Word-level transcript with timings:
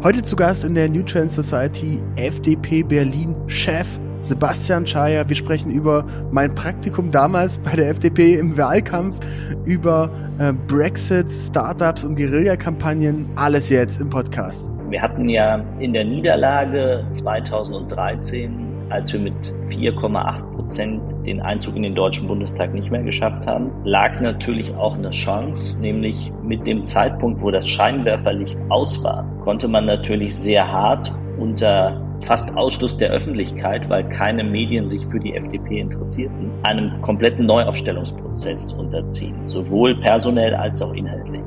Heute 0.00 0.22
zu 0.22 0.36
Gast 0.36 0.62
in 0.62 0.76
der 0.76 0.88
New 0.88 1.02
Trend 1.02 1.32
Society 1.32 2.00
FDP 2.14 2.84
Berlin 2.84 3.34
Chef 3.48 3.88
Sebastian 4.20 4.86
Schayer. 4.86 5.28
Wir 5.28 5.34
sprechen 5.34 5.72
über 5.72 6.06
mein 6.30 6.54
Praktikum 6.54 7.10
damals 7.10 7.58
bei 7.58 7.72
der 7.72 7.90
FDP 7.90 8.34
im 8.34 8.56
Wahlkampf, 8.56 9.18
über 9.64 10.08
äh, 10.38 10.52
Brexit, 10.52 11.32
Startups 11.32 12.04
und 12.04 12.14
Guerillakampagnen. 12.14 13.28
Alles 13.34 13.70
jetzt 13.70 14.00
im 14.00 14.08
Podcast. 14.08 14.70
Wir 14.88 15.02
hatten 15.02 15.28
ja 15.28 15.64
in 15.80 15.92
der 15.92 16.04
Niederlage 16.04 17.04
2013 17.10 18.67
als 18.90 19.12
wir 19.12 19.20
mit 19.20 19.34
4,8 19.68 20.54
Prozent 20.54 21.02
den 21.26 21.40
Einzug 21.40 21.76
in 21.76 21.82
den 21.82 21.94
Deutschen 21.94 22.26
Bundestag 22.26 22.72
nicht 22.74 22.90
mehr 22.90 23.02
geschafft 23.02 23.46
haben, 23.46 23.70
lag 23.84 24.20
natürlich 24.20 24.74
auch 24.74 24.94
eine 24.94 25.10
Chance, 25.10 25.80
nämlich 25.80 26.32
mit 26.42 26.66
dem 26.66 26.84
Zeitpunkt, 26.84 27.42
wo 27.42 27.50
das 27.50 27.68
Scheinwerferlicht 27.68 28.56
aus 28.68 29.02
war, 29.04 29.24
konnte 29.44 29.68
man 29.68 29.86
natürlich 29.86 30.34
sehr 30.34 30.70
hart 30.70 31.12
unter 31.38 32.02
fast 32.24 32.56
Ausschluss 32.56 32.96
der 32.96 33.10
Öffentlichkeit, 33.10 33.88
weil 33.88 34.08
keine 34.08 34.42
Medien 34.42 34.86
sich 34.86 35.06
für 35.06 35.20
die 35.20 35.34
FDP 35.34 35.80
interessierten, 35.80 36.50
einem 36.62 37.00
kompletten 37.00 37.46
Neuaufstellungsprozess 37.46 38.72
unterziehen, 38.72 39.46
sowohl 39.46 39.94
personell 40.00 40.54
als 40.54 40.82
auch 40.82 40.92
inhaltlich. 40.92 41.44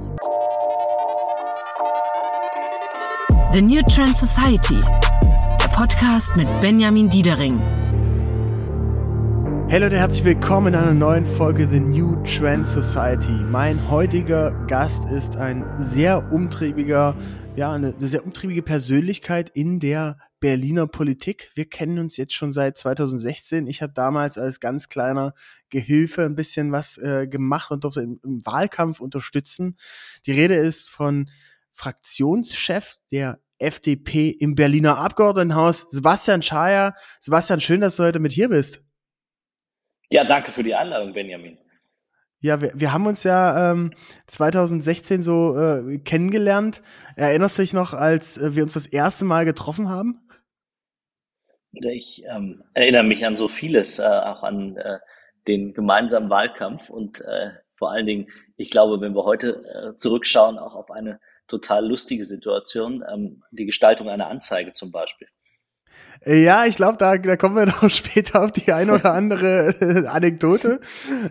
The 3.52 3.62
New 3.62 3.82
Trend 3.82 4.16
Society 4.16 4.82
Podcast 5.82 6.36
mit 6.36 6.48
Benjamin 6.62 7.10
Diedering. 7.10 7.58
Hey 9.68 9.80
Leute, 9.80 9.98
herzlich 9.98 10.24
willkommen 10.24 10.76
in 10.76 10.80
einer 10.80 10.94
neuen 10.94 11.26
Folge 11.26 11.68
The 11.68 11.80
New 11.80 12.22
Trend 12.24 12.68
Society. 12.68 13.32
Mein 13.32 13.90
heutiger 13.90 14.52
Gast 14.68 15.06
ist 15.06 15.38
ein 15.38 15.66
sehr 15.80 16.32
umtriebiger, 16.32 17.18
ja, 17.56 17.74
eine 17.74 17.96
sehr 17.98 18.24
umtriebige 18.24 18.62
Persönlichkeit 18.62 19.50
in 19.50 19.80
der 19.80 20.20
Berliner 20.40 20.86
Politik. 20.86 21.50
Wir 21.56 21.68
kennen 21.68 21.98
uns 21.98 22.16
jetzt 22.16 22.36
schon 22.36 22.54
seit 22.54 22.78
2016. 22.78 23.66
Ich 23.66 23.82
habe 23.82 23.94
damals 23.94 24.38
als 24.38 24.60
ganz 24.60 24.88
kleiner 24.88 25.34
Gehilfe 25.72 26.24
ein 26.26 26.36
bisschen 26.36 26.72
was 26.72 27.00
äh, 27.00 27.26
gemacht 27.26 27.72
und 27.72 27.86
durfte 27.86 28.02
im, 28.02 28.20
im 28.24 28.46
Wahlkampf 28.46 29.00
unterstützen. 29.00 29.78
Die 30.28 30.34
Rede 30.34 30.58
ist 30.58 30.92
von 30.92 31.32
Fraktionschef 31.74 32.98
der 33.12 33.40
FDP 33.62 34.30
im 34.30 34.56
Berliner 34.56 34.98
Abgeordnetenhaus, 34.98 35.88
Sebastian 35.90 36.42
Schayer. 36.42 36.94
Sebastian, 37.20 37.62
schön, 37.62 37.82
dass 37.82 37.96
du 37.96 38.04
heute 38.04 38.20
mit 38.20 38.34
hier 38.34 38.50
bist. 38.50 38.82
Ja, 40.10 40.24
danke 40.24 40.52
für 40.52 40.64
die 40.64 40.76
Einladung, 40.76 41.14
Benjamin. 41.14 41.58
Ja, 42.42 42.60
wir, 42.60 42.72
wir 42.74 42.92
haben 42.92 43.06
uns 43.06 43.24
ja 43.24 43.72
ähm, 43.72 43.94
2016 44.28 45.22
so 45.22 45.56
äh, 45.58 46.00
kennengelernt. 46.00 46.82
Erinnerst 47.16 47.58
du 47.58 47.62
dich 47.62 47.74
noch, 47.74 47.94
als 47.94 48.38
äh, 48.38 48.56
wir 48.56 48.64
uns 48.64 48.74
das 48.74 48.88
erste 48.88 49.26
Mal 49.26 49.46
getroffen 49.46 49.90
haben? 49.90 50.18
Ich 51.72 52.24
ähm, 52.28 52.64
erinnere 52.74 53.04
mich 53.04 53.26
an 53.26 53.36
so 53.36 53.48
vieles, 53.48 54.00
äh, 54.00 54.04
auch 54.04 54.44
an 54.44 54.76
äh, 54.78 54.98
den 55.48 55.74
gemeinsamen 55.74 56.30
Wahlkampf 56.30 56.90
und 56.90 57.22
äh, 57.22 57.52
vor 57.78 57.92
allen 57.92 58.06
Dingen, 58.06 58.28
ich 58.58 58.70
glaube, 58.70 59.02
wenn 59.02 59.16
wir 59.16 59.24
heute 59.24 59.64
äh, 59.66 59.96
zurückschauen, 59.98 60.58
auch 60.58 60.76
auf 60.76 60.92
eine 60.92 61.20
total 61.52 61.88
lustige 61.88 62.26
Situation, 62.26 63.04
ähm, 63.12 63.44
die 63.52 63.66
Gestaltung 63.66 64.10
einer 64.10 64.28
Anzeige 64.28 64.74
zum 64.74 64.92
Beispiel. 64.92 65.28
Äh, 66.26 66.44
ja, 66.44 66.66
ich 66.66 66.76
glaube, 66.76 66.98
da, 66.98 67.18
da 67.18 67.36
kommen 67.36 67.56
wir 67.56 67.66
noch 67.82 67.90
später 67.90 68.44
auf 68.44 68.52
die 68.52 68.72
eine 68.72 68.94
oder 68.94 69.14
andere 69.14 69.76
äh, 69.82 70.08
Anekdote. 70.08 70.80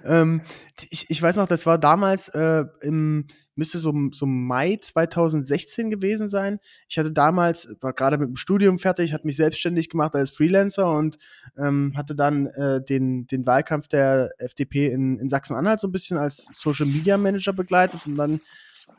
Ähm, 0.04 0.42
ich, 0.90 1.10
ich 1.10 1.20
weiß 1.20 1.36
noch, 1.36 1.46
das 1.46 1.66
war 1.66 1.78
damals 1.78 2.28
äh, 2.30 2.64
im, 2.82 3.26
müsste 3.54 3.78
so, 3.78 3.92
so 4.12 4.26
Mai 4.26 4.78
2016 4.80 5.90
gewesen 5.90 6.28
sein. 6.28 6.58
Ich 6.88 6.98
hatte 6.98 7.12
damals, 7.12 7.68
war 7.80 7.92
gerade 7.92 8.18
mit 8.18 8.28
dem 8.28 8.36
Studium 8.36 8.78
fertig, 8.78 9.12
hatte 9.12 9.26
mich 9.26 9.36
selbstständig 9.36 9.90
gemacht 9.90 10.14
als 10.14 10.30
Freelancer 10.30 10.90
und 10.90 11.18
ähm, 11.58 11.92
hatte 11.96 12.14
dann 12.14 12.46
äh, 12.46 12.82
den, 12.82 13.26
den 13.26 13.46
Wahlkampf 13.46 13.88
der 13.88 14.30
FDP 14.38 14.86
in, 14.86 15.18
in 15.18 15.28
Sachsen-Anhalt 15.28 15.80
so 15.80 15.88
ein 15.88 15.92
bisschen 15.92 16.16
als 16.16 16.48
Social 16.52 16.86
Media 16.86 17.16
Manager 17.16 17.52
begleitet 17.52 18.00
und 18.06 18.16
dann 18.16 18.40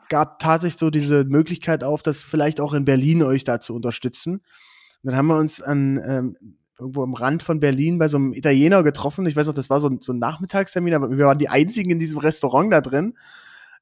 gab 0.08 0.38
tatsächlich 0.38 0.78
so 0.78 0.90
diese 0.90 1.24
Möglichkeit 1.24 1.84
auf, 1.84 2.02
das 2.02 2.20
vielleicht 2.20 2.60
auch 2.60 2.74
in 2.74 2.84
Berlin 2.84 3.22
euch 3.22 3.44
da 3.44 3.60
zu 3.60 3.74
unterstützen. 3.74 4.34
Und 4.34 5.10
dann 5.10 5.16
haben 5.16 5.26
wir 5.26 5.38
uns 5.38 5.60
an 5.60 6.00
ähm, 6.06 6.36
irgendwo 6.78 7.02
am 7.02 7.14
Rand 7.14 7.42
von 7.42 7.60
Berlin 7.60 7.98
bei 7.98 8.08
so 8.08 8.16
einem 8.16 8.32
Italiener 8.32 8.82
getroffen. 8.82 9.26
Ich 9.26 9.36
weiß 9.36 9.46
noch, 9.46 9.54
das 9.54 9.70
war 9.70 9.80
so 9.80 9.88
ein, 9.88 10.00
so 10.00 10.12
ein 10.12 10.18
Nachmittagstermin, 10.18 10.94
aber 10.94 11.10
wir 11.10 11.24
waren 11.24 11.38
die 11.38 11.48
einzigen 11.48 11.90
in 11.90 11.98
diesem 11.98 12.18
Restaurant 12.18 12.72
da 12.72 12.80
drin. 12.80 13.14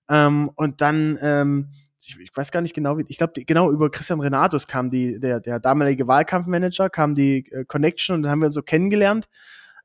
Ähm, 0.09 0.50
und 0.54 0.81
dann, 0.81 1.19
ähm, 1.22 1.69
ich, 2.00 2.19
ich, 2.19 2.31
weiß 2.34 2.50
gar 2.50 2.60
nicht 2.62 2.75
genau, 2.75 2.98
wie, 2.98 3.04
ich 3.09 3.19
glaube, 3.19 3.44
genau 3.44 3.71
über 3.71 3.91
Christian 3.91 4.21
Renatus 4.21 4.66
kam 4.66 4.91
die, 4.91 5.19
der, 5.21 5.41
der 5.41 5.60
damalige 5.60 6.06
Wahlkampfmanager, 6.06 6.91
kam 6.91 7.15
die 7.15 7.47
äh, 7.50 7.65
Connection 7.65 8.16
und 8.16 8.22
dann 8.22 8.32
haben 8.32 8.41
wir 8.41 8.47
uns 8.47 8.54
so 8.54 8.62
kennengelernt. 8.62 9.28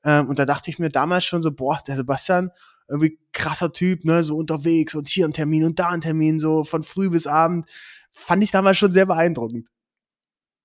Ähm, 0.04 0.28
und 0.28 0.40
da 0.40 0.46
dachte 0.46 0.70
ich 0.70 0.80
mir 0.80 0.90
damals 0.90 1.26
schon 1.26 1.42
so, 1.42 1.52
boah, 1.52 1.80
der 1.88 1.96
Sebastian, 1.96 2.52
irgendwie 2.88 3.18
krasser 3.32 3.74
Typ, 3.74 4.06
ne, 4.06 4.24
so 4.24 4.38
unterwegs 4.38 4.96
und 4.96 5.08
hier 5.08 5.26
ein 5.26 5.34
Termin 5.34 5.64
und 5.64 5.80
da 5.80 5.90
ein 5.90 6.02
Termin, 6.02 6.40
so 6.40 6.64
von 6.64 6.84
früh 6.84 7.10
bis 7.10 7.28
Abend. 7.28 7.70
Fand 8.14 8.44
ich 8.44 8.52
damals 8.52 8.78
schon 8.78 8.92
sehr 8.92 9.06
beeindruckend. 9.06 9.68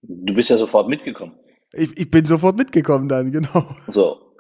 Du 0.03 0.34
bist 0.34 0.50
ja 0.50 0.56
sofort 0.56 0.88
mitgekommen. 0.88 1.38
Ich, 1.72 1.97
ich 1.97 2.10
bin 2.10 2.25
sofort 2.25 2.56
mitgekommen 2.56 3.09
dann, 3.09 3.32
genau. 3.32 3.75
So. 3.86 4.34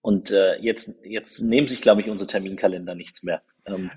Und 0.00 0.32
äh, 0.32 0.56
jetzt, 0.60 1.04
jetzt 1.04 1.40
nehmen 1.42 1.68
sich, 1.68 1.80
glaube 1.80 2.00
ich, 2.00 2.08
unsere 2.08 2.26
Terminkalender 2.26 2.94
nichts 2.94 3.22
mehr. 3.22 3.42
Ähm, 3.66 3.90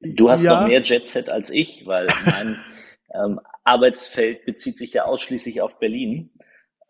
du 0.00 0.30
hast 0.30 0.42
ja. 0.42 0.60
noch 0.60 0.68
mehr 0.68 0.82
Jetset 0.82 1.30
als 1.30 1.50
ich, 1.50 1.86
weil 1.86 2.06
mein 2.26 2.56
ähm, 3.14 3.40
Arbeitsfeld 3.64 4.44
bezieht 4.44 4.76
sich 4.76 4.92
ja 4.92 5.04
ausschließlich 5.04 5.62
auf 5.62 5.78
Berlin. 5.78 6.30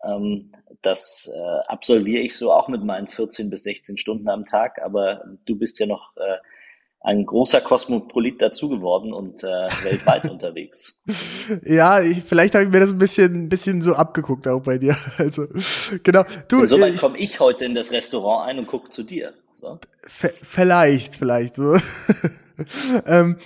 Ähm, 0.03 0.51
das 0.85 1.31
äh, 1.33 1.67
absolviere 1.67 2.21
ich 2.21 2.35
so 2.37 2.51
auch 2.51 2.67
mit 2.67 2.83
meinen 2.83 3.07
14 3.07 3.49
bis 3.49 3.63
16 3.63 3.97
Stunden 3.97 4.29
am 4.29 4.45
Tag, 4.45 4.81
aber 4.83 5.23
du 5.45 5.55
bist 5.57 5.79
ja 5.79 5.85
noch 5.85 6.15
äh, 6.17 6.37
ein 7.05 7.25
großer 7.25 7.61
Kosmopolit 7.61 8.41
dazu 8.41 8.67
geworden 8.67 9.13
und 9.13 9.43
äh, 9.43 9.67
weltweit 9.83 10.25
unterwegs. 10.29 11.01
Ja, 11.63 12.01
ich, 12.01 12.23
vielleicht 12.23 12.55
habe 12.55 12.65
ich 12.65 12.71
mir 12.71 12.79
das 12.79 12.91
ein 12.91 12.97
bisschen, 12.97 13.47
bisschen 13.47 13.81
so 13.81 13.93
abgeguckt 13.93 14.47
auch 14.47 14.61
bei 14.61 14.77
dir. 14.77 14.95
Also 15.17 15.47
genau. 16.03 16.23
Du, 16.47 16.61
Insoweit 16.61 16.97
komme 16.97 17.17
ich 17.17 17.39
heute 17.39 17.65
in 17.65 17.75
das 17.75 17.91
Restaurant 17.91 18.49
ein 18.49 18.59
und 18.59 18.67
gucke 18.67 18.89
zu 18.89 19.03
dir. 19.03 19.33
So. 19.53 19.79
Vielleicht, 20.07 21.15
vielleicht 21.15 21.55
so. 21.55 21.77
ähm, 23.05 23.37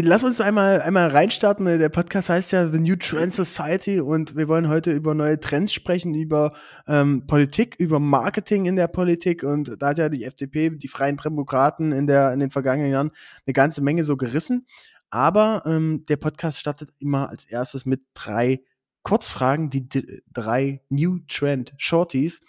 lass 0.00 0.24
uns 0.24 0.40
einmal, 0.40 0.82
einmal 0.82 1.08
reinstarten. 1.08 1.66
Der 1.66 1.88
Podcast 1.88 2.28
heißt 2.28 2.52
ja 2.52 2.66
The 2.66 2.80
New 2.80 2.96
Trend 2.96 3.32
Society 3.32 4.00
und 4.00 4.36
wir 4.36 4.48
wollen 4.48 4.68
heute 4.68 4.90
über 4.90 5.14
neue 5.14 5.38
Trends 5.38 5.72
sprechen, 5.72 6.14
über 6.14 6.52
ähm, 6.88 7.26
Politik, 7.26 7.76
über 7.78 8.00
Marketing 8.00 8.66
in 8.66 8.76
der 8.76 8.88
Politik 8.88 9.44
und 9.44 9.80
da 9.80 9.88
hat 9.88 9.98
ja 9.98 10.08
die 10.08 10.24
FDP, 10.24 10.70
die 10.70 10.88
Freien 10.88 11.16
Demokraten 11.16 11.92
in, 11.92 12.06
der, 12.06 12.32
in 12.32 12.40
den 12.40 12.50
vergangenen 12.50 12.90
Jahren 12.90 13.10
eine 13.46 13.52
ganze 13.52 13.82
Menge 13.82 14.04
so 14.04 14.16
gerissen. 14.16 14.66
Aber 15.10 15.62
ähm, 15.64 16.04
der 16.08 16.16
Podcast 16.16 16.58
startet 16.58 16.90
immer 16.98 17.28
als 17.28 17.44
erstes 17.44 17.86
mit 17.86 18.02
drei 18.14 18.64
Kurzfragen, 19.02 19.70
die 19.70 19.88
drei 20.32 20.80
New 20.88 21.20
Trend 21.28 21.72
Shorties. 21.76 22.40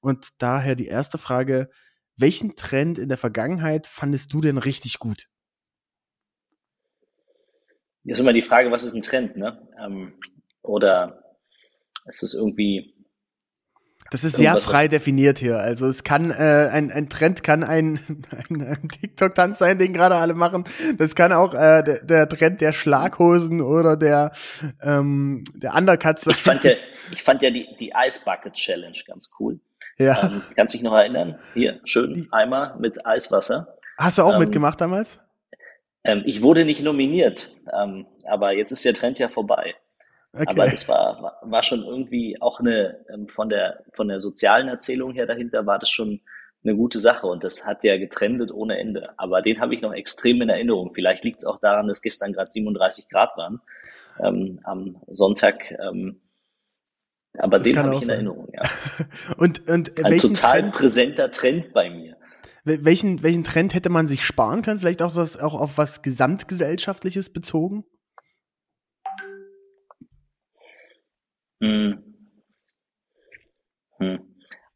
Und 0.00 0.28
daher 0.38 0.76
die 0.76 0.86
erste 0.86 1.18
Frage, 1.18 1.70
welchen 2.16 2.54
Trend 2.54 2.98
in 2.98 3.08
der 3.08 3.18
Vergangenheit 3.18 3.88
fandest 3.88 4.32
du 4.32 4.40
denn 4.40 4.58
richtig 4.58 5.00
gut? 5.00 5.28
Jetzt 8.04 8.18
ist 8.18 8.20
immer 8.20 8.32
die 8.34 8.42
Frage, 8.42 8.70
was 8.70 8.84
ist 8.84 8.94
ein 8.94 9.02
Trend, 9.02 9.36
ne? 9.36 9.66
Ähm, 9.82 10.12
oder 10.62 11.24
ist 12.06 12.22
es 12.22 12.34
irgendwie. 12.34 12.94
Das 14.10 14.22
ist 14.22 14.36
sehr 14.36 14.54
frei 14.60 14.86
definiert 14.86 15.38
hier. 15.38 15.58
Also 15.58 15.88
es 15.88 16.04
kann 16.04 16.30
äh, 16.30 16.68
ein, 16.70 16.92
ein 16.92 17.08
Trend 17.08 17.42
kann 17.42 17.64
ein, 17.64 17.98
ein, 18.50 18.60
ein 18.60 18.88
TikTok-Tanz 18.88 19.58
sein, 19.58 19.78
den 19.78 19.94
gerade 19.94 20.16
alle 20.16 20.34
machen. 20.34 20.64
Das 20.98 21.14
kann 21.14 21.32
auch 21.32 21.54
äh, 21.54 21.82
der, 21.82 22.04
der 22.04 22.28
Trend 22.28 22.60
der 22.60 22.74
Schlaghosen 22.74 23.62
oder 23.62 23.96
der 23.96 24.32
ähm, 24.82 25.42
der 25.54 25.74
Undercuts 25.74 26.24
sein. 26.24 26.34
Ich 26.34 26.42
fand 26.42 26.64
ja, 26.64 26.70
ich 27.10 27.22
fand 27.22 27.42
ja 27.42 27.50
die, 27.50 27.66
die 27.80 27.92
Ice 28.06 28.20
Bucket 28.24 28.52
Challenge 28.52 28.98
ganz 29.06 29.30
cool. 29.40 29.58
Ja. 29.96 30.24
Ähm, 30.24 30.42
kannst 30.54 30.74
dich 30.74 30.82
noch 30.82 30.94
erinnern? 30.94 31.38
Hier, 31.54 31.80
schön 31.84 32.28
Eimer 32.30 32.76
mit 32.78 33.06
Eiswasser. 33.06 33.78
Hast 33.96 34.18
du 34.18 34.22
auch 34.22 34.34
ähm, 34.34 34.40
mitgemacht 34.40 34.80
damals? 34.80 35.18
Ähm, 36.04 36.22
ich 36.26 36.42
wurde 36.42 36.64
nicht 36.64 36.82
nominiert, 36.82 37.50
ähm, 37.72 38.06
aber 38.26 38.52
jetzt 38.52 38.72
ist 38.72 38.84
der 38.84 38.94
Trend 38.94 39.18
ja 39.18 39.28
vorbei. 39.28 39.74
Okay. 40.32 40.44
Aber 40.48 40.66
das 40.66 40.88
war, 40.88 41.38
war 41.42 41.62
schon 41.62 41.84
irgendwie 41.84 42.40
auch 42.40 42.60
eine, 42.60 43.04
ähm, 43.12 43.28
von 43.28 43.48
der, 43.48 43.84
von 43.92 44.08
der 44.08 44.18
sozialen 44.18 44.68
Erzählung 44.68 45.12
her 45.12 45.26
dahinter 45.26 45.64
war 45.66 45.78
das 45.78 45.90
schon 45.90 46.20
eine 46.64 46.74
gute 46.74 46.98
Sache 46.98 47.26
und 47.26 47.44
das 47.44 47.66
hat 47.66 47.84
ja 47.84 47.96
getrendet 47.98 48.50
ohne 48.50 48.78
Ende. 48.78 49.10
Aber 49.18 49.42
den 49.42 49.60
habe 49.60 49.74
ich 49.74 49.82
noch 49.82 49.92
extrem 49.92 50.42
in 50.42 50.48
Erinnerung. 50.48 50.92
Vielleicht 50.94 51.22
liegt 51.22 51.40
es 51.40 51.46
auch 51.46 51.60
daran, 51.60 51.88
dass 51.88 52.02
gestern 52.02 52.32
gerade 52.32 52.50
37 52.50 53.08
Grad 53.08 53.36
waren 53.36 53.60
ähm, 54.20 54.60
am 54.64 54.96
Sonntag. 55.08 55.70
Ähm, 55.70 56.20
aber 57.38 57.58
das 57.58 57.66
den 57.66 57.78
habe 57.78 57.94
ich 57.94 58.02
in 58.02 58.08
Erinnerung, 58.08 58.48
ja. 58.52 58.62
und, 59.38 59.68
und 59.68 60.04
Ein 60.04 60.18
total 60.18 60.60
Trend? 60.60 60.74
präsenter 60.74 61.30
Trend 61.30 61.72
bei 61.72 61.90
mir 61.90 62.13
welchen, 62.64 63.22
welchen 63.22 63.44
Trend 63.44 63.74
hätte 63.74 63.90
man 63.90 64.08
sich 64.08 64.24
sparen 64.24 64.62
können? 64.62 64.80
Vielleicht 64.80 65.02
auch, 65.02 65.14
was, 65.16 65.38
auch 65.38 65.54
auf 65.54 65.76
was 65.78 66.02
Gesamtgesellschaftliches 66.02 67.32
bezogen? 67.32 67.84
Hm. 71.60 72.02
Hm. 73.98 74.20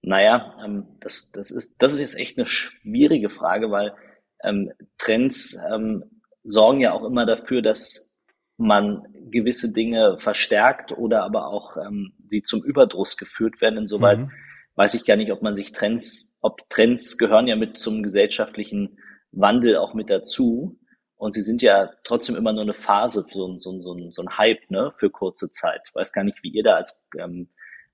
Naja, 0.02 0.56
ähm, 0.64 0.87
das, 1.00 1.31
das, 1.32 1.50
ist, 1.50 1.76
das 1.82 1.93
ist 1.93 2.00
jetzt 2.00 2.19
echt 2.19 2.38
eine 2.38 2.46
schwierige 2.46 3.31
Frage, 3.31 3.70
weil 3.70 3.94
ähm, 4.43 4.73
Trends 4.99 5.58
ähm, 5.73 6.05
sorgen 6.44 6.81
ja 6.81 6.93
auch 6.93 7.05
immer 7.05 7.26
dafür, 7.26 7.62
dass 7.62 8.19
man 8.58 9.02
gewisse 9.31 9.73
Dinge 9.73 10.19
verstärkt 10.19 10.96
oder 10.96 11.25
aber 11.25 11.49
auch 11.49 11.76
ähm, 11.76 12.14
sie 12.26 12.43
zum 12.43 12.62
Überdruss 12.64 13.17
geführt 13.17 13.61
werden. 13.61 13.79
Insoweit 13.79 14.19
mhm. 14.19 14.31
Weiß 14.79 14.95
ich 14.95 15.05
gar 15.05 15.17
nicht, 15.17 15.33
ob 15.33 15.43
man 15.43 15.57
sich 15.57 15.73
Trends, 15.73 16.37
ob 16.41 16.71
Trends 16.71 17.19
gehören 17.19 17.49
ja 17.49 17.57
mit 17.57 17.79
zum 17.79 18.05
gesellschaftlichen 18.05 18.99
Wandel 19.33 19.77
auch 19.77 19.93
mit 19.93 20.09
dazu. 20.09 20.79
Und 21.17 21.35
sie 21.35 21.43
sind 21.43 21.63
ja 21.63 21.91
trotzdem 22.05 22.37
immer 22.37 22.53
nur 22.53 22.63
eine 22.63 22.75
Phase, 22.75 23.27
so, 23.29 23.59
so, 23.59 23.81
so, 23.81 24.11
so 24.11 24.23
ein 24.23 24.39
Hype 24.39 24.71
ne, 24.71 24.93
für 24.97 25.11
kurze 25.11 25.51
Zeit. 25.51 25.81
Ich 25.89 25.95
weiß 25.97 26.13
gar 26.13 26.23
nicht, 26.23 26.45
wie 26.45 26.51
ihr 26.51 26.63
da 26.63 26.77
als 26.77 27.03
ähm, 27.19 27.49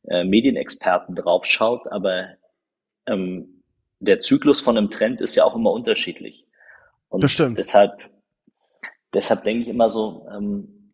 äh, 0.09 0.25
Medienexperten 0.25 1.15
draufschaut, 1.15 1.91
aber 1.91 2.35
ähm, 3.07 3.63
der 4.01 4.21
Zyklus 4.21 4.61
von 4.61 4.77
einem 4.77 4.91
Trend 4.91 5.23
ist 5.23 5.35
ja 5.37 5.45
auch 5.45 5.57
immer 5.57 5.73
unterschiedlich. 5.73 6.47
Und 7.09 7.25
das 7.25 7.33
stimmt. 7.33 7.59
deshalb, 7.59 7.93
deshalb 9.15 9.43
denke 9.45 9.63
ich 9.63 9.69
immer 9.69 9.89
so, 9.89 10.29
ähm, 10.31 10.93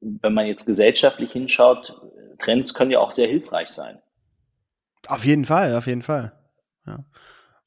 wenn 0.00 0.34
man 0.34 0.48
jetzt 0.48 0.66
gesellschaftlich 0.66 1.30
hinschaut, 1.30 1.94
Trends 2.40 2.74
können 2.74 2.90
ja 2.90 2.98
auch 2.98 3.12
sehr 3.12 3.28
hilfreich 3.28 3.68
sein. 3.68 4.02
Auf 5.08 5.24
jeden 5.24 5.44
Fall, 5.44 5.74
auf 5.76 5.86
jeden 5.86 6.02
Fall. 6.02 6.32
Ja. 6.86 7.04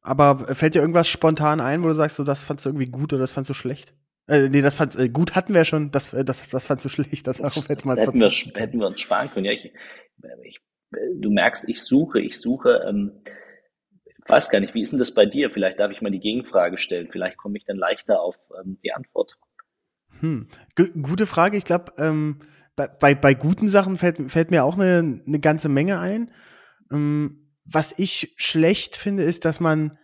Aber 0.01 0.53
fällt 0.53 0.75
dir 0.75 0.81
irgendwas 0.81 1.07
spontan 1.07 1.61
ein, 1.61 1.83
wo 1.83 1.87
du 1.87 1.93
sagst, 1.93 2.17
so, 2.17 2.23
das 2.23 2.43
fandst 2.43 2.65
du 2.65 2.69
irgendwie 2.69 2.87
gut 2.87 3.13
oder 3.13 3.21
das 3.21 3.31
fandst 3.31 3.49
du 3.49 3.53
schlecht? 3.53 3.93
Äh, 4.27 4.49
nee, 4.49 4.61
das 4.61 4.75
fandst 4.75 4.97
äh, 4.97 5.09
gut 5.09 5.35
hatten 5.35 5.53
wir 5.53 5.65
schon, 5.65 5.91
das, 5.91 6.13
äh, 6.13 6.23
das, 6.23 6.47
das 6.49 6.65
fandst 6.65 6.85
du 6.85 6.89
schlecht. 6.89 7.27
Das, 7.27 7.37
das, 7.37 7.53
das 7.53 7.69
hätte, 7.69 7.89
hätten, 7.95 8.19
wir, 8.19 8.29
hätten 8.29 8.79
wir 8.79 8.87
uns 8.87 9.01
sparen 9.01 9.29
können. 9.31 9.45
Ja, 9.45 9.51
ich, 9.51 9.71
ich, 10.43 10.59
du 11.15 11.31
merkst, 11.31 11.67
ich 11.67 11.81
suche, 11.81 12.19
ich 12.19 12.39
suche, 12.39 12.83
ähm, 12.87 13.23
ich 14.05 14.29
weiß 14.29 14.49
gar 14.49 14.59
nicht, 14.59 14.73
wie 14.73 14.81
ist 14.81 14.91
denn 14.91 14.99
das 14.99 15.13
bei 15.13 15.25
dir? 15.25 15.49
Vielleicht 15.49 15.79
darf 15.79 15.91
ich 15.91 16.01
mal 16.01 16.11
die 16.11 16.19
Gegenfrage 16.19 16.77
stellen. 16.77 17.09
Vielleicht 17.11 17.37
komme 17.37 17.57
ich 17.57 17.65
dann 17.65 17.77
leichter 17.77 18.21
auf 18.21 18.37
ähm, 18.61 18.77
die 18.83 18.93
Antwort. 18.93 19.37
Hm. 20.19 20.47
gute 21.01 21.25
Frage. 21.25 21.57
Ich 21.57 21.65
glaube, 21.65 21.93
ähm, 21.97 22.39
bei, 22.75 22.87
bei, 22.87 23.15
bei 23.15 23.33
guten 23.33 23.67
Sachen 23.67 23.97
fällt, 23.97 24.31
fällt 24.31 24.51
mir 24.51 24.63
auch 24.63 24.77
eine, 24.77 25.21
eine 25.25 25.39
ganze 25.39 25.69
Menge 25.69 25.99
ein. 25.99 26.31
Ähm, 26.91 27.49
was 27.65 27.93
ich 27.97 28.33
schlecht 28.37 28.97
finde, 28.97 29.23
ist, 29.23 29.45
dass 29.45 29.59
man, 29.59 29.97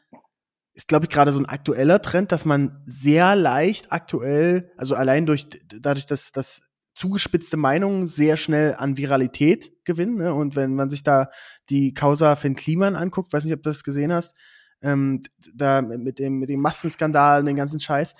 ist 0.73 0.87
glaube 0.87 1.05
ich 1.05 1.11
gerade 1.11 1.33
so 1.33 1.39
ein 1.39 1.45
aktueller 1.45 2.01
Trend, 2.01 2.31
dass 2.31 2.45
man 2.45 2.81
sehr 2.85 3.35
leicht 3.35 3.91
aktuell, 3.91 4.71
also 4.77 4.95
allein 4.95 5.25
durch, 5.25 5.47
dadurch, 5.67 6.05
dass, 6.05 6.31
dass 6.31 6.61
zugespitzte 6.95 7.57
Meinungen 7.57 8.07
sehr 8.07 8.35
schnell 8.35 8.75
an 8.75 8.97
Viralität 8.97 9.71
gewinnen. 9.85 10.17
Ne? 10.17 10.33
Und 10.33 10.55
wenn 10.55 10.75
man 10.75 10.89
sich 10.89 11.03
da 11.03 11.29
die 11.69 11.93
Causa 11.93 12.35
Finn 12.35 12.55
Kliman 12.55 12.95
anguckt, 12.95 13.31
weiß 13.31 13.45
nicht, 13.45 13.53
ob 13.53 13.63
du 13.63 13.69
das 13.69 13.83
gesehen 13.83 14.11
hast, 14.11 14.35
ähm, 14.81 15.21
da 15.53 15.81
mit 15.81 16.19
dem, 16.19 16.39
mit 16.39 16.49
dem 16.49 16.61
Massenskandal 16.61 17.39
und 17.39 17.45
den 17.45 17.55
ganzen 17.55 17.79
Scheiß, 17.79 18.15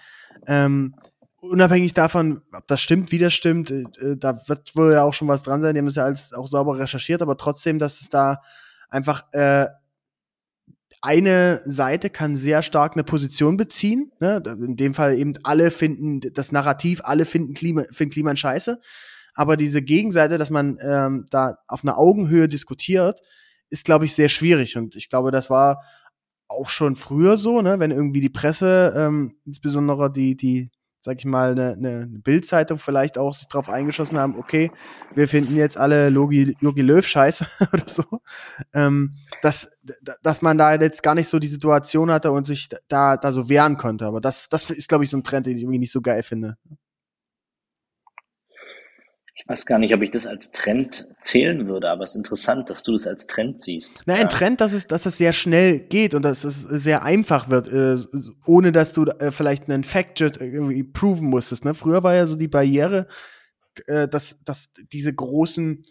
ähm, 0.48 0.96
unabhängig 1.42 1.94
davon, 1.94 2.42
ob 2.54 2.68
das 2.68 2.82
stimmt, 2.82 3.12
wie 3.12 3.20
das 3.20 3.34
stimmt, 3.34 3.72
äh, 3.72 4.18
da 4.18 4.42
wird 4.48 4.76
wohl 4.76 4.94
ja 4.94 5.04
auch 5.04 5.14
schon 5.14 5.28
was 5.28 5.44
dran 5.44 5.62
sein, 5.62 5.74
die 5.74 5.80
haben 5.80 5.86
das 5.86 5.96
ja 5.96 6.06
alles 6.06 6.34
auch 6.34 6.48
sauber 6.48 6.78
recherchiert, 6.78 7.22
aber 7.22 7.38
trotzdem, 7.38 7.80
dass 7.80 8.02
es 8.02 8.10
da 8.10 8.42
einfach 8.90 9.32
äh, 9.34 9.68
eine 11.02 11.62
Seite 11.66 12.10
kann 12.10 12.36
sehr 12.36 12.62
stark 12.62 12.94
eine 12.94 13.04
Position 13.04 13.58
beziehen. 13.58 14.12
Ne? 14.20 14.44
In 14.46 14.76
dem 14.76 14.94
Fall 14.94 15.18
eben 15.18 15.34
alle 15.44 15.72
finden 15.72 16.20
das 16.34 16.52
Narrativ, 16.52 17.02
alle 17.04 17.26
finden 17.26 17.54
Klima, 17.54 17.84
finden 17.92 18.12
Klima 18.12 18.36
scheiße. 18.36 18.80
Aber 19.34 19.56
diese 19.56 19.82
Gegenseite, 19.82 20.38
dass 20.38 20.50
man 20.50 20.78
ähm, 20.82 21.26
da 21.30 21.56
auf 21.68 21.84
einer 21.84 21.98
Augenhöhe 21.98 22.50
diskutiert, 22.50 23.22
ist, 23.70 23.86
glaube 23.86 24.06
ich, 24.06 24.14
sehr 24.14 24.28
schwierig. 24.28 24.76
Und 24.76 24.96
ich 24.98 25.10
glaube, 25.10 25.32
das 25.32 25.50
war 25.50 25.84
auch 26.50 26.68
schon 26.68 26.96
früher 26.98 27.38
so, 27.38 27.62
ne? 27.62 27.80
wenn 27.80 27.92
irgendwie 27.92 28.22
die 28.22 28.30
Presse, 28.30 28.94
ähm, 28.98 29.36
insbesondere 29.46 30.12
die, 30.12 30.36
die 30.36 30.72
sag 31.02 31.18
ich 31.20 31.26
mal, 31.26 31.52
eine, 31.52 31.74
eine 31.74 32.08
Bildzeitung 32.08 32.78
vielleicht 32.78 33.18
auch 33.18 33.34
sich 33.34 33.48
drauf 33.48 33.70
eingeschossen 33.70 34.18
haben, 34.18 34.38
okay, 34.38 34.72
wir 35.16 35.28
finden 35.28 35.56
jetzt 35.56 35.78
alle 35.78 36.10
Logi, 36.10 36.56
Jogi 36.60 36.82
Löw 36.82 37.06
scheiße 37.06 37.46
oder 37.74 37.88
so, 37.88 38.04
ähm, 38.74 39.16
dass, 39.42 39.70
dass 40.22 40.42
man 40.42 40.58
da 40.58 40.76
jetzt 40.76 41.04
gar 41.04 41.16
nicht 41.16 41.30
so 41.30 41.40
die 41.40 41.48
Situation 41.48 42.12
hatte 42.12 42.32
und 42.32 42.48
sich 42.48 42.70
da, 42.88 43.18
da 43.18 43.32
so 43.32 43.50
wehren 43.50 43.78
konnte. 43.78 44.06
Aber 44.06 44.22
das, 44.22 44.50
das 44.50 44.70
ist, 44.70 44.90
glaube 44.90 45.04
ich, 45.04 45.10
so 45.10 45.18
ein 45.18 45.24
Trend, 45.24 45.48
den 45.48 45.58
ich 45.58 45.64
irgendwie 45.64 45.80
nicht 45.80 45.92
so 45.92 46.02
geil 46.02 46.24
finde 46.24 46.58
weiß 49.48 49.66
gar 49.66 49.80
nicht, 49.80 49.94
ob 49.94 50.02
ich 50.02 50.12
das 50.12 50.28
als 50.28 50.52
Trend 50.52 51.08
zählen 51.20 51.68
würde, 51.68 51.90
aber 51.90 52.04
es 52.04 52.12
ist 52.12 52.18
interessant, 52.18 52.70
dass 52.70 52.84
du 52.84 52.94
das 52.94 53.08
als 53.08 53.28
Trend 53.28 53.62
siehst. 53.62 54.04
Na, 54.06 54.16
ein 54.16 54.22
ja. 54.22 54.28
Trend, 54.28 54.62
dass 54.62 54.74
es, 54.74 54.88
dass 54.88 55.06
es 55.06 55.18
sehr 55.18 55.34
schnell 55.34 55.80
geht 55.80 56.14
und 56.14 56.24
dass 56.24 56.44
es 56.44 56.64
sehr 56.64 57.04
einfach 57.04 57.50
wird, 57.50 57.68
äh, 57.68 57.98
ohne 58.46 58.72
dass 58.72 58.94
du 58.94 59.06
äh, 59.06 59.32
vielleicht 59.32 59.70
einen 59.70 59.84
Fact-Jet 59.84 60.38
irgendwie 60.38 60.84
proven 60.84 61.30
musstest. 61.30 61.66
Ne? 61.66 61.74
Früher 61.74 62.04
war 62.04 62.16
ja 62.16 62.28
so 62.28 62.36
die 62.36 62.48
Barriere, 62.48 63.08
äh, 63.88 64.08
dass, 64.08 64.38
dass 64.44 64.70
diese 64.92 65.14
großen 65.14 65.84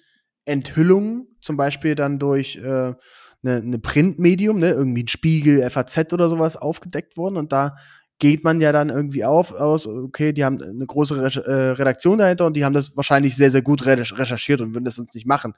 Enthüllungen, 0.44 1.28
zum 1.40 1.56
Beispiel 1.56 1.94
dann 1.94 2.18
durch 2.18 2.56
äh, 2.56 2.94
eine, 3.42 3.56
eine 3.56 3.78
Printmedium, 3.78 4.58
ne, 4.58 4.70
irgendwie 4.70 5.04
ein 5.04 5.08
Spiegel, 5.08 5.68
FAZ 5.70 6.12
oder 6.12 6.28
sowas 6.28 6.56
aufgedeckt 6.56 7.16
wurden 7.16 7.36
und 7.36 7.52
da 7.52 7.76
geht 8.18 8.44
man 8.44 8.60
ja 8.60 8.72
dann 8.72 8.90
irgendwie 8.90 9.24
auf 9.24 9.52
aus, 9.52 9.86
okay, 9.86 10.32
die 10.32 10.44
haben 10.44 10.60
eine 10.60 10.86
große 10.86 11.16
äh, 11.16 11.70
Redaktion 11.72 12.18
dahinter 12.18 12.46
und 12.46 12.54
die 12.54 12.64
haben 12.64 12.74
das 12.74 12.96
wahrscheinlich 12.96 13.36
sehr, 13.36 13.50
sehr 13.50 13.62
gut 13.62 13.86
recherchiert 13.86 14.60
und 14.60 14.74
würden 14.74 14.84
das 14.84 14.96
sonst 14.96 15.14
nicht 15.14 15.26
machen. 15.26 15.54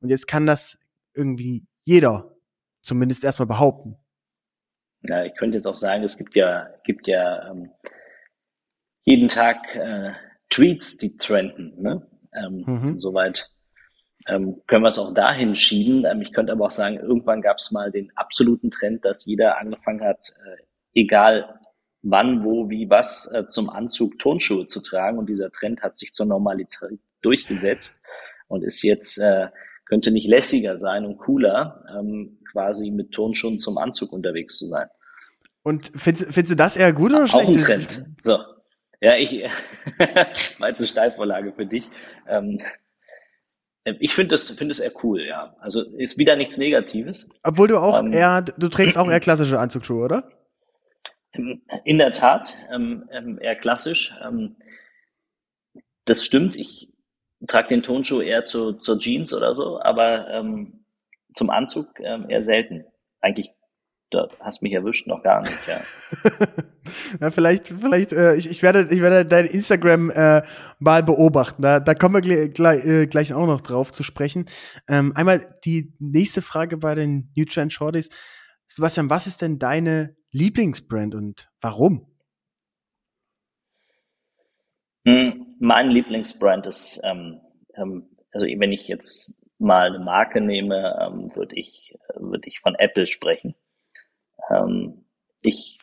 Und 0.00 0.08
jetzt 0.08 0.26
kann 0.26 0.46
das 0.46 0.78
irgendwie 1.14 1.66
jeder 1.84 2.34
zumindest 2.82 3.24
erstmal 3.24 3.48
behaupten. 3.48 3.96
Ja, 5.02 5.24
ich 5.24 5.34
könnte 5.36 5.56
jetzt 5.56 5.66
auch 5.66 5.74
sagen, 5.74 6.02
es 6.02 6.16
gibt 6.16 6.34
ja, 6.34 6.68
gibt 6.84 7.06
ja 7.06 7.50
ähm, 7.50 7.70
jeden 9.04 9.28
Tag 9.28 9.74
äh, 9.74 10.12
Tweets, 10.50 10.96
die 10.96 11.16
trenden. 11.16 11.80
Ne? 11.80 12.06
Ähm, 12.32 12.64
mhm. 12.66 12.88
Insoweit 12.90 13.50
ähm, 14.26 14.62
können 14.66 14.82
wir 14.82 14.88
es 14.88 14.98
auch 14.98 15.14
dahin 15.14 15.54
schieben. 15.54 16.04
Ähm, 16.04 16.22
ich 16.22 16.32
könnte 16.32 16.52
aber 16.52 16.66
auch 16.66 16.70
sagen, 16.70 16.96
irgendwann 16.96 17.42
gab 17.42 17.58
es 17.58 17.70
mal 17.70 17.90
den 17.90 18.10
absoluten 18.16 18.70
Trend, 18.70 19.04
dass 19.04 19.24
jeder 19.24 19.58
angefangen 19.58 20.02
hat, 20.02 20.34
äh, 20.44 20.62
egal 20.94 21.57
wann, 22.02 22.44
wo, 22.44 22.70
wie, 22.70 22.88
was 22.90 23.30
äh, 23.32 23.48
zum 23.48 23.70
Anzug 23.70 24.18
Turnschuhe 24.18 24.66
zu 24.66 24.80
tragen. 24.80 25.18
Und 25.18 25.28
dieser 25.28 25.50
Trend 25.50 25.82
hat 25.82 25.98
sich 25.98 26.12
zur 26.12 26.26
Normalität 26.26 27.00
durchgesetzt 27.22 28.00
und 28.46 28.64
ist 28.64 28.82
jetzt, 28.82 29.18
äh, 29.18 29.48
könnte 29.84 30.10
nicht 30.10 30.28
lässiger 30.28 30.76
sein 30.76 31.04
und 31.04 31.18
cooler, 31.18 31.84
ähm, 31.98 32.38
quasi 32.50 32.90
mit 32.90 33.12
Turnschuhen 33.12 33.58
zum 33.58 33.78
Anzug 33.78 34.12
unterwegs 34.12 34.58
zu 34.58 34.66
sein. 34.66 34.88
Und 35.62 35.92
findest, 35.94 36.32
findest 36.32 36.52
du 36.52 36.56
das 36.56 36.76
eher 36.76 36.92
gut 36.92 37.12
oder 37.12 37.26
schlecht? 37.26 37.46
Auch 37.46 37.52
ein 37.52 37.58
Trend. 37.58 38.04
So. 38.18 38.38
Ja, 39.00 39.16
ich, 39.16 39.44
mal 40.58 40.74
zur 40.74 40.86
Steilvorlage 40.86 41.52
für 41.52 41.66
dich. 41.66 41.88
Ähm, 42.26 42.58
ich 44.00 44.14
finde 44.14 44.34
das, 44.34 44.50
finde 44.50 44.72
es 44.72 44.80
eher 44.80 44.92
cool, 45.02 45.22
ja. 45.22 45.54
Also 45.60 45.82
ist 45.82 46.18
wieder 46.18 46.36
nichts 46.36 46.58
Negatives. 46.58 47.28
Obwohl 47.42 47.68
du 47.68 47.78
auch 47.78 48.00
ähm, 48.00 48.12
eher, 48.12 48.42
du 48.42 48.68
trägst 48.68 48.98
auch 48.98 49.10
eher 49.10 49.20
klassische 49.20 49.58
Anzugsschuhe, 49.58 50.04
oder? 50.04 50.28
In 51.32 51.98
der 51.98 52.10
Tat, 52.10 52.56
ähm, 52.72 53.08
ähm, 53.12 53.38
eher 53.40 53.56
klassisch. 53.56 54.14
Ähm, 54.22 54.56
das 56.04 56.24
stimmt, 56.24 56.56
ich 56.56 56.92
trage 57.46 57.68
den 57.68 57.82
Tonschuh 57.82 58.20
eher 58.20 58.44
zu, 58.44 58.72
zur 58.72 58.98
Jeans 58.98 59.32
oder 59.32 59.54
so, 59.54 59.80
aber 59.80 60.28
ähm, 60.30 60.84
zum 61.34 61.50
Anzug 61.50 62.00
ähm, 62.00 62.28
eher 62.28 62.42
selten. 62.42 62.84
Eigentlich, 63.20 63.52
da 64.10 64.28
hast 64.40 64.62
mich 64.62 64.72
erwischt, 64.72 65.06
noch 65.06 65.22
gar 65.22 65.42
nicht, 65.42 65.68
ja. 65.68 65.76
ja 67.20 67.30
vielleicht, 67.30 67.68
vielleicht, 67.68 68.12
äh, 68.12 68.36
ich, 68.36 68.48
ich, 68.48 68.62
werde, 68.62 68.88
ich 68.90 69.02
werde 69.02 69.26
dein 69.26 69.46
Instagram 69.46 70.10
äh, 70.10 70.42
mal 70.78 71.02
beobachten. 71.02 71.62
Da, 71.62 71.78
da 71.78 71.94
kommen 71.94 72.14
wir 72.14 72.48
gleich, 72.48 72.84
äh, 72.84 73.06
gleich 73.06 73.34
auch 73.34 73.46
noch 73.46 73.60
drauf 73.60 73.92
zu 73.92 74.02
sprechen. 74.02 74.46
Ähm, 74.88 75.12
einmal 75.14 75.58
die 75.64 75.94
nächste 75.98 76.42
Frage 76.42 76.78
bei 76.78 76.94
den 76.94 77.30
New 77.36 77.44
Trend 77.44 77.72
Shorties. 77.72 78.08
Sebastian, 78.66 79.10
was 79.10 79.26
ist 79.26 79.42
denn 79.42 79.58
deine 79.58 80.16
Lieblingsbrand 80.30 81.14
und 81.14 81.48
warum? 81.60 82.06
Hm, 85.06 85.56
mein 85.58 85.90
Lieblingsbrand 85.90 86.66
ist, 86.66 87.00
ähm, 87.02 87.40
ähm, 87.74 88.08
also 88.32 88.46
wenn 88.46 88.72
ich 88.72 88.88
jetzt 88.88 89.40
mal 89.58 89.88
eine 89.88 90.04
Marke 90.04 90.40
nehme, 90.40 90.98
ähm, 91.00 91.34
würde 91.34 91.56
ich, 91.56 91.96
würde 92.14 92.46
ich 92.46 92.60
von 92.60 92.74
Apple 92.74 93.06
sprechen. 93.06 93.54
Ähm, 94.50 95.06
ich 95.42 95.78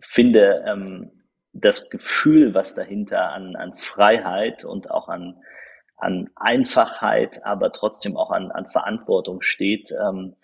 finde 0.00 0.64
ähm, 0.66 1.10
das 1.52 1.90
Gefühl, 1.90 2.54
was 2.54 2.74
dahinter 2.74 3.32
an, 3.32 3.56
an 3.56 3.74
Freiheit 3.74 4.64
und 4.64 4.90
auch 4.90 5.08
an, 5.08 5.42
an 5.96 6.30
Einfachheit, 6.36 7.44
aber 7.44 7.72
trotzdem 7.72 8.16
auch 8.16 8.30
an, 8.30 8.50
an 8.50 8.66
Verantwortung 8.66 9.40
steht, 9.42 9.92
ähm, 9.92 10.36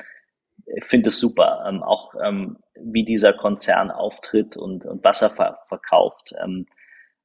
finde 0.82 1.08
es 1.08 1.18
super, 1.18 1.64
ähm, 1.68 1.82
auch 1.82 2.14
ähm, 2.22 2.58
wie 2.74 3.04
dieser 3.04 3.32
Konzern 3.32 3.90
auftritt 3.90 4.56
und, 4.56 4.86
und 4.86 5.04
was 5.04 5.22
er 5.22 5.30
ver 5.30 5.58
verkauft, 5.66 6.34
ähm, 6.42 6.66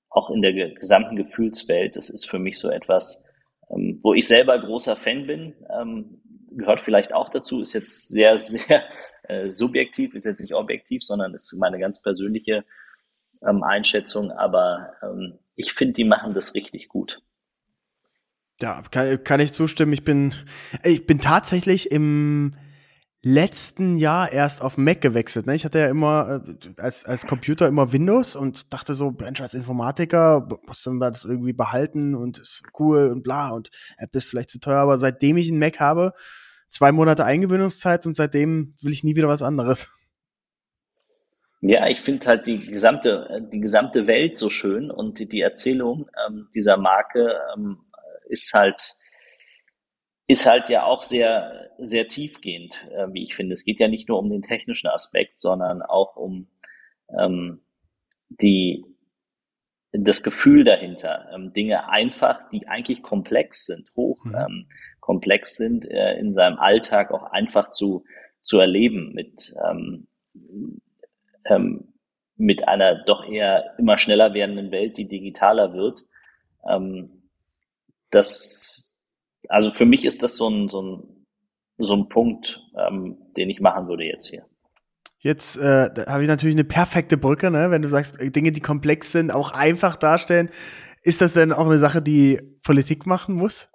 auch 0.10 0.30
in 0.30 0.42
der 0.42 0.54
gesamten 0.54 1.16
Gefühlswelt. 1.16 1.96
Das 1.96 2.10
ist 2.10 2.30
für 2.30 2.40
mich 2.40 2.60
so 2.60 2.70
etwas, 2.70 3.26
ähm, 3.70 4.00
wo 4.04 4.14
ich 4.14 4.28
selber 4.28 4.60
großer 4.60 4.96
Fan 4.96 5.28
bin, 5.28 5.56
ähm, 5.70 6.22
gehört 6.52 6.82
vielleicht 6.82 7.14
auch 7.14 7.30
dazu, 7.30 7.62
ist 7.62 7.74
jetzt 7.74 8.08
sehr, 8.08 8.38
sehr 8.40 8.84
äh, 9.24 9.52
subjektiv, 9.52 10.14
ist 10.16 10.26
jetzt 10.26 10.42
nicht 10.42 10.54
objektiv, 10.54 11.04
sondern 11.04 11.34
ist 11.34 11.54
meine 11.60 11.80
ganz 11.80 12.02
persönliche 12.02 12.66
ähm, 13.46 13.64
Einschätzung, 13.64 14.32
aber 14.32 14.94
ähm, 15.04 15.40
ich 15.56 15.74
finde, 15.74 15.94
die 15.94 16.04
machen 16.04 16.34
das 16.34 16.54
richtig 16.54 16.90
gut. 16.90 17.22
Ja, 18.62 18.82
kann, 18.90 19.24
kann 19.24 19.40
ich 19.42 19.52
zustimmen. 19.52 19.94
Ich 19.94 20.04
bin, 20.04 20.34
ich 20.84 21.06
bin 21.06 21.20
tatsächlich 21.20 21.92
im 21.92 22.52
letzten 23.26 23.98
Jahr 23.98 24.32
erst 24.32 24.62
auf 24.62 24.78
Mac 24.78 25.02
gewechselt. 25.02 25.48
Ne? 25.48 25.56
Ich 25.56 25.66
hatte 25.66 25.80
ja 25.80 25.90
immer 25.90 26.44
äh, 26.48 26.70
als, 26.80 27.06
als 27.06 27.26
Computer 27.26 27.68
immer 27.68 27.92
Windows 27.92 28.36
und 28.36 28.72
dachte 28.72 28.94
so, 28.94 29.16
Mensch, 29.20 29.42
als 29.42 29.56
Informatiker 29.56 30.48
muss 30.68 30.84
dann 30.84 31.00
das 31.00 31.26
irgendwie 31.26 31.52
behalten 31.52 32.14
und 32.14 32.38
ist 32.38 32.62
cool 32.80 33.08
und 33.08 33.24
bla 33.24 33.50
und 33.50 33.72
App 33.98 34.16
ist 34.16 34.28
vielleicht 34.28 34.52
zu 34.52 34.60
teuer, 34.60 34.78
aber 34.78 35.00
seitdem 35.00 35.38
ich 35.38 35.50
einen 35.50 35.58
Mac 35.58 35.80
habe, 35.80 36.14
zwei 36.70 36.92
Monate 36.92 37.26
Eingewöhnungszeit 37.26 38.06
und 38.06 38.16
seitdem 38.16 38.76
will 38.80 38.94
ich 38.94 39.04
nie 39.04 39.16
wieder 39.16 39.28
was 39.28 39.42
anderes. 39.42 40.00
Ja, 41.62 41.88
ich 41.88 42.02
finde 42.02 42.28
halt 42.28 42.46
die 42.46 42.60
gesamte, 42.60 43.50
die 43.52 43.60
gesamte 43.60 44.06
Welt 44.06 44.38
so 44.38 44.52
schön 44.52 44.92
und 44.92 45.18
die, 45.18 45.28
die 45.28 45.42
Erzählung 45.42 46.08
ähm, 46.28 46.48
dieser 46.54 46.78
Marke 46.78 47.40
ähm, 47.56 47.80
ist 48.30 48.54
halt 48.54 48.96
ist 50.28 50.46
halt 50.46 50.70
ja 50.70 50.84
auch 50.84 51.04
sehr, 51.04 51.70
sehr 51.78 52.08
tiefgehend, 52.08 52.88
äh, 52.92 53.08
wie 53.12 53.24
ich 53.24 53.36
finde. 53.36 53.54
Es 53.54 53.64
geht 53.64 53.80
ja 53.80 53.88
nicht 53.88 54.10
nur 54.10 54.20
um 54.20 54.30
den 54.30 54.42
technischen 54.42 54.88
Aspekt, 54.88 55.40
sondern 55.40 55.82
auch 55.82 56.16
um 56.16 56.48
ähm, 57.18 57.62
die, 58.30 58.86
das 59.92 60.24
Gefühl 60.24 60.64
dahinter, 60.64 61.30
ähm, 61.34 61.54
Dinge 61.54 61.90
einfach, 61.90 62.50
die 62.50 62.68
eigentlich 62.68 63.04
komplex 63.04 63.66
sind, 63.66 63.92
hoch 63.96 64.24
mhm. 64.26 64.36
ähm, 64.36 64.68
komplex 65.00 65.56
sind, 65.58 65.90
äh, 65.90 66.18
in 66.18 66.34
seinem 66.34 66.58
Alltag 66.58 67.12
auch 67.12 67.32
einfach 67.32 67.70
zu, 67.70 68.04
zu 68.42 68.60
erleben 68.60 69.14
mit, 69.14 69.54
ähm, 69.68 70.08
ähm, 71.46 71.94
mit 72.36 72.68
einer 72.68 73.04
doch 73.06 73.24
eher 73.30 73.76
immer 73.78 73.98
schneller 73.98 74.34
werdenden 74.34 74.72
Welt, 74.72 74.98
die 74.98 75.08
digitaler 75.08 75.74
wird. 75.74 76.04
Ähm, 76.68 77.30
das 78.10 78.85
also 79.50 79.72
für 79.74 79.86
mich 79.86 80.06
ist 80.06 80.24
das 80.24 80.38
so 80.38 80.50
ein, 80.50 80.70
so 80.70 80.82
ein, 80.82 81.26
so 81.78 81.94
ein 81.94 82.10
Punkt, 82.10 82.62
ähm, 82.78 83.18
den 83.38 83.50
ich 83.50 83.60
machen 83.60 83.88
würde 83.88 84.04
jetzt 84.04 84.30
hier. 84.30 84.46
Jetzt 85.20 85.58
äh, 85.58 85.90
habe 86.08 86.22
ich 86.22 86.28
natürlich 86.28 86.56
eine 86.56 86.66
perfekte 86.66 87.18
Brücke, 87.18 87.50
ne? 87.50 87.72
wenn 87.72 87.82
du 87.82 87.90
sagst, 87.90 88.22
äh, 88.22 88.30
Dinge, 88.30 88.52
die 88.52 88.62
komplex 88.62 89.12
sind, 89.12 89.34
auch 89.34 89.52
einfach 89.52 89.96
darstellen. 89.96 90.50
Ist 91.02 91.22
das 91.22 91.34
denn 91.34 91.52
auch 91.52 91.66
eine 91.66 91.80
Sache, 91.80 92.02
die 92.02 92.40
Politik 92.64 93.06
machen 93.06 93.36
muss? 93.36 93.68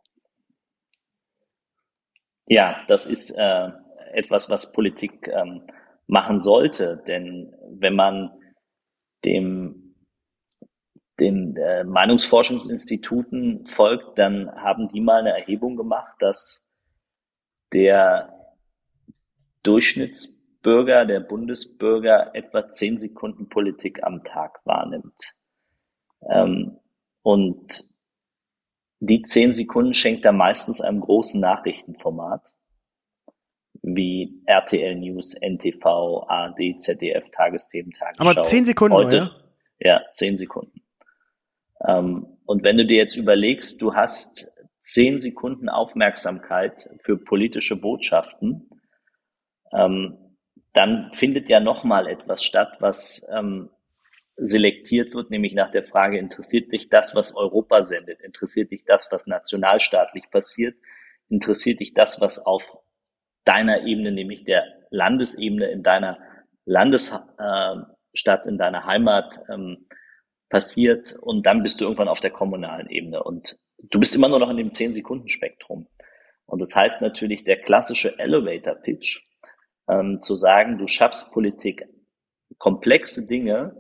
Ja, 2.47 2.77
das 2.89 3.07
ist 3.07 3.31
äh, 3.31 3.69
etwas, 4.13 4.49
was 4.51 4.73
Politik 4.73 5.29
ähm, 5.29 5.63
machen 6.07 6.41
sollte. 6.41 7.03
Denn 7.07 7.53
wenn 7.69 7.95
man 7.95 8.31
dem 9.25 9.90
den 11.21 11.57
äh, 11.57 11.85
Meinungsforschungsinstituten 11.85 13.67
folgt, 13.67 14.19
dann 14.19 14.51
haben 14.57 14.89
die 14.89 15.01
mal 15.01 15.21
eine 15.21 15.39
Erhebung 15.39 15.77
gemacht, 15.77 16.15
dass 16.19 16.73
der 17.73 18.35
Durchschnittsbürger, 19.63 21.05
der 21.05 21.21
Bundesbürger 21.21 22.35
etwa 22.35 22.71
zehn 22.71 22.99
Sekunden 22.99 23.49
Politik 23.49 24.03
am 24.03 24.21
Tag 24.23 24.61
wahrnimmt. 24.65 25.35
Ähm, 26.29 26.79
und 27.23 27.89
die 29.01 29.23
zehn 29.23 29.53
Sekunden 29.53 29.95
schenkt 29.95 30.25
er 30.25 30.33
meistens 30.33 30.81
einem 30.81 31.01
großen 31.01 31.41
Nachrichtenformat 31.41 32.53
wie 33.83 34.43
RTL 34.47 34.95
News, 34.97 35.35
NTV, 35.41 36.27
ARD, 36.29 36.79
ZDF, 36.79 37.31
Tagesthemen, 37.31 37.93
Tagesschau. 37.93 38.31
Aber 38.31 38.43
zehn 38.43 38.67
Sekunden, 38.67 38.95
Heute, 38.95 39.17
ja? 39.17 39.31
Ja, 39.79 40.03
zehn 40.13 40.37
Sekunden. 40.37 40.83
Ähm, 41.87 42.39
und 42.45 42.65
wenn 42.65 42.79
du 42.79 42.87
dir 42.87 42.97
jetzt 42.97 43.17
überlegst, 43.17 43.81
du 43.81 43.95
hast 43.95 44.55
zehn 44.81 45.19
Sekunden 45.19 45.69
Aufmerksamkeit 45.69 46.89
für 47.03 47.17
politische 47.17 47.81
Botschaften, 47.81 48.71
ähm, 49.73 50.19
dann 50.73 51.13
findet 51.13 51.49
ja 51.49 51.61
nochmal 51.61 52.07
etwas 52.07 52.45
statt, 52.45 52.77
was 52.81 53.29
ähm, 53.35 53.71
selektiert 54.37 55.15
wird, 55.15 55.31
nämlich 55.31 55.55
nach 55.55 55.71
der 55.71 55.85
Frage, 55.85 56.19
interessiert 56.19 56.73
dich 56.73 56.89
das, 56.89 57.15
was 57.15 57.37
Europa 57.37 57.83
sendet? 57.83 58.21
Interessiert 58.23 58.71
dich 58.71 58.85
das, 58.85 59.09
was 59.13 59.27
nationalstaatlich 59.27 60.31
passiert? 60.31 60.77
Interessiert 61.29 61.81
dich 61.81 61.93
das, 61.93 62.21
was 62.21 62.45
auf 62.47 62.63
deiner 63.45 63.85
Ebene, 63.85 64.13
nämlich 64.13 64.45
der 64.45 64.65
Landesebene 64.91 65.71
in 65.71 65.83
deiner 65.83 66.19
Landesstadt, 66.65 68.47
in 68.47 68.59
deiner 68.59 68.87
Heimat 68.87 69.41
ähm, 69.51 69.87
passiert 70.51 71.15
und 71.23 71.47
dann 71.47 71.63
bist 71.63 71.81
du 71.81 71.85
irgendwann 71.85 72.09
auf 72.09 72.21
der 72.21 72.31
kommunalen 72.31 72.91
Ebene 72.91 73.23
und 73.23 73.59
du 73.91 73.99
bist 73.99 74.15
immer 74.15 74.29
nur 74.29 74.41
noch 74.41 74.51
in 74.51 74.59
dem 74.59 74.71
10-Sekunden-Spektrum. 74.71 75.89
Und 76.45 76.61
das 76.61 76.75
heißt 76.75 77.01
natürlich, 77.01 77.45
der 77.45 77.63
klassische 77.63 78.19
Elevator-Pitch, 78.19 79.23
ähm, 79.89 80.21
zu 80.21 80.35
sagen, 80.35 80.79
du 80.79 80.87
schaffst 80.87 81.33
Politik, 81.33 81.87
komplexe 82.59 83.27
Dinge 83.27 83.77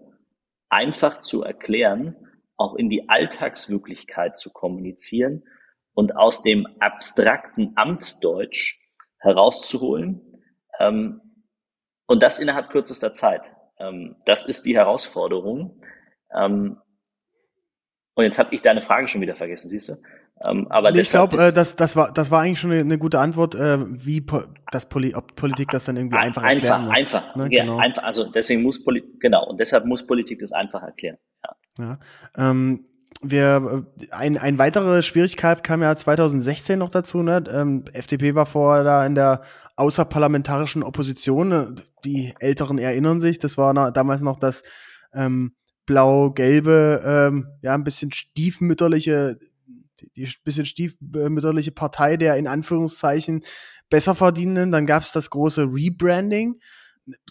einfach 0.68 1.20
zu 1.20 1.42
erklären, 1.42 2.16
auch 2.56 2.74
in 2.74 2.88
die 2.88 3.08
Alltagswirklichkeit 3.08 4.38
zu 4.38 4.50
kommunizieren 4.50 5.42
und 5.94 6.16
aus 6.16 6.42
dem 6.42 6.66
abstrakten 6.78 7.72
Amtsdeutsch 7.74 8.78
herauszuholen. 9.18 10.42
Ähm, 10.78 11.20
und 12.06 12.22
das 12.22 12.38
innerhalb 12.38 12.70
kürzester 12.70 13.14
Zeit. 13.14 13.42
Ähm, 13.78 14.16
das 14.26 14.46
ist 14.46 14.66
die 14.66 14.76
Herausforderung. 14.76 15.80
Ähm, 16.36 16.78
und 18.14 18.24
jetzt 18.24 18.38
habe 18.38 18.54
ich 18.54 18.62
deine 18.62 18.82
Frage 18.82 19.08
schon 19.08 19.20
wieder 19.20 19.34
vergessen, 19.34 19.68
siehst 19.68 19.88
du? 19.88 19.96
Ähm, 20.44 20.66
aber 20.70 20.94
ich 20.94 21.10
glaube, 21.10 21.36
äh, 21.36 21.52
das, 21.52 21.76
das, 21.76 21.96
war, 21.96 22.12
das 22.12 22.30
war 22.30 22.40
eigentlich 22.40 22.60
schon 22.60 22.70
eine, 22.70 22.80
eine 22.80 22.98
gute 22.98 23.18
Antwort, 23.18 23.54
äh, 23.54 23.78
wie 23.80 24.22
po 24.22 24.42
das 24.72 24.88
Poli 24.88 25.14
ob 25.14 25.36
Politik 25.36 25.68
das 25.70 25.84
dann 25.84 25.96
irgendwie 25.96 26.16
einfach, 26.16 26.42
einfach 26.42 26.70
erklären 26.70 26.84
muss. 26.86 26.96
Einfach, 26.96 27.36
ne? 27.36 27.48
ja, 27.50 27.62
genau. 27.62 27.78
einfach. 27.78 28.02
Also 28.04 28.24
deswegen 28.30 28.62
muss 28.62 28.82
Politik, 28.82 29.20
genau, 29.20 29.46
und 29.48 29.60
deshalb 29.60 29.84
muss 29.84 30.06
Politik 30.06 30.38
das 30.38 30.52
einfach 30.52 30.82
erklären. 30.82 31.18
Ja. 31.78 31.84
ja 31.84 31.98
ähm, 32.52 32.86
wir, 33.22 33.84
ein, 34.12 34.38
ein 34.38 34.56
weitere 34.56 35.02
Schwierigkeit 35.02 35.62
kam 35.62 35.82
ja 35.82 35.94
2016 35.94 36.78
noch 36.78 36.88
dazu, 36.88 37.22
ne? 37.22 37.44
Ähm, 37.52 37.84
FDP 37.92 38.34
war 38.34 38.46
vorher 38.46 38.82
da 38.82 39.04
in 39.04 39.14
der 39.14 39.42
außerparlamentarischen 39.76 40.82
Opposition. 40.82 41.48
Ne? 41.48 41.74
Die 42.04 42.34
Älteren 42.38 42.78
erinnern 42.78 43.20
sich, 43.20 43.38
das 43.38 43.58
war 43.58 43.74
na, 43.74 43.90
damals 43.90 44.22
noch 44.22 44.36
das 44.36 44.62
ähm, 45.12 45.52
blau-gelbe, 45.90 47.02
ähm, 47.04 47.48
ja, 47.62 47.74
ein 47.74 47.82
bisschen 47.82 48.12
stiefmütterliche, 48.12 49.40
die, 50.14 50.32
bisschen 50.44 50.64
stiefmütterliche 50.64 51.72
Partei 51.72 52.16
der 52.16 52.36
in 52.36 52.46
Anführungszeichen 52.46 53.42
besser 53.90 54.14
verdienenden. 54.14 54.70
Dann 54.70 54.86
gab 54.86 55.02
es 55.02 55.10
das 55.10 55.30
große 55.30 55.64
Rebranding. 55.64 56.60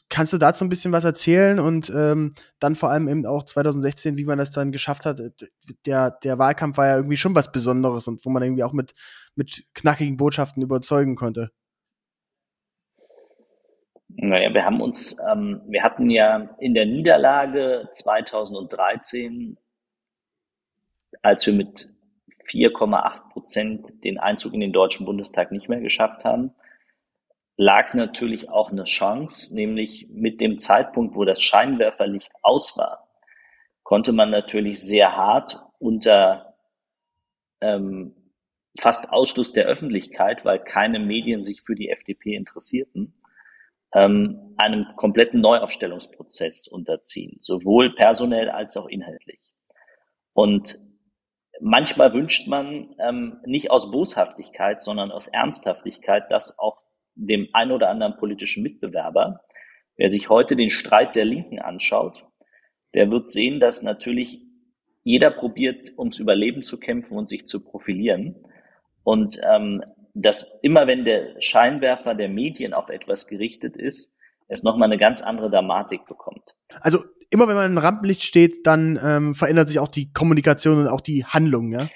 Kannst 0.10 0.34
du 0.34 0.38
dazu 0.38 0.66
ein 0.66 0.70
bisschen 0.70 0.92
was 0.92 1.06
erzählen 1.06 1.58
und 1.58 1.90
ähm, 1.96 2.34
dann 2.60 2.76
vor 2.76 2.90
allem 2.90 3.08
eben 3.08 3.26
auch 3.26 3.44
2016, 3.44 4.18
wie 4.18 4.26
man 4.26 4.38
das 4.38 4.52
dann 4.52 4.74
geschafft 4.74 5.06
hat? 5.06 5.22
Der, 5.86 6.12
der 6.12 6.38
Wahlkampf 6.38 6.76
war 6.76 6.88
ja 6.88 6.98
irgendwie 6.98 7.16
schon 7.16 7.36
was 7.36 7.54
Besonderes 7.54 8.10
und 8.10 8.26
wo 8.26 8.30
man 8.30 8.44
irgendwie 8.44 8.66
auch 8.66 8.74
mit, 8.74 8.94
mit 9.36 9.64
knackigen 9.74 10.18
Botschaften 10.18 10.62
überzeugen 10.62 11.16
konnte. 11.16 11.52
Naja, 14.22 14.54
wir 14.54 14.66
haben 14.66 14.82
uns, 14.82 15.18
ähm, 15.32 15.62
wir 15.68 15.82
hatten 15.82 16.10
ja 16.10 16.50
in 16.60 16.74
der 16.74 16.86
Niederlage 16.86 17.88
2013, 17.94 19.58
als 21.22 21.48
wir 21.48 21.54
mit 21.54 21.94
4,8 22.46 23.30
Prozent 23.30 24.04
den 24.04 24.18
Einzug 24.18 24.54
in 24.54 24.60
den 24.60 24.74
Deutschen 24.74 25.06
Bundestag 25.06 25.54
nicht 25.54 25.70
mehr 25.70 25.80
geschafft 25.80 26.26
haben, 26.26 26.54
lag 27.56 27.94
natürlich 27.94 28.50
auch 28.50 28.72
eine 28.72 28.84
Chance, 28.84 29.56
nämlich 29.56 30.08
mit 30.10 30.42
dem 30.42 30.60
Zeitpunkt, 30.60 31.16
wo 31.16 31.24
das 31.24 31.42
Scheinwerferlicht 31.42 32.34
aus 32.42 32.78
war, 32.78 33.08
konnte 33.84 34.12
man 34.12 34.32
natürlich 34.32 34.82
sehr 34.82 35.16
hart 35.16 35.62
unter 35.80 36.56
ähm, 37.62 38.16
fast 38.78 39.14
Ausschluss 39.14 39.54
der 39.54 39.66
Öffentlichkeit, 39.66 40.44
weil 40.44 40.60
keine 40.60 41.00
Medien 41.00 41.42
sich 41.42 41.62
für 41.62 41.76
die 41.76 41.90
FDP 41.90 42.36
interessierten, 42.36 43.14
ähm, 43.94 44.54
einem 44.58 44.86
kompletten 44.96 45.42
Neuaufstellungsprozess 45.42 46.68
unterziehen, 46.68 47.38
sowohl 47.40 47.96
personell 47.96 48.50
als 48.50 48.78
auch 48.78 48.88
inhaltlich. 48.88 49.52
Und 50.34 50.76
manchmal 51.60 52.14
wünscht 52.14 52.48
man 52.48 52.96
ähm, 53.00 53.40
nicht 53.46 53.72
aus 53.72 53.92
Boshaftigkeit, 53.92 54.82
sondern 54.82 55.12
aus 55.12 55.28
Ernsthaftigkeit, 55.28 56.30
dass 56.30 56.60
auch 56.60 56.82
dem 57.16 57.50
ein 57.54 57.72
oder 57.72 57.90
anderen 57.90 58.18
politischen 58.18 58.64
Mitbewerber, 58.64 59.42
wer 59.98 60.10
sich 60.10 60.30
heute 60.30 60.56
den 60.56 60.70
Streit 60.70 61.16
der 61.16 61.26
Linken 61.26 61.60
anschaut, 61.60 62.26
der 62.94 63.12
wird 63.12 63.30
sehen, 63.30 63.60
dass 63.60 63.84
natürlich 63.84 64.42
jeder 65.04 65.32
probiert, 65.32 65.98
ums 65.98 66.20
Überleben 66.20 66.64
zu 66.64 66.80
kämpfen 66.80 67.18
und 67.18 67.30
sich 67.30 67.48
zu 67.48 67.64
profilieren. 67.64 68.36
Und 69.04 69.40
ähm, 69.44 69.84
dass 70.14 70.58
immer 70.62 70.88
wenn 70.88 71.06
der 71.06 71.36
Scheinwerfer 71.40 72.16
der 72.16 72.30
Medien 72.30 72.74
auf 72.74 72.90
etwas 72.90 73.28
gerichtet 73.28 73.76
ist, 73.78 74.18
es 74.48 74.64
nochmal 74.64 74.88
eine 74.88 74.98
ganz 74.98 75.22
andere 75.22 75.50
Dramatik 75.50 76.06
bekommt. 76.06 76.56
Also 76.82 77.00
immer 77.30 77.48
wenn 77.48 77.56
man 77.56 77.72
im 77.72 77.78
Rampenlicht 77.78 78.24
steht, 78.24 78.66
dann 78.66 79.00
ähm, 79.04 79.36
verändert 79.36 79.68
sich 79.68 79.80
auch 79.80 79.88
die 79.88 80.12
Kommunikation 80.12 80.80
und 80.80 80.88
auch 80.88 81.02
die 81.02 81.26
Handlung, 81.26 81.72
ja? 81.72 81.88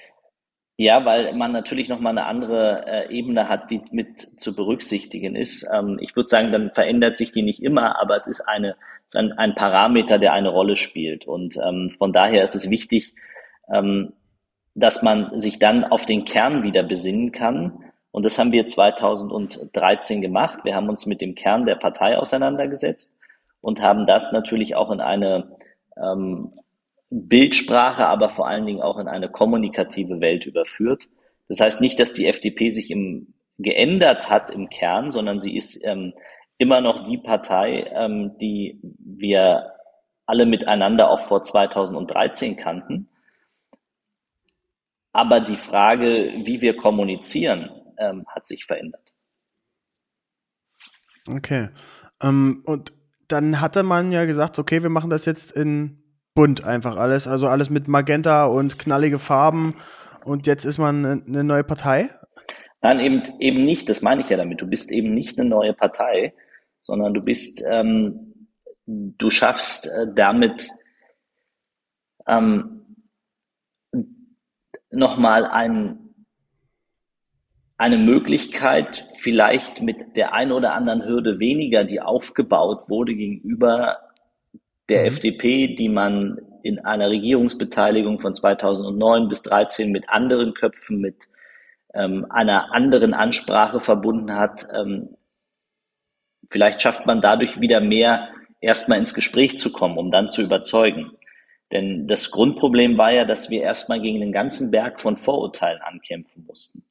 Ja, 0.76 1.04
weil 1.04 1.34
man 1.34 1.52
natürlich 1.52 1.88
nochmal 1.88 2.18
eine 2.18 2.26
andere 2.26 2.84
äh, 2.86 3.16
Ebene 3.16 3.48
hat, 3.48 3.70
die 3.70 3.80
mit 3.92 4.18
zu 4.18 4.56
berücksichtigen 4.56 5.36
ist. 5.36 5.68
Ähm, 5.72 5.98
ich 6.00 6.16
würde 6.16 6.26
sagen, 6.26 6.50
dann 6.50 6.72
verändert 6.72 7.16
sich 7.16 7.30
die 7.30 7.42
nicht 7.42 7.62
immer, 7.62 8.00
aber 8.00 8.16
es 8.16 8.26
ist, 8.26 8.40
eine, 8.40 8.74
ist 9.06 9.16
ein, 9.16 9.32
ein 9.32 9.54
Parameter, 9.54 10.18
der 10.18 10.32
eine 10.32 10.48
Rolle 10.48 10.74
spielt. 10.74 11.26
Und 11.26 11.56
ähm, 11.58 11.94
von 11.96 12.12
daher 12.12 12.42
ist 12.42 12.56
es 12.56 12.70
wichtig, 12.70 13.14
ähm, 13.72 14.14
dass 14.74 15.02
man 15.02 15.38
sich 15.38 15.60
dann 15.60 15.84
auf 15.84 16.06
den 16.06 16.24
Kern 16.24 16.64
wieder 16.64 16.82
besinnen 16.82 17.30
kann. 17.30 17.84
Und 18.14 18.24
das 18.24 18.38
haben 18.38 18.52
wir 18.52 18.64
2013 18.64 20.22
gemacht. 20.22 20.60
Wir 20.62 20.76
haben 20.76 20.88
uns 20.88 21.04
mit 21.04 21.20
dem 21.20 21.34
Kern 21.34 21.66
der 21.66 21.74
Partei 21.74 22.16
auseinandergesetzt 22.16 23.18
und 23.60 23.82
haben 23.82 24.06
das 24.06 24.30
natürlich 24.30 24.76
auch 24.76 24.92
in 24.92 25.00
eine 25.00 25.56
ähm, 26.00 26.52
Bildsprache, 27.10 28.06
aber 28.06 28.28
vor 28.28 28.46
allen 28.46 28.66
Dingen 28.66 28.82
auch 28.82 28.98
in 28.98 29.08
eine 29.08 29.28
kommunikative 29.28 30.20
Welt 30.20 30.46
überführt. 30.46 31.08
Das 31.48 31.58
heißt 31.58 31.80
nicht, 31.80 31.98
dass 31.98 32.12
die 32.12 32.28
FDP 32.28 32.70
sich 32.70 32.92
im, 32.92 33.34
geändert 33.58 34.30
hat 34.30 34.52
im 34.52 34.68
Kern, 34.68 35.10
sondern 35.10 35.40
sie 35.40 35.56
ist 35.56 35.84
ähm, 35.84 36.14
immer 36.56 36.80
noch 36.80 37.02
die 37.02 37.18
Partei, 37.18 37.90
ähm, 37.96 38.38
die 38.38 38.78
wir 38.80 39.72
alle 40.24 40.46
miteinander 40.46 41.10
auch 41.10 41.20
vor 41.20 41.42
2013 41.42 42.54
kannten. 42.54 43.08
Aber 45.12 45.40
die 45.40 45.56
Frage, 45.56 46.32
wie 46.44 46.60
wir 46.60 46.76
kommunizieren, 46.76 47.70
ähm, 47.98 48.24
hat 48.28 48.46
sich 48.46 48.64
verändert. 48.64 49.12
Okay. 51.28 51.70
Ähm, 52.22 52.62
und 52.66 52.92
dann 53.28 53.60
hatte 53.60 53.82
man 53.82 54.12
ja 54.12 54.24
gesagt, 54.26 54.58
okay, 54.58 54.82
wir 54.82 54.90
machen 54.90 55.10
das 55.10 55.24
jetzt 55.24 55.52
in 55.52 56.04
bunt 56.34 56.64
einfach 56.64 56.96
alles. 56.96 57.26
Also 57.26 57.46
alles 57.46 57.70
mit 57.70 57.88
Magenta 57.88 58.46
und 58.46 58.78
knallige 58.78 59.18
Farben. 59.18 59.74
Und 60.24 60.46
jetzt 60.46 60.64
ist 60.64 60.78
man 60.78 61.24
eine 61.26 61.44
neue 61.44 61.64
Partei? 61.64 62.10
Nein, 62.82 63.00
eben, 63.00 63.22
eben 63.38 63.64
nicht. 63.64 63.88
Das 63.88 64.02
meine 64.02 64.20
ich 64.20 64.28
ja 64.28 64.36
damit. 64.36 64.60
Du 64.60 64.66
bist 64.66 64.90
eben 64.90 65.14
nicht 65.14 65.38
eine 65.38 65.48
neue 65.48 65.72
Partei, 65.72 66.34
sondern 66.80 67.14
du 67.14 67.22
bist, 67.22 67.62
ähm, 67.70 68.48
du 68.86 69.30
schaffst 69.30 69.86
äh, 69.86 70.06
damit 70.14 70.68
ähm, 72.26 72.84
nochmal 74.90 75.46
ein, 75.46 76.03
eine 77.76 77.98
Möglichkeit, 77.98 79.08
vielleicht 79.16 79.82
mit 79.82 80.16
der 80.16 80.32
einen 80.32 80.52
oder 80.52 80.74
anderen 80.74 81.04
Hürde 81.04 81.40
weniger, 81.40 81.84
die 81.84 82.00
aufgebaut 82.00 82.88
wurde 82.88 83.14
gegenüber 83.14 83.98
der 84.88 85.02
mhm. 85.02 85.06
FDP, 85.06 85.74
die 85.74 85.88
man 85.88 86.40
in 86.62 86.78
einer 86.78 87.10
Regierungsbeteiligung 87.10 88.20
von 88.20 88.34
2009 88.34 89.28
bis 89.28 89.42
2013 89.42 89.92
mit 89.92 90.08
anderen 90.08 90.54
Köpfen, 90.54 91.00
mit 91.00 91.28
ähm, 91.92 92.26
einer 92.30 92.72
anderen 92.72 93.12
Ansprache 93.12 93.80
verbunden 93.80 94.32
hat. 94.32 94.66
Ähm, 94.72 95.16
vielleicht 96.50 96.80
schafft 96.80 97.06
man 97.06 97.20
dadurch 97.20 97.60
wieder 97.60 97.80
mehr, 97.80 98.28
erstmal 98.60 98.98
ins 98.98 99.14
Gespräch 99.14 99.58
zu 99.58 99.72
kommen, 99.72 99.98
um 99.98 100.10
dann 100.10 100.28
zu 100.28 100.42
überzeugen. 100.42 101.12
Denn 101.72 102.06
das 102.06 102.30
Grundproblem 102.30 102.96
war 102.96 103.12
ja, 103.12 103.24
dass 103.24 103.50
wir 103.50 103.62
erstmal 103.62 104.00
gegen 104.00 104.20
den 104.20 104.32
ganzen 104.32 104.70
Berg 104.70 105.00
von 105.00 105.16
Vorurteilen 105.16 105.80
ankämpfen 105.82 106.44
mussten. 106.46 106.84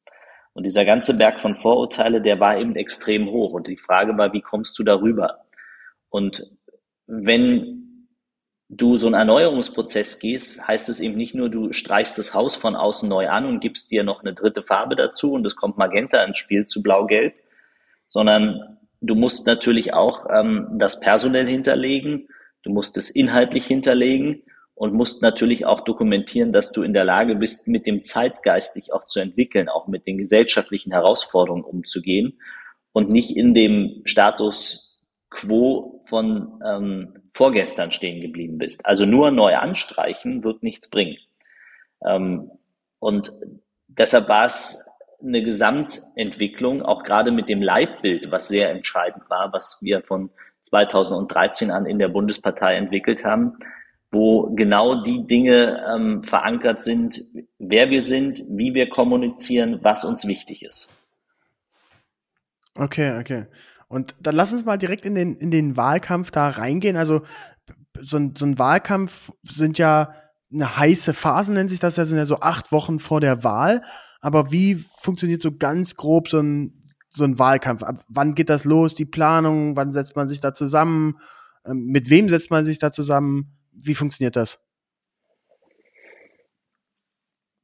Und 0.54 0.64
dieser 0.64 0.86
ganze 0.86 1.18
Berg 1.18 1.40
von 1.40 1.56
Vorurteile, 1.56 2.22
der 2.22 2.40
war 2.40 2.58
eben 2.58 2.76
extrem 2.76 3.30
hoch. 3.30 3.54
Und 3.54 3.68
die 3.68 3.78
Frage 3.78 4.18
war, 4.18 4.34
wie 4.34 4.42
kommst 4.42 4.78
du 4.78 4.84
darüber? 4.84 5.46
Und 6.10 6.52
wenn 7.08 7.84
du 8.70 8.98
so 8.98 9.08
einen 9.08 9.16
Erneuerungsprozess 9.16 10.20
gehst, 10.20 10.68
heißt 10.68 10.90
es 10.90 11.00
eben 11.00 11.16
nicht 11.16 11.36
nur, 11.36 11.50
du 11.50 11.74
streichst 11.74 12.18
das 12.18 12.34
Haus 12.34 12.56
von 12.56 12.76
außen 12.76 13.10
neu 13.10 13.30
an 13.30 13.46
und 13.46 13.60
gibst 13.60 13.92
dir 13.92 14.04
noch 14.04 14.22
eine 14.22 14.34
dritte 14.34 14.62
Farbe 14.62 14.96
dazu 14.96 15.34
und 15.34 15.46
es 15.46 15.56
kommt 15.56 15.78
Magenta 15.78 16.24
ins 16.24 16.38
Spiel 16.38 16.66
zu 16.66 16.82
Blau-Gelb, 16.82 17.34
sondern 18.06 18.78
du 19.02 19.16
musst 19.16 19.46
natürlich 19.48 19.94
auch 19.94 20.28
ähm, 20.32 20.68
das 20.74 21.00
personell 21.00 21.48
hinterlegen, 21.48 22.28
du 22.64 22.72
musst 22.72 22.98
es 22.98 23.10
inhaltlich 23.10 23.66
hinterlegen 23.66 24.44
und 24.84 24.94
musst 24.94 25.22
natürlich 25.22 25.66
auch 25.66 25.80
dokumentieren, 25.86 26.52
dass 26.52 26.74
du 26.74 26.84
in 26.84 26.92
der 26.92 27.06
Lage 27.06 27.36
bist, 27.36 27.70
mit 27.70 27.88
dem 27.88 28.04
Zeitgeist 28.04 28.76
dich 28.76 28.92
auch 28.92 29.06
zu 29.06 29.22
entwickeln, 29.22 29.70
auch 29.70 29.88
mit 29.88 30.06
den 30.06 30.18
gesellschaftlichen 30.18 30.92
Herausforderungen 30.92 31.64
umzugehen 31.64 32.38
und 32.92 33.10
nicht 33.10 33.38
in 33.38 33.54
dem 33.54 34.02
Status 34.04 35.02
quo 35.30 36.04
von 36.08 36.60
ähm, 36.68 37.14
vorgestern 37.34 37.94
stehen 37.94 38.20
geblieben 38.20 38.58
bist. 38.58 38.86
Also 38.86 39.06
nur 39.06 39.32
neu 39.32 39.56
anstreichen 39.56 40.44
wird 40.44 40.64
nichts 40.64 40.90
bringen. 40.90 41.16
Ähm, 42.06 42.52
und 43.00 43.32
deshalb 43.88 44.28
war 44.28 44.44
es 44.44 44.86
eine 45.22 45.44
Gesamtentwicklung, 45.44 46.82
auch 46.82 47.04
gerade 47.04 47.32
mit 47.32 47.48
dem 47.48 47.62
Leitbild, 47.62 48.32
was 48.32 48.50
sehr 48.50 48.70
entscheidend 48.70 49.30
war, 49.30 49.54
was 49.54 49.80
wir 49.82 50.02
von 50.02 50.30
2013 50.64 51.72
an 51.72 51.86
in 51.86 52.00
der 52.00 52.10
Bundespartei 52.10 52.76
entwickelt 52.76 53.24
haben, 53.24 53.58
wo 54.14 54.54
genau 54.56 55.02
die 55.02 55.26
Dinge 55.26 55.84
ähm, 55.92 56.24
verankert 56.24 56.84
sind, 56.84 57.20
wer 57.58 57.90
wir 57.90 58.00
sind, 58.00 58.44
wie 58.48 58.76
wir 58.76 58.90
kommunizieren, 58.90 59.80
was 59.82 60.06
uns 60.06 60.28
wichtig 60.28 60.64
ist. 60.64 60.96
Okay, 62.76 63.20
okay. 63.20 63.48
Und 63.88 64.16
dann 64.22 64.36
lass 64.36 64.54
uns 64.54 64.66
mal 64.66 64.78
direkt 64.78 65.06
in 65.06 65.16
den, 65.16 65.36
in 65.36 65.52
den 65.52 65.78
Wahlkampf 65.78 66.32
da 66.32 66.50
reingehen. 66.50 66.96
Also 66.96 67.22
so 68.02 68.18
ein, 68.18 68.36
so 68.36 68.46
ein 68.46 68.60
Wahlkampf 68.60 69.32
sind 69.44 69.78
ja 69.78 70.14
eine 70.52 70.78
heiße 70.78 71.14
Phase, 71.14 71.52
nennt 71.52 71.72
sich 71.72 71.80
das 71.80 71.96
ja, 71.96 72.06
sind 72.06 72.18
ja 72.18 72.26
so 72.26 72.40
acht 72.40 72.72
Wochen 72.72 73.00
vor 73.00 73.20
der 73.20 73.44
Wahl. 73.44 73.82
Aber 74.22 74.52
wie 74.52 74.76
funktioniert 74.76 75.42
so 75.42 75.52
ganz 75.58 75.96
grob 75.96 76.30
so 76.30 76.40
ein, 76.40 76.92
so 77.10 77.24
ein 77.24 77.40
Wahlkampf? 77.40 77.82
Ab 77.84 78.04
wann 78.08 78.36
geht 78.36 78.50
das 78.50 78.64
los? 78.64 78.94
Die 78.94 79.06
Planung? 79.06 79.76
Wann 79.76 79.92
setzt 79.92 80.16
man 80.16 80.30
sich 80.30 80.40
da 80.40 80.54
zusammen? 80.54 81.18
Ähm, 81.66 81.86
mit 81.88 82.10
wem 82.12 82.30
setzt 82.30 82.52
man 82.52 82.66
sich 82.66 82.78
da 82.78 82.92
zusammen? 82.92 83.58
Wie 83.76 83.96
funktioniert 83.96 84.36
das? 84.36 84.60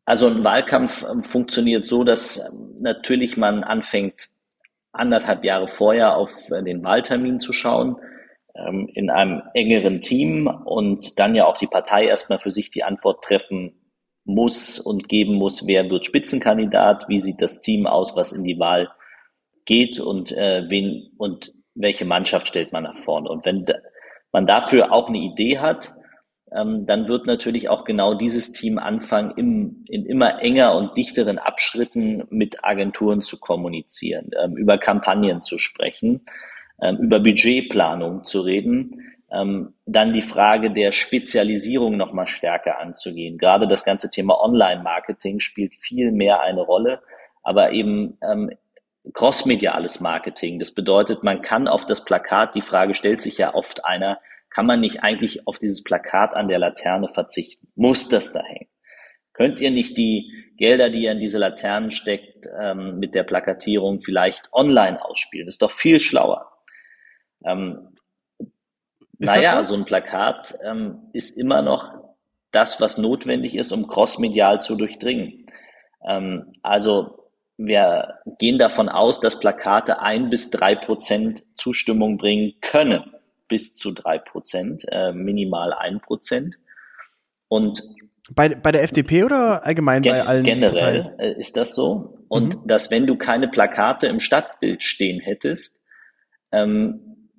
Also 0.09 0.25
ein 0.25 0.43
Wahlkampf 0.43 1.05
ähm, 1.09 1.21
funktioniert 1.21 1.85
so, 1.85 2.03
dass 2.03 2.51
ähm, 2.51 2.77
natürlich 2.79 3.37
man 3.37 3.63
anfängt, 3.63 4.29
anderthalb 4.91 5.43
Jahre 5.43 5.67
vorher 5.67 6.15
auf 6.15 6.49
äh, 6.49 6.63
den 6.63 6.83
Wahltermin 6.83 7.39
zu 7.39 7.53
schauen, 7.53 7.97
ähm, 8.55 8.89
in 8.95 9.11
einem 9.11 9.43
engeren 9.53 10.01
Team 10.01 10.47
und 10.47 11.19
dann 11.19 11.35
ja 11.35 11.45
auch 11.45 11.57
die 11.57 11.67
Partei 11.67 12.05
erstmal 12.05 12.39
für 12.39 12.49
sich 12.49 12.71
die 12.71 12.83
Antwort 12.83 13.23
treffen 13.23 13.79
muss 14.25 14.79
und 14.79 15.09
geben 15.09 15.35
muss, 15.35 15.67
wer 15.67 15.87
wird 15.91 16.07
Spitzenkandidat, 16.07 17.07
wie 17.07 17.19
sieht 17.19 17.39
das 17.41 17.61
Team 17.61 17.85
aus, 17.85 18.15
was 18.15 18.33
in 18.33 18.43
die 18.43 18.57
Wahl 18.57 18.89
geht 19.65 19.99
und 19.99 20.31
äh, 20.31 20.63
wen 20.69 21.11
und 21.17 21.53
welche 21.75 22.05
Mannschaft 22.05 22.47
stellt 22.47 22.71
man 22.71 22.83
nach 22.83 22.97
vorne. 22.97 23.29
Und 23.29 23.45
wenn 23.45 23.63
man 24.31 24.47
dafür 24.47 24.91
auch 24.91 25.07
eine 25.07 25.19
Idee 25.19 25.59
hat, 25.59 25.93
ähm, 26.51 26.85
dann 26.85 27.07
wird 27.07 27.25
natürlich 27.27 27.69
auch 27.69 27.83
genau 27.83 28.13
dieses 28.13 28.51
Team 28.51 28.79
anfangen, 28.79 29.33
im, 29.35 29.85
in 29.88 30.05
immer 30.05 30.41
enger 30.41 30.75
und 30.75 30.97
dichteren 30.97 31.38
Abschritten 31.38 32.23
mit 32.29 32.63
Agenturen 32.63 33.21
zu 33.21 33.39
kommunizieren, 33.39 34.31
ähm, 34.41 34.57
über 34.57 34.77
Kampagnen 34.77 35.41
zu 35.41 35.57
sprechen, 35.57 36.25
ähm, 36.81 36.97
über 36.97 37.19
Budgetplanung 37.19 38.23
zu 38.23 38.41
reden, 38.41 39.03
ähm, 39.31 39.73
dann 39.85 40.13
die 40.13 40.21
Frage 40.21 40.71
der 40.71 40.91
Spezialisierung 40.91 41.97
nochmal 41.97 42.27
stärker 42.27 42.79
anzugehen. 42.79 43.38
Gerade 43.38 43.67
das 43.67 43.83
ganze 43.83 44.09
Thema 44.09 44.41
Online-Marketing 44.41 45.39
spielt 45.39 45.75
viel 45.75 46.12
mehr 46.12 46.41
eine 46.41 46.62
Rolle, 46.62 47.01
aber 47.43 47.71
eben 47.71 48.17
ähm, 48.21 48.49
crossmediales 49.13 49.99
Marketing. 49.99 50.59
Das 50.59 50.71
bedeutet, 50.71 51.23
man 51.23 51.41
kann 51.41 51.67
auf 51.67 51.85
das 51.85 52.05
Plakat, 52.05 52.55
die 52.55 52.62
Frage 52.62 52.95
stellt 52.95 53.21
sich 53.21 53.38
ja 53.38 53.53
oft 53.53 53.85
einer, 53.85 54.19
kann 54.49 54.65
man 54.65 54.79
nicht 54.79 55.03
eigentlich 55.03 55.47
auf 55.47 55.59
dieses 55.59 55.83
Plakat 55.83 56.35
an 56.35 56.47
der 56.47 56.59
Laterne 56.59 57.09
verzichten? 57.09 57.67
Muss 57.75 58.09
das 58.09 58.33
da 58.33 58.43
hängen? 58.43 58.69
Könnt 59.33 59.62
ihr 59.62 59.71
nicht 59.71 59.97
die 59.97 60.31
Gelder, 60.57 60.89
die 60.89 61.03
ihr 61.03 61.13
in 61.13 61.19
diese 61.19 61.38
Laternen 61.38 61.91
steckt, 61.91 62.47
ähm, 62.59 62.99
mit 62.99 63.15
der 63.15 63.23
Plakatierung 63.23 64.01
vielleicht 64.01 64.51
online 64.51 65.03
ausspielen? 65.03 65.45
Das 65.45 65.55
ist 65.55 65.62
doch 65.62 65.71
viel 65.71 65.99
schlauer. 65.99 66.51
Ähm, 67.45 67.95
naja, 69.17 69.63
so? 69.63 69.75
so? 69.75 69.81
ein 69.81 69.85
Plakat 69.85 70.55
ähm, 70.65 71.09
ist 71.13 71.38
immer 71.38 71.62
noch 71.62 71.93
das, 72.51 72.81
was 72.81 72.97
notwendig 72.97 73.55
ist, 73.55 73.71
um 73.71 73.88
crossmedial 73.88 74.59
zu 74.59 74.75
durchdringen. 74.75 75.45
Ähm, 76.05 76.53
also 76.62 77.29
wir 77.55 78.19
gehen 78.39 78.57
davon 78.57 78.89
aus, 78.89 79.21
dass 79.21 79.39
Plakate 79.39 79.99
ein 79.99 80.29
bis 80.29 80.49
drei 80.49 80.75
Prozent 80.75 81.43
Zustimmung 81.55 82.17
bringen 82.17 82.55
können 82.62 83.13
bis 83.49 83.73
zu 83.73 83.91
drei 83.91 84.17
Prozent, 84.17 84.85
äh, 84.89 85.12
minimal 85.12 85.73
ein 85.73 85.99
Prozent. 85.99 86.57
Und 87.49 87.81
Bei, 88.31 88.49
bei 88.49 88.71
der 88.71 88.83
FDP 88.83 89.25
oder 89.25 89.65
allgemein 89.65 90.03
Gen 90.03 90.13
bei 90.13 90.21
allen? 90.23 90.43
Generell 90.43 91.03
Parteien? 91.03 91.19
Äh, 91.19 91.38
ist 91.38 91.57
das 91.57 91.75
so. 91.75 92.19
Und 92.29 92.55
mhm. 92.55 92.67
dass 92.67 92.91
wenn 92.91 93.07
du 93.07 93.17
keine 93.17 93.47
Plakate 93.47 94.07
im 94.07 94.19
Stadtbild 94.19 94.83
stehen 94.83 95.19
hättest, 95.19 95.85
ähm, 96.51 97.31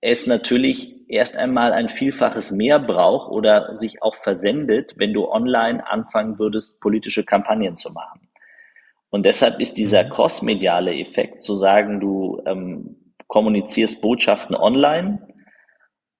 es 0.00 0.26
natürlich 0.26 1.10
erst 1.10 1.36
einmal 1.36 1.72
ein 1.72 1.88
Vielfaches 1.88 2.52
mehr 2.52 2.78
braucht 2.78 3.30
oder 3.30 3.74
sich 3.74 4.02
auch 4.02 4.14
versendet, 4.14 4.94
wenn 4.96 5.12
du 5.12 5.28
online 5.28 5.84
anfangen 5.86 6.38
würdest, 6.38 6.80
politische 6.80 7.24
Kampagnen 7.24 7.76
zu 7.76 7.92
machen. 7.92 8.28
Und 9.10 9.24
deshalb 9.24 9.58
ist 9.58 9.76
dieser 9.76 10.04
mhm. 10.04 10.10
crossmediale 10.10 10.94
Effekt, 10.94 11.42
zu 11.42 11.54
sagen, 11.54 11.98
du 11.98 12.40
ähm, 12.46 12.96
kommunizierst 13.26 14.02
Botschaften 14.02 14.54
online 14.54 15.27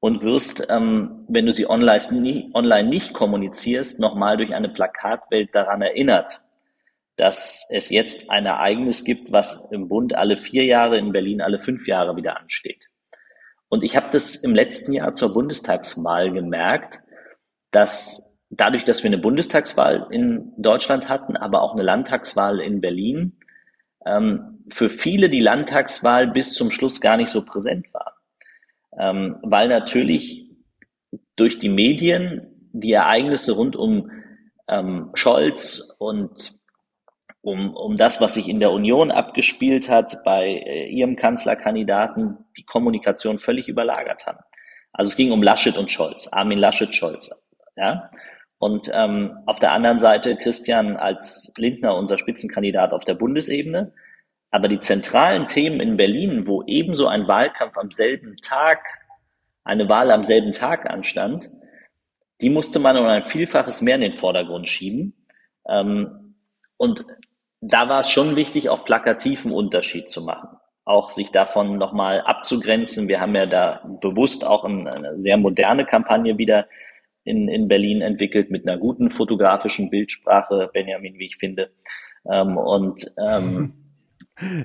und 0.01 0.23
wirst, 0.23 0.67
ähm, 0.71 1.25
wenn 1.29 1.47
du 1.47 1.53
sie 1.53 1.69
online 1.69 2.03
nicht, 2.13 2.55
online 2.55 2.89
nicht 2.89 3.13
kommunizierst, 3.13 3.99
nochmal 4.01 4.37
durch 4.37 4.55
eine 4.55 4.69
Plakatwelt 4.69 5.55
daran 5.55 5.83
erinnert, 5.83 6.41
dass 7.17 7.69
es 7.71 7.91
jetzt 7.91 8.31
ein 8.31 8.47
Ereignis 8.47 9.05
gibt, 9.05 9.33
was 9.33 9.71
im 9.73 9.89
Bund 9.89 10.15
alle 10.15 10.37
vier 10.37 10.65
Jahre, 10.65 10.99
in 10.99 11.13
Berlin 11.13 11.41
alle 11.41 11.59
fünf 11.59 11.89
Jahre 11.89 12.17
wieder 12.17 12.39
ansteht. 12.39 12.89
Und 13.69 13.83
ich 13.83 13.97
habe 13.97 14.09
das 14.13 14.37
im 14.37 14.55
letzten 14.55 14.93
Jahr 14.93 15.15
zur 15.15 15.35
Bundestagswahl 15.35 16.33
gemerkt, 16.33 17.01
dass 17.73 18.41
dadurch, 18.51 18.85
dass 18.85 19.03
wir 19.03 19.09
eine 19.09 19.19
Bundestagswahl 19.19 20.07
in 20.11 20.53
Deutschland 20.57 21.09
hatten, 21.09 21.37
aber 21.37 21.61
auch 21.61 21.75
eine 21.75 21.83
Landtagswahl 21.83 22.61
in 22.61 22.81
Berlin, 22.81 23.37
ähm, 24.07 24.65
für 24.73 24.89
viele 24.89 25.29
die 25.29 25.41
Landtagswahl 25.41 26.29
bis 26.29 26.55
zum 26.55 26.71
Schluss 26.71 27.01
gar 27.01 27.17
nicht 27.17 27.31
so 27.31 27.45
präsent 27.45 27.93
war. 27.93 28.18
Ähm, 28.99 29.37
weil 29.43 29.69
natürlich 29.69 30.49
durch 31.37 31.59
die 31.59 31.69
Medien 31.69 32.71
die 32.73 32.93
Ereignisse 32.93 33.53
rund 33.53 33.77
um 33.77 34.11
ähm, 34.69 35.11
Scholz 35.15 35.97
und 35.99 36.59
um, 37.41 37.75
um 37.75 37.97
das, 37.97 38.21
was 38.21 38.35
sich 38.35 38.49
in 38.49 38.61
der 38.61 38.73
Union 38.73 39.11
abgespielt 39.11 39.89
hat, 39.89 40.23
bei 40.25 40.47
äh, 40.47 40.89
ihrem 40.89 41.17
Kanzlerkandidaten 41.17 42.39
die 42.57 42.65
Kommunikation 42.65 43.39
völlig 43.39 43.69
überlagert 43.69 44.27
haben. 44.27 44.39
Also 44.93 45.11
es 45.11 45.17
ging 45.17 45.31
um 45.31 45.43
Laschet 45.43 45.77
und 45.77 45.91
Scholz, 45.91 46.29
Armin 46.33 46.59
Laschet 46.59 46.95
Scholz. 46.95 47.31
Ja? 47.77 48.11
Und 48.59 48.91
ähm, 48.93 49.39
auf 49.47 49.61
der 49.61 49.73
anderen 49.73 49.99
Seite 49.99 50.37
Christian 50.37 50.97
als 50.97 51.55
Lindner, 51.57 51.97
unser 51.97 52.19
Spitzenkandidat 52.19 52.93
auf 52.93 53.05
der 53.05 53.15
Bundesebene. 53.15 53.93
Aber 54.51 54.69
die 54.69 54.81
zentralen 54.81 55.47
Themen 55.47 55.81
in 55.81 55.97
Berlin, 55.97 56.47
wo 56.47 56.63
ebenso 56.67 57.07
ein 57.07 57.29
Wahlkampf 57.29 57.77
am 57.77 57.91
selben 57.91 58.37
Tag, 58.39 58.85
eine 59.65 59.89
Wahl 59.89 60.11
am 60.11 60.25
selben 60.25 60.53
Tag 60.53 60.89
anstand, 60.89 61.51
die 62.41 62.51
musste 62.51 62.79
man 62.79 62.97
um 62.97 63.05
ein 63.05 63.25
Vielfaches 63.25 63.83
mehr 63.83 63.97
in 63.97 64.01
den 64.01 64.13
Vordergrund 64.13 64.69
schieben. 64.69 65.27
Ähm, 65.69 66.37
und 66.77 67.05
da 67.61 67.89
war 67.89 68.01
es 68.01 68.11
schon 68.11 68.37
wichtig, 68.37 68.69
auch 68.71 68.85
plakativen 68.85 69.53
Unterschied 69.53 70.09
zu 70.09 70.25
machen. 70.25 70.49
Auch 70.85 71.11
sich 71.11 71.31
davon 71.31 71.77
nochmal 71.77 72.23
abzugrenzen. 72.23 73.09
Wir 73.09 73.21
haben 73.21 73.35
ja 73.35 73.47
da 73.47 73.83
bewusst 74.01 74.47
auch 74.47 74.65
eine 74.65 75.19
sehr 75.19 75.37
moderne 75.37 75.85
Kampagne 75.85 76.39
wieder 76.39 76.69
in, 77.25 77.49
in 77.49 77.69
Berlin 77.69 78.01
entwickelt 78.01 78.51
mit 78.51 78.67
einer 78.67 78.79
guten 78.79 79.11
fotografischen 79.11 79.91
Bildsprache, 79.91 80.71
Benjamin, 80.73 81.19
wie 81.19 81.27
ich 81.27 81.37
finde. 81.37 81.73
Ähm, 82.31 82.57
und 82.57 83.05
ähm, 83.19 83.75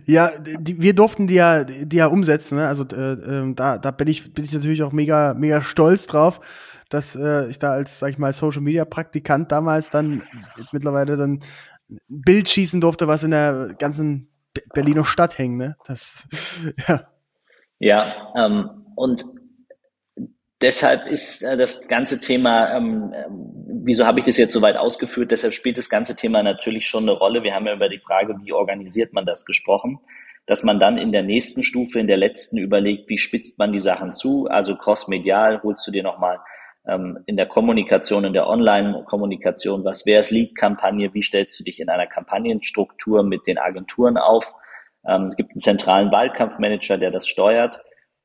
ja, 0.06 0.32
die, 0.40 0.82
wir 0.82 0.94
durften 0.94 1.28
die 1.28 1.36
ja, 1.36 1.64
die 1.64 1.98
ja 1.98 2.08
umsetzen. 2.08 2.58
Ne? 2.58 2.68
Also 2.68 2.84
äh, 2.84 3.14
äh, 3.14 3.54
da, 3.56 3.78
da 3.78 3.92
bin 3.92 4.08
ich, 4.08 4.34
bin 4.34 4.46
ich 4.46 4.54
natürlich 4.54 4.84
auch 4.84 4.92
mega, 4.92 5.34
mega 5.34 5.62
stolz 5.62 6.08
drauf, 6.08 6.84
dass 6.90 7.16
äh, 7.16 7.48
ich 7.48 7.60
da 7.60 7.72
als, 7.72 8.00
sag 8.00 8.12
ich 8.12 8.18
mal, 8.18 8.34
Social 8.34 8.62
Media 8.62 8.86
Praktikant 8.86 9.52
damals 9.52 9.90
dann 9.90 10.24
jetzt 10.58 10.74
mittlerweile 10.74 11.18
dann 11.18 11.42
Bild 12.08 12.50
schießen 12.50 12.82
durfte, 12.82 13.08
was 13.08 13.24
in 13.24 13.32
der 13.32 13.76
ganzen 13.78 14.30
Berliner 14.74 15.06
Stadt 15.06 15.38
hängt. 15.38 15.58
Ne? 15.58 15.76
Das, 15.86 16.28
ja. 16.88 17.04
Ja, 17.80 18.34
ähm, 18.36 18.70
und 18.96 19.26
deshalb 20.64 21.06
ist 21.08 21.44
äh, 21.44 21.58
das 21.58 21.88
ganze 21.88 22.20
Thema, 22.20 22.76
ähm, 22.76 23.14
ähm, 23.14 23.84
wieso 23.84 24.08
habe 24.08 24.20
ich 24.20 24.26
das 24.26 24.38
jetzt 24.38 24.54
so 24.54 24.62
weit 24.62 24.78
ausgeführt? 24.78 25.32
Deshalb 25.32 25.54
spielt 25.54 25.78
das 25.78 25.90
ganze 25.90 26.16
Thema 26.16 26.42
natürlich 26.42 26.88
schon 26.88 27.04
eine 27.04 27.12
Rolle. 27.12 27.44
Wir 27.44 27.54
haben 27.54 27.68
ja 27.68 27.76
über 27.76 27.90
die 27.90 28.00
Frage, 28.00 28.36
wie 28.42 28.54
organisiert 28.54 29.14
man 29.14 29.26
das 29.26 29.46
gesprochen, 29.46 30.00
dass 30.46 30.64
man 30.64 30.80
dann 30.80 30.98
in 30.98 31.12
der 31.12 31.24
nächsten 31.24 31.64
Stufe, 31.64 32.00
in 32.00 32.08
der 32.08 32.18
letzten 32.18 32.58
überlegt, 32.58 33.10
wie 33.10 33.18
spitzt 33.18 33.60
man 33.60 33.72
die 33.74 33.80
Sachen 33.80 34.14
zu? 34.14 34.48
Also 34.48 34.76
crossmedial 34.76 35.62
holst 35.62 35.86
du 35.86 35.92
dir 35.92 36.04
nochmal 36.04 36.40
ähm, 36.88 37.20
in 37.26 37.38
der 37.38 37.46
Kommunikation, 37.46 38.26
in 38.26 38.34
der 38.34 38.48
Online-Kommunikation, 38.48 39.84
was 39.86 40.06
wäre 40.06 40.22
es 40.22 40.32
Lead-Kampagne, 40.32 41.14
wie 41.14 41.22
stellst 41.22 41.60
du 41.60 41.64
dich 41.64 41.80
in 41.80 41.90
einer 41.90 42.08
Kampagnenstruktur 42.08 43.24
mit 43.24 43.48
den 43.48 43.58
Agenturen 43.58 44.18
auf? 44.18 44.54
Ähm, 45.06 45.28
es 45.28 45.36
gibt 45.36 45.52
einen 45.52 45.60
zentralen 45.60 46.12
Wahlkampfmanager, 46.12 46.98
der 46.98 47.12
das 47.12 47.28
steuert. 47.28 47.82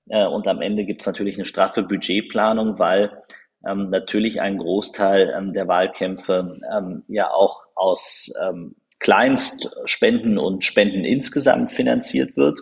Äh, 0.08 0.26
und 0.26 0.46
am 0.48 0.60
Ende 0.60 0.84
gibt 0.84 1.02
es 1.02 1.06
natürlich 1.06 1.36
eine 1.36 1.44
straffe 1.44 1.82
Budgetplanung, 1.82 2.78
weil 2.78 3.22
ähm, 3.66 3.90
natürlich 3.90 4.40
ein 4.40 4.58
Großteil 4.58 5.34
ähm, 5.36 5.52
der 5.52 5.68
Wahlkämpfe 5.68 6.56
ähm, 6.72 7.04
ja 7.08 7.30
auch 7.30 7.64
aus 7.74 8.32
ähm, 8.46 8.76
Kleinstspenden 9.00 10.38
und 10.38 10.64
Spenden 10.64 11.04
insgesamt 11.04 11.72
finanziert 11.72 12.36
wird. 12.36 12.60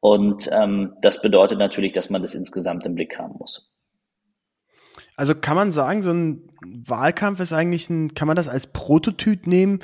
Und 0.00 0.50
ähm, 0.52 0.94
das 1.00 1.22
bedeutet 1.22 1.58
natürlich, 1.58 1.92
dass 1.92 2.10
man 2.10 2.22
das 2.22 2.34
insgesamt 2.34 2.84
im 2.84 2.94
Blick 2.94 3.18
haben 3.18 3.36
muss. 3.38 3.70
Also 5.16 5.34
kann 5.34 5.56
man 5.56 5.72
sagen, 5.72 6.02
so 6.02 6.10
ein 6.10 6.50
Wahlkampf 6.62 7.40
ist 7.40 7.52
eigentlich 7.52 7.88
ein, 7.88 8.14
kann 8.14 8.26
man 8.26 8.36
das 8.36 8.48
als 8.48 8.66
Prototyp 8.66 9.46
nehmen 9.46 9.80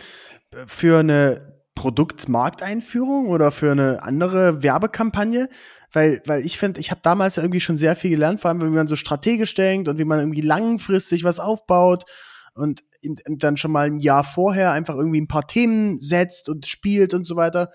für 0.67 0.99
eine 0.99 1.60
Produktmarkteinführung 1.81 3.29
oder 3.29 3.51
für 3.51 3.73
eine 3.73 4.03
andere 4.03 4.63
Werbekampagne? 4.63 5.49
Weil, 5.91 6.21
weil 6.27 6.45
ich 6.45 6.59
finde, 6.59 6.79
ich 6.79 6.91
habe 6.91 7.01
damals 7.03 7.39
irgendwie 7.39 7.61
schon 7.61 7.79
sehr 7.79 7.97
viel 7.97 8.11
gelernt, 8.11 8.43
vor 8.43 8.51
allem, 8.51 8.61
wie 8.61 8.67
man 8.67 8.87
so 8.87 8.97
strategisch 8.97 9.55
denkt 9.55 9.89
und 9.89 9.99
wie 9.99 10.05
man 10.05 10.19
irgendwie 10.19 10.43
langfristig 10.43 11.25
was 11.25 11.41
aufbaut 11.41 12.05
und, 12.53 12.83
und 13.03 13.43
dann 13.43 13.57
schon 13.57 13.73
mal 13.73 13.87
ein 13.87 13.99
Jahr 13.99 14.25
vorher 14.25 14.73
einfach 14.73 14.95
irgendwie 14.95 15.23
ein 15.23 15.27
paar 15.27 15.47
Themen 15.47 15.99
setzt 16.01 16.51
und 16.51 16.67
spielt 16.67 17.15
und 17.15 17.27
so 17.27 17.37
weiter. 17.37 17.71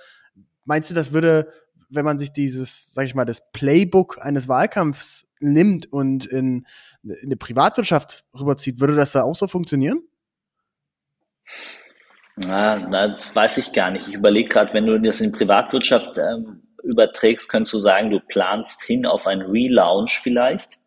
Meinst 0.65 0.91
du, 0.91 0.93
das 0.93 1.11
würde, 1.11 1.51
wenn 1.89 2.05
man 2.05 2.19
sich 2.19 2.31
dieses, 2.31 2.91
sag 2.93 3.05
ich 3.05 3.15
mal, 3.15 3.25
das 3.25 3.41
Playbook 3.53 4.19
eines 4.21 4.47
Wahlkampfs 4.47 5.25
nimmt 5.39 5.91
und 5.91 6.27
in, 6.27 6.67
in 7.01 7.15
eine 7.23 7.37
Privatwirtschaft 7.37 8.25
rüberzieht, 8.39 8.79
würde 8.79 8.95
das 8.95 9.13
da 9.13 9.23
auch 9.23 9.35
so 9.35 9.47
funktionieren? 9.47 9.99
Na, 12.37 12.79
das 12.79 13.33
weiß 13.35 13.57
ich 13.59 13.71
gar 13.71 13.91
nicht. 13.91 14.07
Ich 14.07 14.13
überlege 14.13 14.49
gerade, 14.49 14.73
wenn 14.73 14.85
du 14.85 14.99
das 14.99 15.21
in 15.21 15.31
Privatwirtschaft 15.31 16.17
ähm, 16.17 16.63
überträgst, 16.83 17.49
könntest 17.49 17.73
du 17.73 17.79
sagen, 17.79 18.09
du 18.09 18.19
planst 18.19 18.83
hin 18.83 19.05
auf 19.05 19.25
ein 19.25 19.41
Relaunch 19.41 20.19
vielleicht. 20.21 20.77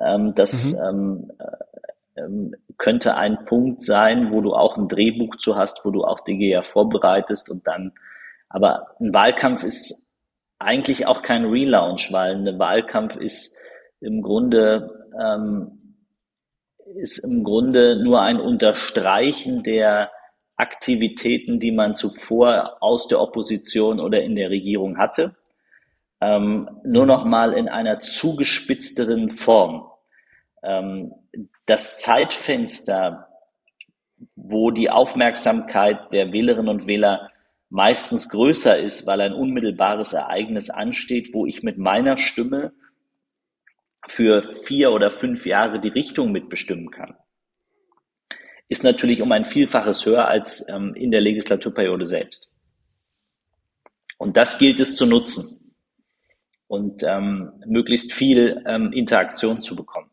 Ähm, 0.00 0.34
das 0.34 0.72
mhm. 0.72 0.78
ähm, 0.88 1.32
äh, 1.38 2.20
ähm, 2.20 2.54
könnte 2.78 3.16
ein 3.16 3.44
Punkt 3.46 3.82
sein, 3.82 4.30
wo 4.32 4.42
du 4.42 4.54
auch 4.54 4.76
ein 4.76 4.88
Drehbuch 4.88 5.36
zu 5.36 5.56
hast, 5.56 5.84
wo 5.84 5.90
du 5.90 6.04
auch 6.04 6.20
Dinge 6.20 6.44
ja 6.44 6.62
vorbereitest 6.62 7.50
und 7.50 7.66
dann, 7.66 7.92
aber 8.48 8.88
ein 9.00 9.14
Wahlkampf 9.14 9.64
ist 9.64 10.04
eigentlich 10.58 11.06
auch 11.06 11.22
kein 11.22 11.46
Relaunch, 11.46 12.12
weil 12.12 12.34
ein 12.34 12.58
Wahlkampf 12.58 13.16
ist 13.16 13.58
im 14.00 14.22
Grunde 14.22 15.08
ähm, 15.18 15.96
ist 16.94 17.18
im 17.18 17.42
Grunde 17.42 18.02
nur 18.02 18.20
ein 18.20 18.38
Unterstreichen 18.38 19.62
der 19.62 20.10
Aktivitäten, 20.56 21.60
die 21.60 21.72
man 21.72 21.94
zuvor 21.94 22.78
aus 22.80 23.08
der 23.08 23.20
Opposition 23.20 24.00
oder 24.00 24.22
in 24.22 24.36
der 24.36 24.50
Regierung 24.50 24.96
hatte, 24.98 25.36
ähm, 26.20 26.68
nur 26.84 27.06
noch 27.06 27.24
mal 27.24 27.52
in 27.52 27.68
einer 27.68 28.00
zugespitzteren 28.00 29.32
Form. 29.32 29.90
Ähm, 30.62 31.12
das 31.66 32.00
Zeitfenster, 32.00 33.28
wo 34.34 34.70
die 34.70 34.88
Aufmerksamkeit 34.88 36.12
der 36.12 36.32
Wählerinnen 36.32 36.68
und 36.68 36.86
Wähler 36.86 37.30
meistens 37.68 38.28
größer 38.30 38.78
ist, 38.78 39.06
weil 39.06 39.20
ein 39.20 39.34
unmittelbares 39.34 40.12
Ereignis 40.12 40.70
ansteht, 40.70 41.34
wo 41.34 41.46
ich 41.46 41.62
mit 41.62 41.78
meiner 41.78 42.16
Stimme 42.16 42.72
für 44.06 44.42
vier 44.64 44.92
oder 44.92 45.10
fünf 45.10 45.46
Jahre 45.46 45.80
die 45.80 45.88
Richtung 45.88 46.32
mitbestimmen 46.32 46.90
kann, 46.90 47.16
ist 48.68 48.84
natürlich 48.84 49.22
um 49.22 49.32
ein 49.32 49.44
Vielfaches 49.44 50.04
höher 50.04 50.26
als 50.26 50.68
ähm, 50.68 50.94
in 50.94 51.10
der 51.10 51.20
Legislaturperiode 51.20 52.06
selbst. 52.06 52.50
Und 54.18 54.36
das 54.36 54.58
gilt 54.58 54.80
es 54.80 54.96
zu 54.96 55.06
nutzen 55.06 55.74
und 56.66 57.02
ähm, 57.04 57.52
möglichst 57.66 58.12
viel 58.12 58.62
ähm, 58.66 58.92
Interaktion 58.92 59.62
zu 59.62 59.76
bekommen. 59.76 60.10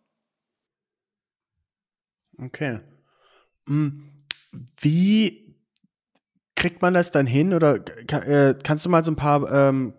Okay. 2.37 2.79
Hm, 3.67 4.09
wie 4.79 5.55
kriegt 6.55 6.81
man 6.81 6.93
das 6.93 7.11
dann 7.11 7.25
hin? 7.25 7.53
Oder 7.53 7.79
äh, 8.11 8.55
kannst 8.61 8.85
du 8.85 8.89
mal 8.89 9.03
so 9.03 9.11
ein 9.11 9.15
paar 9.15 9.51
ähm, 9.51 9.93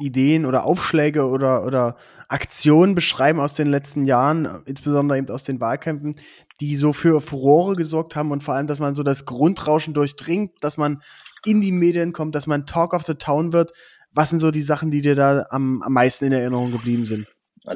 Ideen 0.00 0.46
oder 0.46 0.64
Aufschläge 0.64 1.28
oder, 1.28 1.64
oder 1.64 1.96
Aktionen 2.28 2.94
beschreiben 2.94 3.40
aus 3.40 3.54
den 3.54 3.70
letzten 3.70 4.04
Jahren, 4.04 4.62
insbesondere 4.66 5.18
eben 5.18 5.30
aus 5.30 5.44
den 5.44 5.60
Wahlkämpfen, 5.60 6.16
die 6.60 6.76
so 6.76 6.92
für 6.92 7.20
Furore 7.20 7.76
gesorgt 7.76 8.16
haben 8.16 8.30
und 8.30 8.42
vor 8.42 8.54
allem, 8.54 8.66
dass 8.66 8.78
man 8.78 8.94
so 8.94 9.02
das 9.02 9.24
Grundrauschen 9.24 9.94
durchdringt, 9.94 10.52
dass 10.60 10.76
man 10.76 11.00
in 11.44 11.60
die 11.60 11.72
Medien 11.72 12.12
kommt, 12.12 12.34
dass 12.34 12.46
man 12.46 12.66
Talk 12.66 12.94
of 12.94 13.02
the 13.02 13.14
Town 13.14 13.52
wird. 13.52 13.72
Was 14.12 14.30
sind 14.30 14.40
so 14.40 14.50
die 14.50 14.62
Sachen, 14.62 14.90
die 14.90 15.02
dir 15.02 15.14
da 15.14 15.46
am, 15.50 15.82
am 15.82 15.92
meisten 15.92 16.24
in 16.26 16.32
Erinnerung 16.32 16.72
geblieben 16.72 17.04
sind? 17.04 17.26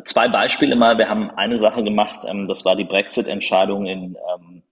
Zwei 0.05 0.29
Beispiele 0.29 0.77
mal. 0.77 0.99
Wir 0.99 1.09
haben 1.09 1.31
eine 1.31 1.57
Sache 1.57 1.85
gemacht, 1.85 2.25
ähm, 2.27 2.49
das 2.49 2.65
war 2.65 2.75
die 2.75 2.85
Brexit-Entscheidung 2.85 3.87
in, 3.87 4.17
ähm, 4.35 4.63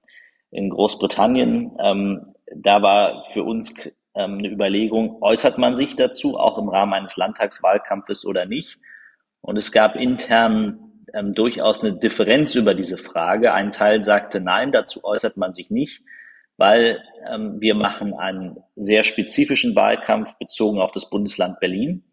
in 0.51 0.71
Großbritannien. 0.71 1.77
Ähm, 1.79 2.35
da 2.55 2.83
war 2.83 3.25
für 3.27 3.43
uns 3.43 3.75
ähm, 4.15 4.39
eine 4.39 4.49
Überlegung, 4.49 5.23
äußert 5.23 5.59
man 5.59 5.77
sich 5.77 5.97
dazu, 5.97 6.37
auch 6.37 6.59
im 6.59 6.69
Rahmen 6.69 6.93
eines 6.93 7.17
Landtagswahlkampfes 7.17 8.25
oder 8.27 8.47
nicht? 8.47 8.79
Und 9.41 9.57
es 9.57 9.73
gab 9.73 9.97
intern 9.97 10.93
ähm, 11.15 11.35
durchaus 11.35 11.83
eine 11.83 11.95
Differenz 11.95 12.55
über 12.55 12.75
diese 12.75 12.99
Frage. 12.99 13.53
Ein 13.53 13.71
Teil 13.71 14.03
sagte, 14.03 14.41
nein, 14.41 14.73
dazu 14.73 15.05
äußert 15.05 15.37
man 15.37 15.53
sich 15.53 15.71
nicht, 15.71 16.03
weil 16.57 17.03
ähm, 17.31 17.61
wir 17.61 17.75
machen 17.75 18.15
einen 18.15 18.59
sehr 18.77 19.05
spezifischen 19.05 19.75
Wahlkampf 19.75 20.39
bezogen 20.39 20.81
auf 20.81 20.93
das 20.93 21.11
Bundesland 21.11 21.61
Berlin. 21.61 22.05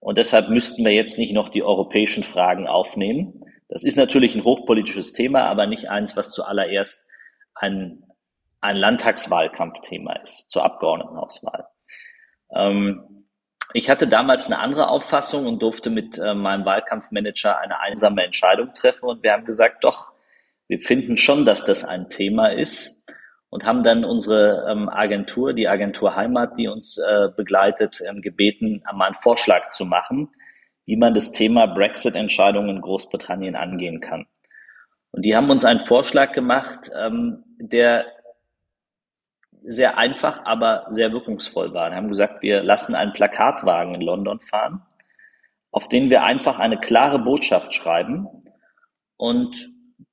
Und 0.00 0.18
deshalb 0.18 0.48
müssten 0.48 0.84
wir 0.84 0.92
jetzt 0.92 1.18
nicht 1.18 1.32
noch 1.32 1.48
die 1.48 1.62
europäischen 1.62 2.22
Fragen 2.22 2.68
aufnehmen. 2.68 3.44
Das 3.68 3.82
ist 3.82 3.96
natürlich 3.96 4.34
ein 4.34 4.44
hochpolitisches 4.44 5.12
Thema, 5.12 5.44
aber 5.44 5.66
nicht 5.66 5.90
eins, 5.90 6.16
was 6.16 6.32
zuallererst 6.32 7.06
ein 7.54 8.04
ein 8.60 8.76
Landtagswahlkampfthema 8.76 10.14
ist 10.14 10.50
zur 10.50 10.64
Abgeordnetenhauswahl. 10.64 11.66
Ähm, 12.54 13.26
ich 13.74 13.90
hatte 13.90 14.08
damals 14.08 14.46
eine 14.46 14.60
andere 14.60 14.88
Auffassung 14.88 15.46
und 15.46 15.60
durfte 15.60 15.90
mit 15.90 16.18
äh, 16.18 16.34
meinem 16.34 16.64
Wahlkampfmanager 16.64 17.58
eine 17.58 17.80
einsame 17.80 18.24
Entscheidung 18.24 18.72
treffen 18.72 19.08
und 19.08 19.22
wir 19.22 19.32
haben 19.32 19.44
gesagt, 19.44 19.84
doch, 19.84 20.12
wir 20.68 20.80
finden 20.80 21.16
schon, 21.16 21.44
dass 21.44 21.64
das 21.64 21.84
ein 21.84 22.08
Thema 22.08 22.48
ist 22.48 23.06
und 23.50 23.64
haben 23.64 23.82
dann 23.82 24.04
unsere 24.04 24.66
ähm, 24.70 24.88
Agentur, 24.88 25.52
die 25.52 25.68
Agentur 25.68 26.16
Heimat, 26.16 26.56
die 26.58 26.68
uns 26.68 26.98
äh, 26.98 27.28
begleitet, 27.36 28.00
ähm, 28.06 28.22
gebeten, 28.22 28.82
einmal 28.84 29.08
einen 29.08 29.14
Vorschlag 29.14 29.68
zu 29.68 29.84
machen, 29.84 30.30
wie 30.84 30.96
man 30.96 31.14
das 31.14 31.32
Thema 31.32 31.66
Brexit-Entscheidungen 31.66 32.76
in 32.76 32.80
Großbritannien 32.80 33.56
angehen 33.56 34.00
kann. 34.00 34.26
Und 35.10 35.22
die 35.22 35.34
haben 35.34 35.50
uns 35.50 35.64
einen 35.64 35.80
Vorschlag 35.80 36.32
gemacht, 36.32 36.90
ähm, 36.98 37.44
der 37.58 38.06
sehr 39.68 39.98
einfach, 39.98 40.44
aber 40.44 40.86
sehr 40.88 41.12
wirkungsvoll 41.12 41.74
waren. 41.74 41.92
Wir 41.92 41.96
haben 41.96 42.08
gesagt, 42.08 42.42
wir 42.42 42.62
lassen 42.62 42.94
einen 42.94 43.12
Plakatwagen 43.12 43.94
in 43.94 44.00
London 44.00 44.40
fahren, 44.40 44.82
auf 45.70 45.88
den 45.88 46.10
wir 46.10 46.22
einfach 46.22 46.58
eine 46.58 46.78
klare 46.78 47.18
Botschaft 47.18 47.74
schreiben 47.74 48.26
und 49.16 49.70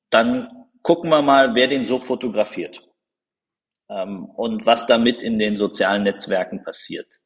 dann 0.10 0.68
gucken 0.82 1.10
wir 1.10 1.22
mal, 1.22 1.56
wer 1.56 1.68
den 1.68 1.86
so 1.86 2.00
fotografiert 2.00 2.88
ähm, 3.90 4.26
und 4.26 4.66
was 4.66 4.88
damit 4.88 5.22
in 5.22 5.40
den 5.40 5.58
sozialen 5.58 6.04
Netzwerken 6.04 6.64
passiert. 6.64 7.20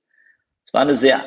Es 0.66 0.74
war 0.74 0.82
eine 0.82 0.96
sehr 0.96 1.26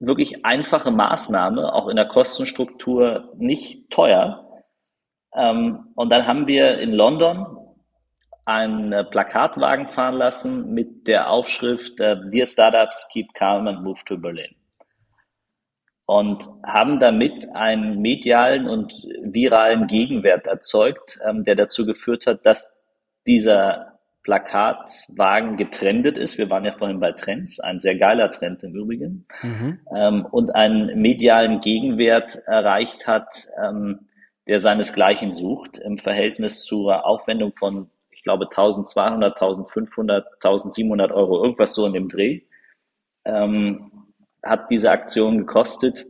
wirklich 0.00 0.44
einfache 0.44 0.90
Maßnahme, 0.90 1.72
auch 1.72 1.88
in 1.88 1.96
der 1.96 2.08
Kostenstruktur 2.08 3.32
nicht 3.36 3.88
teuer. 3.90 4.62
Ähm, 5.32 5.92
und 5.94 6.10
dann 6.10 6.26
haben 6.26 6.48
wir 6.48 6.78
in 6.80 6.92
London 6.92 7.61
einen 8.44 8.92
äh, 8.92 9.04
Plakatwagen 9.04 9.88
fahren 9.88 10.16
lassen 10.16 10.72
mit 10.72 11.06
der 11.06 11.30
Aufschrift 11.30 12.00
äh, 12.00 12.16
Dear 12.30 12.46
Startups, 12.46 13.08
keep 13.12 13.32
calm 13.34 13.68
and 13.68 13.82
move 13.82 14.00
to 14.04 14.18
Berlin. 14.18 14.54
Und 16.06 16.48
haben 16.66 16.98
damit 16.98 17.54
einen 17.54 18.00
medialen 18.00 18.68
und 18.68 18.92
viralen 19.22 19.86
Gegenwert 19.86 20.46
erzeugt, 20.46 21.18
ähm, 21.26 21.44
der 21.44 21.54
dazu 21.54 21.86
geführt 21.86 22.26
hat, 22.26 22.44
dass 22.44 22.76
dieser 23.26 23.92
Plakatwagen 24.24 25.56
getrendet 25.56 26.16
ist. 26.16 26.38
Wir 26.38 26.50
waren 26.50 26.64
ja 26.64 26.72
vorhin 26.72 27.00
bei 27.00 27.12
Trends, 27.12 27.60
ein 27.60 27.80
sehr 27.80 27.96
geiler 27.96 28.30
Trend 28.30 28.62
im 28.62 28.74
Übrigen. 28.74 29.26
Mhm. 29.42 29.80
Ähm, 29.94 30.26
und 30.26 30.54
einen 30.54 31.00
medialen 31.00 31.60
Gegenwert 31.60 32.36
erreicht 32.46 33.06
hat, 33.06 33.46
ähm, 33.62 34.08
der 34.46 34.60
seinesgleichen 34.60 35.32
sucht 35.32 35.78
im 35.78 35.98
Verhältnis 35.98 36.64
zur 36.64 37.06
Aufwendung 37.06 37.52
von 37.56 37.90
ich 38.22 38.24
glaube 38.24 38.44
1200, 38.44 39.34
1500, 39.34 40.24
1700 40.34 41.10
Euro, 41.10 41.42
irgendwas 41.42 41.74
so 41.74 41.84
in 41.86 41.92
dem 41.92 42.08
Dreh, 42.08 42.42
ähm, 43.24 43.90
hat 44.44 44.70
diese 44.70 44.92
Aktion 44.92 45.38
gekostet, 45.38 46.06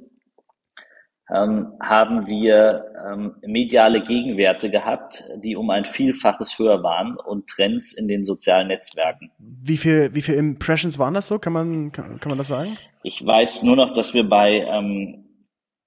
ähm, 1.33 1.72
haben 1.81 2.27
wir 2.27 2.85
ähm, 3.03 3.37
mediale 3.46 4.03
Gegenwerte 4.03 4.70
gehabt, 4.70 5.25
die 5.42 5.57
um 5.57 5.70
ein 5.70 5.87
Vielfaches 5.87 6.59
höher 6.59 6.83
waren 6.83 7.16
und 7.16 7.46
Trends 7.46 7.94
in 7.94 8.09
den 8.09 8.27
sozialen 8.27 8.68
Netzwerken. 8.68 9.31
Wie 9.38 9.79
viel, 9.79 10.14
wie 10.14 10.20
viel 10.20 10.35
Impressions 10.35 10.98
waren 10.98 11.14
das 11.14 11.29
so? 11.29 11.38
Kann 11.38 11.55
man, 11.55 11.92
kann, 11.92 12.20
kann 12.20 12.29
man 12.29 12.37
das 12.37 12.48
sagen? 12.48 12.77
Ich 13.05 13.25
weiß 13.25 13.62
nur 13.62 13.77
noch, 13.77 13.94
dass 13.94 14.12
wir 14.12 14.29
bei, 14.29 14.66
ähm, 14.68 15.25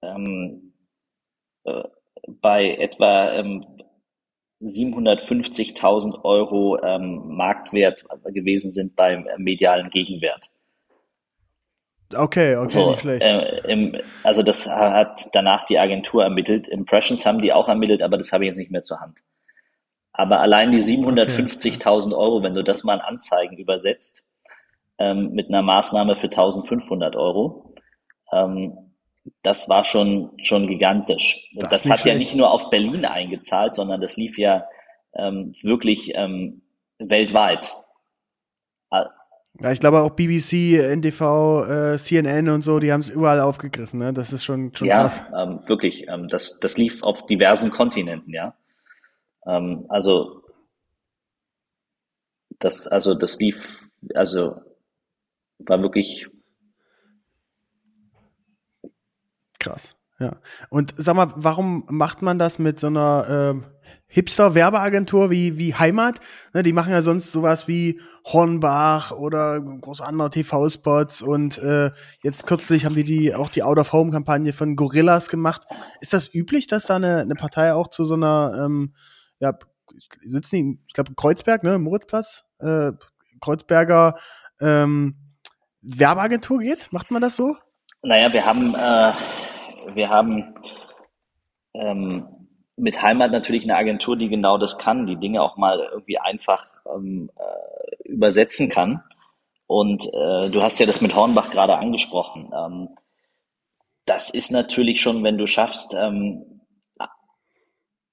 ähm, 0.02 0.72
äh, 1.62 1.84
bei 2.26 2.74
etwa 2.78 3.30
ähm, 3.30 3.64
750.000 4.66 6.24
Euro 6.24 6.82
ähm, 6.82 7.36
Marktwert 7.36 8.04
gewesen 8.26 8.70
sind 8.70 8.96
beim 8.96 9.26
medialen 9.38 9.90
Gegenwert. 9.90 10.50
Okay, 12.14 12.56
okay, 12.56 12.70
so, 12.70 12.90
nicht 12.90 13.00
schlecht. 13.00 13.26
Äh, 13.26 13.72
im, 13.72 13.96
also 14.22 14.42
das 14.42 14.66
hat 14.66 15.28
danach 15.32 15.64
die 15.64 15.78
Agentur 15.78 16.22
ermittelt. 16.22 16.68
Impressions 16.68 17.26
haben 17.26 17.40
die 17.40 17.52
auch 17.52 17.68
ermittelt, 17.68 18.02
aber 18.02 18.16
das 18.16 18.32
habe 18.32 18.44
ich 18.44 18.48
jetzt 18.48 18.58
nicht 18.58 18.70
mehr 18.70 18.82
zur 18.82 19.00
Hand. 19.00 19.20
Aber 20.12 20.40
allein 20.40 20.70
die 20.70 20.78
750.000 20.78 22.06
okay. 22.06 22.14
Euro, 22.14 22.42
wenn 22.42 22.54
du 22.54 22.62
das 22.62 22.84
mal 22.84 22.94
in 22.94 23.00
Anzeigen 23.00 23.58
übersetzt, 23.58 24.26
ähm, 24.98 25.32
mit 25.32 25.48
einer 25.48 25.62
Maßnahme 25.62 26.16
für 26.16 26.28
1.500 26.28 27.16
Euro, 27.16 27.74
ähm, 28.32 28.85
das 29.42 29.68
war 29.68 29.84
schon, 29.84 30.32
schon 30.42 30.66
gigantisch. 30.68 31.50
Das, 31.54 31.70
das 31.70 31.90
hat 31.90 32.00
schlecht. 32.00 32.06
ja 32.06 32.18
nicht 32.18 32.34
nur 32.34 32.50
auf 32.50 32.70
Berlin 32.70 33.04
eingezahlt, 33.04 33.74
sondern 33.74 34.00
das 34.00 34.16
lief 34.16 34.38
ja 34.38 34.66
ähm, 35.14 35.52
wirklich 35.62 36.12
ähm, 36.14 36.62
weltweit. 36.98 37.74
Ja, 39.60 39.72
ich 39.72 39.80
glaube 39.80 40.00
auch 40.02 40.10
BBC, 40.10 40.78
NTV, 40.78 41.64
äh, 41.66 41.98
CNN 41.98 42.50
und 42.50 42.62
so, 42.62 42.78
die 42.78 42.92
haben 42.92 43.00
es 43.00 43.08
überall 43.08 43.40
aufgegriffen. 43.40 43.98
Ne? 43.98 44.12
Das 44.12 44.32
ist 44.32 44.44
schon, 44.44 44.74
schon 44.74 44.88
ja, 44.88 45.00
krass. 45.00 45.22
Ja, 45.32 45.44
ähm, 45.44 45.60
wirklich. 45.66 46.06
Ähm, 46.08 46.28
das, 46.28 46.58
das 46.60 46.76
lief 46.76 47.02
auf 47.02 47.24
diversen 47.24 47.70
Kontinenten, 47.70 48.34
ja. 48.34 48.54
Ähm, 49.46 49.86
also 49.88 50.42
das, 52.58 52.86
also 52.86 53.14
das 53.14 53.38
lief, 53.38 53.88
also 54.14 54.56
war 55.58 55.80
wirklich 55.80 56.28
Krass. 59.66 59.96
Ja. 60.18 60.36
Und 60.70 60.94
sag 60.96 61.14
mal, 61.14 61.32
warum 61.36 61.84
macht 61.88 62.22
man 62.22 62.38
das 62.38 62.58
mit 62.58 62.80
so 62.80 62.86
einer 62.86 63.60
äh, 63.62 63.86
Hipster-Werbeagentur 64.06 65.30
wie, 65.30 65.58
wie 65.58 65.74
Heimat? 65.74 66.20
Ne, 66.54 66.62
die 66.62 66.72
machen 66.72 66.90
ja 66.90 67.02
sonst 67.02 67.32
sowas 67.32 67.68
wie 67.68 68.00
Hornbach 68.24 69.10
oder 69.10 69.60
groß 69.60 70.00
andere 70.00 70.30
TV-Spots 70.30 71.20
und 71.20 71.58
äh, 71.58 71.90
jetzt 72.22 72.46
kürzlich 72.46 72.86
haben 72.86 72.94
die, 72.94 73.04
die 73.04 73.34
auch 73.34 73.50
die 73.50 73.62
Out-of-Home-Kampagne 73.62 74.54
von 74.54 74.74
Gorillas 74.74 75.28
gemacht. 75.28 75.64
Ist 76.00 76.14
das 76.14 76.32
üblich, 76.32 76.66
dass 76.66 76.86
da 76.86 76.96
eine, 76.96 77.18
eine 77.18 77.34
Partei 77.34 77.74
auch 77.74 77.88
zu 77.88 78.06
so 78.06 78.14
einer, 78.14 78.64
ähm, 78.64 78.94
ja, 79.38 79.52
sitzen 80.26 80.56
die, 80.56 80.78
ich 80.86 80.94
glaube, 80.94 81.12
Kreuzberg, 81.14 81.62
ne, 81.62 81.78
Moritzplatz, 81.78 82.44
äh, 82.60 82.92
Kreuzberger 83.42 84.16
ähm, 84.60 85.16
Werbeagentur 85.82 86.60
geht? 86.60 86.90
Macht 86.90 87.10
man 87.10 87.20
das 87.20 87.36
so? 87.36 87.54
Naja, 88.02 88.32
wir 88.32 88.46
haben 88.46 88.74
äh 88.74 89.12
wir 89.94 90.08
haben 90.08 90.54
ähm, 91.74 92.28
mit 92.76 93.02
Heimat 93.02 93.32
natürlich 93.32 93.64
eine 93.64 93.76
Agentur, 93.76 94.16
die 94.16 94.28
genau 94.28 94.58
das 94.58 94.78
kann, 94.78 95.06
die 95.06 95.16
Dinge 95.16 95.42
auch 95.42 95.56
mal 95.56 95.80
irgendwie 95.92 96.18
einfach 96.18 96.66
ähm, 96.94 97.30
äh, 97.36 98.08
übersetzen 98.08 98.68
kann. 98.68 99.02
Und 99.66 100.06
äh, 100.06 100.50
du 100.50 100.62
hast 100.62 100.78
ja 100.78 100.86
das 100.86 101.00
mit 101.00 101.14
Hornbach 101.14 101.50
gerade 101.50 101.76
angesprochen. 101.76 102.52
Ähm, 102.54 102.88
das 104.04 104.30
ist 104.30 104.52
natürlich 104.52 105.00
schon, 105.00 105.24
wenn 105.24 105.38
du 105.38 105.46
schaffst, 105.46 105.94
ähm, 105.94 106.60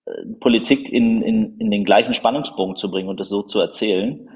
äh, 0.06 0.26
Politik 0.40 0.90
in, 0.90 1.22
in, 1.22 1.60
in 1.60 1.70
den 1.70 1.86
gleichen 1.86 2.14
Spannungsbogen 2.14 2.76
zu 2.76 2.90
bringen 2.90 3.10
und 3.10 3.20
das 3.20 3.30
so 3.30 3.44
zu 3.44 3.60
erzählen, 3.60 4.30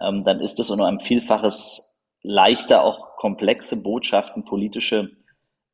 ähm, 0.00 0.24
dann 0.24 0.40
ist 0.40 0.58
es 0.58 0.70
um 0.70 0.80
ein 0.80 1.00
Vielfaches 1.00 2.00
leichter, 2.22 2.82
auch 2.82 3.16
komplexe 3.16 3.82
Botschaften, 3.82 4.44
politische 4.44 5.10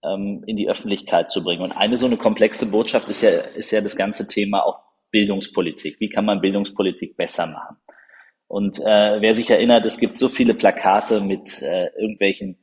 ähm, 0.02 0.42
in 0.46 0.56
die 0.56 0.68
Öffentlichkeit 0.68 1.30
zu 1.30 1.42
bringen. 1.42 1.62
Und 1.62 1.72
eine 1.72 1.96
so 1.96 2.06
eine 2.06 2.16
komplexe 2.16 2.70
Botschaft 2.70 3.08
ist 3.08 3.22
ja, 3.22 3.30
ist 3.30 3.70
ja 3.70 3.80
das 3.80 3.96
ganze 3.96 4.28
Thema 4.28 4.64
auch 4.64 4.80
Bildungspolitik. 5.10 6.00
Wie 6.00 6.08
kann 6.08 6.24
man 6.24 6.40
Bildungspolitik 6.40 7.16
besser 7.16 7.46
machen? 7.46 7.76
Und 8.46 8.78
äh, 8.80 9.20
wer 9.20 9.34
sich 9.34 9.50
erinnert, 9.50 9.84
es 9.84 9.98
gibt 9.98 10.18
so 10.18 10.28
viele 10.28 10.54
Plakate 10.54 11.20
mit 11.20 11.60
äh, 11.62 11.88
irgendwelchen 11.98 12.58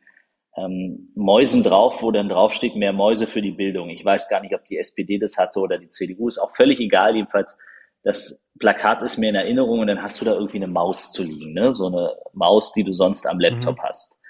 ähm, 0.58 1.12
Mäusen 1.16 1.64
drauf, 1.64 2.02
wo 2.02 2.12
dann 2.12 2.30
draufsteht, 2.30 2.76
mehr 2.76 2.94
Mäuse 2.94 3.28
für 3.28 3.42
die 3.42 3.52
Bildung. 3.52 3.90
Ich 3.90 4.04
weiß 4.04 4.30
gar 4.30 4.42
nicht, 4.42 4.56
ob 4.56 4.66
die 4.66 4.78
SPD 4.78 5.20
das 5.20 5.38
hatte 5.38 5.60
oder 5.60 5.78
die 5.78 5.90
CDU, 5.90 6.28
ist 6.28 6.40
auch 6.40 6.56
völlig 6.56 6.80
egal. 6.80 7.16
Jedenfalls, 7.16 7.58
das 8.04 8.42
Plakat 8.60 9.02
ist 9.04 9.18
mir 9.18 9.30
in 9.30 9.36
Erinnerung 9.36 9.80
und 9.80 9.88
dann 9.88 10.02
hast 10.02 10.22
du 10.22 10.26
da 10.26 10.34
irgendwie 10.34 10.58
eine 10.58 10.68
Maus 10.68 11.12
zu 11.12 11.24
liegen, 11.24 11.54
ne? 11.54 11.74
so 11.74 11.88
eine 11.88 12.16
Maus, 12.34 12.72
die 12.72 12.84
du 12.84 12.94
sonst 12.94 13.28
am 13.28 13.40
Laptop 13.40 13.78
mhm. 13.78 13.84
hast. 13.84 14.22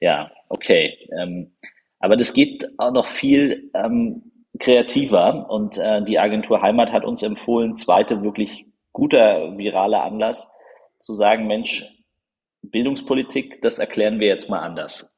Ja, 0.00 0.30
okay. 0.48 1.08
Ähm, 1.18 1.52
aber 2.02 2.16
das 2.16 2.34
geht 2.34 2.66
auch 2.78 2.90
noch 2.90 3.06
viel 3.06 3.70
ähm, 3.74 4.32
kreativer 4.58 5.48
und 5.48 5.78
äh, 5.78 6.02
die 6.02 6.18
Agentur 6.18 6.60
Heimat 6.60 6.92
hat 6.92 7.04
uns 7.04 7.22
empfohlen, 7.22 7.76
zweite 7.76 8.22
wirklich 8.22 8.66
guter 8.92 9.56
viraler 9.56 10.02
Anlass, 10.02 10.52
zu 10.98 11.14
sagen, 11.14 11.46
Mensch, 11.46 11.84
Bildungspolitik, 12.62 13.62
das 13.62 13.78
erklären 13.78 14.18
wir 14.18 14.26
jetzt 14.26 14.50
mal 14.50 14.60
anders. 14.60 15.16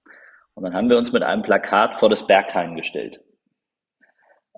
Und 0.54 0.64
dann 0.64 0.74
haben 0.74 0.90
wir 0.90 0.98
uns 0.98 1.10
mit 1.10 1.22
einem 1.22 1.42
Plakat 1.42 1.96
vor 1.96 2.10
das 2.10 2.26
Bergheim 2.26 2.76
gestellt 2.76 3.22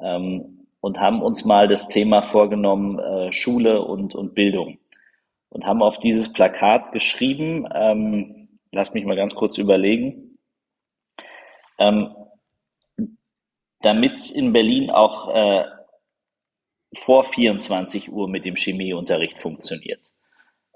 ähm, 0.02 0.66
und 0.80 0.98
haben 0.98 1.22
uns 1.22 1.44
mal 1.44 1.68
das 1.68 1.88
Thema 1.88 2.22
vorgenommen, 2.22 2.98
äh, 2.98 3.32
Schule 3.32 3.82
und, 3.82 4.16
und 4.16 4.34
Bildung. 4.34 4.78
Und 5.48 5.64
haben 5.64 5.80
auf 5.80 5.98
dieses 5.98 6.32
Plakat 6.32 6.90
geschrieben, 6.90 7.68
ähm, 7.72 8.48
lass 8.72 8.94
mich 8.94 9.04
mal 9.04 9.16
ganz 9.16 9.36
kurz 9.36 9.58
überlegen, 9.58 10.25
ähm, 11.78 12.14
damit 13.80 14.30
in 14.30 14.52
Berlin 14.52 14.90
auch 14.90 15.34
äh, 15.34 15.64
vor 16.94 17.24
24 17.24 18.12
Uhr 18.12 18.28
mit 18.28 18.44
dem 18.44 18.56
Chemieunterricht 18.56 19.40
funktioniert. 19.40 20.12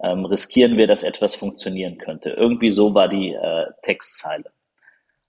Ähm, 0.03 0.25
riskieren 0.25 0.77
wir, 0.77 0.87
dass 0.87 1.03
etwas 1.03 1.35
funktionieren 1.35 1.99
könnte. 1.99 2.31
Irgendwie 2.31 2.71
so 2.71 2.95
war 2.95 3.09
die 3.09 3.33
äh, 3.33 3.67
Textzeile. 3.83 4.51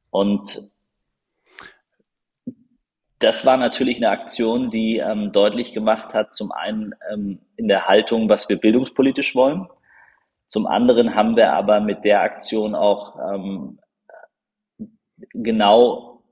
Und 0.10 0.72
das 3.20 3.46
war 3.46 3.58
natürlich 3.58 3.98
eine 3.98 4.10
Aktion, 4.10 4.72
die 4.72 4.98
ähm, 4.98 5.32
deutlich 5.32 5.74
gemacht 5.74 6.14
hat, 6.14 6.34
zum 6.34 6.52
einen 6.52 6.96
ähm, 7.12 7.40
in 7.56 7.68
der 7.68 7.88
Haltung, 7.88 8.30
was 8.30 8.50
wir 8.50 8.58
bildungspolitisch 8.58 9.36
wollen. 9.36 9.68
Zum 10.48 10.66
anderen 10.68 11.16
haben 11.16 11.36
wir 11.36 11.54
aber 11.54 11.80
mit 11.80 12.04
der 12.04 12.22
Aktion 12.22 12.74
auch 12.76 13.16
ähm, 13.34 13.80
genau 15.34 16.24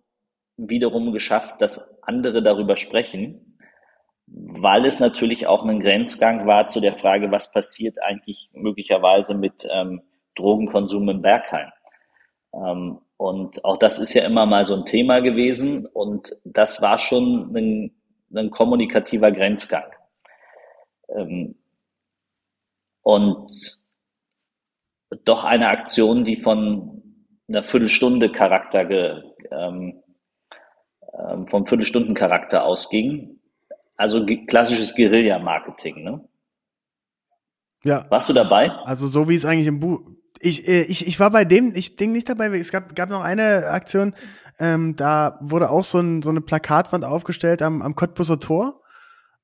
wiederum 0.58 1.12
geschafft, 1.12 1.62
dass 1.62 1.97
andere 2.02 2.43
darüber 2.43 2.78
sprechen, 2.78 3.58
weil 4.28 4.86
es 4.86 4.99
natürlich 4.99 5.47
auch 5.47 5.63
ein 5.65 5.80
Grenzgang 5.80 6.45
war 6.45 6.67
zu 6.67 6.80
der 6.82 6.93
Frage, 6.93 7.32
was 7.32 7.52
passiert 7.52 8.02
eigentlich 8.02 8.49
möglicherweise 8.54 9.38
mit 9.38 9.67
ähm, 9.71 10.02
Drogenkonsum 10.36 11.10
im 11.10 11.21
Bergheim. 11.21 11.71
Ähm, 12.54 12.99
und 13.17 13.65
auch 13.65 13.78
das 13.78 13.99
ist 13.99 14.13
ja 14.13 14.25
immer 14.25 14.45
mal 14.45 14.65
so 14.65 14.75
ein 14.75 14.86
Thema 14.86 15.19
gewesen 15.19 15.86
und 15.86 16.32
das 16.45 16.82
war 16.82 16.99
schon 16.99 17.54
ein, 17.56 17.95
ein 18.34 18.49
kommunikativer 18.49 19.32
Grenzgang. 19.32 19.91
Ähm, 21.10 21.56
und 23.02 23.80
doch 25.25 25.43
eine 25.43 25.69
Aktion, 25.69 26.23
die 26.23 26.38
von 26.38 26.98
einer 27.49 27.63
Viertelstunde 27.63 28.31
Charakter, 28.31 28.85
ge, 28.85 29.21
ähm, 29.51 30.01
ähm, 31.17 31.47
vom 31.47 31.65
Viertelstunden 31.65 32.15
Charakter 32.15 32.63
ausging. 32.63 33.39
Also 33.97 34.25
klassisches 34.25 34.95
Guerilla-Marketing, 34.95 36.03
ne? 36.03 36.23
Ja. 37.83 38.05
Warst 38.09 38.29
du 38.29 38.33
dabei? 38.33 38.71
Also 38.85 39.07
so 39.07 39.27
wie 39.27 39.35
es 39.35 39.45
eigentlich 39.45 39.67
im 39.67 39.79
Buch, 39.79 40.01
ich, 40.39 40.67
äh, 40.67 40.83
ich, 40.83 41.07
ich 41.07 41.19
war 41.19 41.31
bei 41.31 41.45
dem, 41.45 41.73
ich 41.75 41.95
Ding 41.95 42.12
nicht 42.12 42.29
dabei. 42.29 42.47
Es 42.47 42.71
gab, 42.71 42.95
gab 42.95 43.09
noch 43.09 43.23
eine 43.23 43.67
Aktion, 43.67 44.13
ähm, 44.59 44.95
da 44.95 45.38
wurde 45.41 45.69
auch 45.69 45.83
so, 45.83 45.99
ein, 45.99 46.21
so 46.21 46.29
eine 46.29 46.41
Plakatwand 46.41 47.03
aufgestellt 47.03 47.62
am, 47.62 47.81
am 47.81 47.95
Cottbusser 47.95 48.39
Tor. 48.39 48.81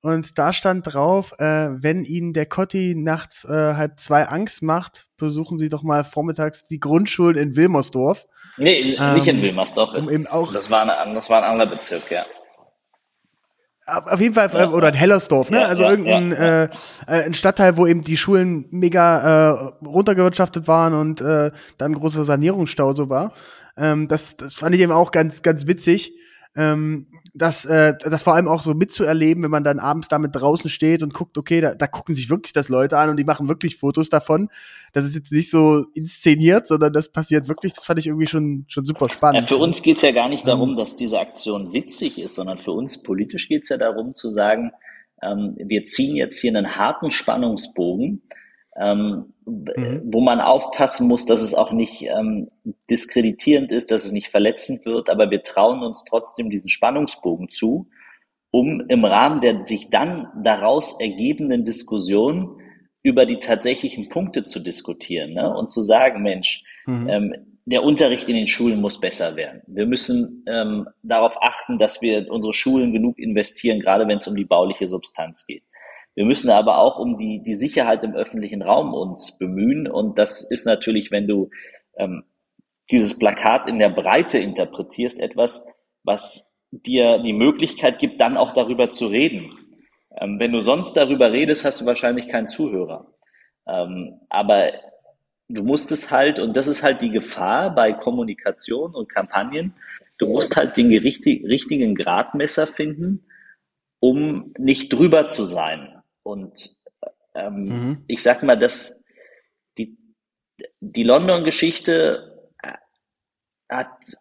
Und 0.05 0.37
da 0.37 0.53
stand 0.53 0.93
drauf, 0.93 1.33
äh, 1.39 1.81
wenn 1.81 2.03
Ihnen 2.03 2.33
der 2.33 2.45
Cotti 2.45 2.93
nachts 2.95 3.43
äh, 3.43 3.73
halb 3.73 3.99
zwei 3.99 4.27
Angst 4.27 4.61
macht, 4.61 5.07
besuchen 5.17 5.57
Sie 5.57 5.67
doch 5.67 5.81
mal 5.81 6.03
vormittags 6.03 6.67
die 6.67 6.79
Grundschulen 6.79 7.35
in 7.37 7.55
Wilmersdorf. 7.55 8.27
Nee, 8.57 8.95
ähm, 8.99 9.15
nicht 9.15 9.27
in 9.27 9.41
Wilmersdorf. 9.41 9.95
Um 9.95 10.07
eben 10.11 10.27
auch 10.27 10.53
das, 10.53 10.69
war 10.69 10.83
eine, 10.83 11.15
das 11.15 11.27
war 11.31 11.41
ein 11.41 11.49
anderer 11.49 11.71
Bezirk, 11.71 12.11
ja. 12.11 12.23
Auf 13.87 14.21
jeden 14.21 14.35
Fall, 14.35 14.51
ja. 14.53 14.69
oder 14.69 14.89
in 14.89 14.93
Hellersdorf, 14.93 15.49
ne? 15.49 15.61
Ja, 15.61 15.67
also 15.69 15.81
ja, 15.81 15.89
irgendein 15.89 16.31
ja, 16.33 16.63
äh, 16.65 16.69
ein 17.07 17.33
Stadtteil, 17.33 17.75
wo 17.75 17.87
eben 17.87 18.03
die 18.03 18.17
Schulen 18.17 18.67
mega 18.69 19.71
äh, 19.81 19.85
runtergewirtschaftet 19.87 20.67
waren 20.67 20.93
und 20.93 21.21
äh, 21.21 21.49
dann 21.79 21.93
ein 21.93 21.95
großer 21.95 22.25
Sanierungsstau 22.25 22.93
so 22.93 23.09
war. 23.09 23.33
Ähm, 23.75 24.07
das, 24.07 24.37
das 24.37 24.53
fand 24.53 24.75
ich 24.75 24.81
eben 24.81 24.91
auch 24.91 25.09
ganz, 25.09 25.41
ganz 25.41 25.65
witzig 25.65 26.13
ähm, 26.55 27.07
das, 27.33 27.65
äh, 27.65 27.93
das 27.99 28.23
vor 28.23 28.33
allem 28.33 28.47
auch 28.47 28.61
so 28.61 28.73
mitzuerleben, 28.73 29.43
wenn 29.43 29.51
man 29.51 29.63
dann 29.63 29.79
abends 29.79 30.07
damit 30.07 30.35
draußen 30.35 30.69
steht 30.69 31.03
und 31.03 31.13
guckt, 31.13 31.37
okay, 31.37 31.59
da, 31.59 31.75
da 31.75 31.87
gucken 31.87 32.15
sich 32.15 32.29
wirklich 32.29 32.53
das 32.53 32.69
Leute 32.69 32.97
an 32.97 33.09
und 33.09 33.17
die 33.17 33.25
machen 33.25 33.49
wirklich 33.49 33.75
Fotos 33.75 34.09
davon. 34.09 34.47
Das 34.93 35.03
ist 35.03 35.15
jetzt 35.15 35.31
nicht 35.31 35.49
so 35.49 35.85
inszeniert, 35.93 36.67
sondern 36.67 36.93
das 36.93 37.11
passiert 37.11 37.49
wirklich. 37.49 37.73
Das 37.73 37.85
fand 37.85 37.99
ich 37.99 38.07
irgendwie 38.07 38.27
schon, 38.27 38.65
schon 38.69 38.85
super 38.85 39.09
spannend. 39.09 39.41
Ja, 39.41 39.47
für 39.47 39.57
uns 39.57 39.81
geht's 39.81 40.01
ja 40.01 40.11
gar 40.11 40.29
nicht 40.29 40.47
darum, 40.47 40.71
ähm, 40.71 40.77
dass 40.77 40.95
diese 40.95 41.19
Aktion 41.19 41.73
witzig 41.73 42.19
ist, 42.19 42.35
sondern 42.35 42.57
für 42.57 42.71
uns 42.71 43.03
politisch 43.03 43.49
geht's 43.49 43.69
ja 43.69 43.77
darum 43.77 44.13
zu 44.13 44.29
sagen, 44.29 44.71
ähm, 45.21 45.55
wir 45.57 45.83
ziehen 45.83 46.15
jetzt 46.15 46.39
hier 46.39 46.55
einen 46.55 46.77
harten 46.77 47.11
Spannungsbogen 47.11 48.21
ähm, 48.77 49.33
mhm. 49.45 50.01
wo 50.05 50.21
man 50.21 50.41
aufpassen 50.41 51.07
muss, 51.07 51.25
dass 51.25 51.41
es 51.41 51.53
auch 51.53 51.71
nicht 51.71 52.03
ähm, 52.03 52.49
diskreditierend 52.89 53.71
ist, 53.71 53.91
dass 53.91 54.05
es 54.05 54.11
nicht 54.11 54.27
verletzend 54.27 54.85
wird, 54.85 55.09
aber 55.09 55.31
wir 55.31 55.43
trauen 55.43 55.81
uns 55.81 56.03
trotzdem 56.07 56.49
diesen 56.49 56.69
Spannungsbogen 56.69 57.49
zu, 57.49 57.89
um 58.51 58.81
im 58.87 59.05
Rahmen 59.05 59.41
der 59.41 59.65
sich 59.65 59.89
dann 59.89 60.27
daraus 60.43 60.99
ergebenden 60.99 61.65
Diskussion 61.65 62.61
über 63.03 63.25
die 63.25 63.39
tatsächlichen 63.39 64.09
Punkte 64.09 64.45
zu 64.45 64.59
diskutieren 64.59 65.33
ne? 65.33 65.55
und 65.55 65.69
zu 65.69 65.81
sagen, 65.81 66.21
Mensch, 66.21 66.63
mhm. 66.85 67.09
ähm, 67.09 67.33
der 67.65 67.83
Unterricht 67.83 68.29
in 68.29 68.35
den 68.35 68.47
Schulen 68.47 68.79
muss 68.79 68.99
besser 68.99 69.35
werden. 69.35 69.61
Wir 69.67 69.87
müssen 69.87 70.43
ähm, 70.47 70.87
darauf 71.01 71.41
achten, 71.41 71.79
dass 71.79 72.01
wir 72.01 72.29
unsere 72.29 72.53
Schulen 72.53 72.93
genug 72.93 73.17
investieren, 73.17 73.79
gerade 73.79 74.07
wenn 74.07 74.19
es 74.19 74.27
um 74.27 74.35
die 74.35 74.45
bauliche 74.45 74.85
Substanz 74.85 75.45
geht. 75.47 75.63
Wir 76.15 76.25
müssen 76.25 76.49
aber 76.49 76.77
auch 76.79 76.97
um 76.97 77.17
die, 77.17 77.43
die 77.43 77.53
Sicherheit 77.53 78.03
im 78.03 78.15
öffentlichen 78.15 78.61
Raum 78.61 78.93
uns 78.93 79.37
bemühen. 79.37 79.87
Und 79.87 80.17
das 80.17 80.49
ist 80.49 80.65
natürlich, 80.65 81.11
wenn 81.11 81.27
du 81.27 81.49
ähm, 81.97 82.23
dieses 82.89 83.19
Plakat 83.19 83.69
in 83.69 83.79
der 83.79 83.89
Breite 83.89 84.37
interpretierst, 84.39 85.19
etwas, 85.19 85.67
was 86.03 86.55
dir 86.71 87.19
die 87.19 87.33
Möglichkeit 87.33 87.99
gibt, 87.99 88.21
dann 88.21 88.37
auch 88.37 88.53
darüber 88.53 88.91
zu 88.91 89.07
reden. 89.07 89.57
Ähm, 90.17 90.39
wenn 90.39 90.53
du 90.53 90.59
sonst 90.59 90.93
darüber 90.93 91.31
redest, 91.31 91.65
hast 91.65 91.81
du 91.81 91.85
wahrscheinlich 91.85 92.29
keinen 92.29 92.47
Zuhörer. 92.47 93.13
Ähm, 93.67 94.21
aber 94.29 94.71
du 95.49 95.63
musst 95.63 95.91
es 95.91 96.11
halt, 96.11 96.39
und 96.39 96.55
das 96.55 96.67
ist 96.67 96.83
halt 96.83 97.01
die 97.01 97.11
Gefahr 97.11 97.73
bei 97.73 97.93
Kommunikation 97.93 98.95
und 98.95 99.09
Kampagnen, 99.09 99.73
du 100.17 100.27
musst 100.27 100.55
halt 100.55 100.77
den 100.77 100.87
richtigen 100.87 101.95
Gradmesser 101.95 102.67
finden, 102.67 103.25
um 103.99 104.53
nicht 104.57 104.93
drüber 104.93 105.27
zu 105.27 105.43
sein. 105.43 105.94
Und 106.25 106.77
ähm, 107.35 107.65
mhm. 107.65 108.03
ich 108.07 108.23
sag 108.23 108.41
mal, 108.41 108.55
dass 108.55 109.03
die, 109.77 109.95
die 110.79 111.03
London-Geschichte 111.03 112.49
äh, 112.63 112.73
hat, 113.69 114.17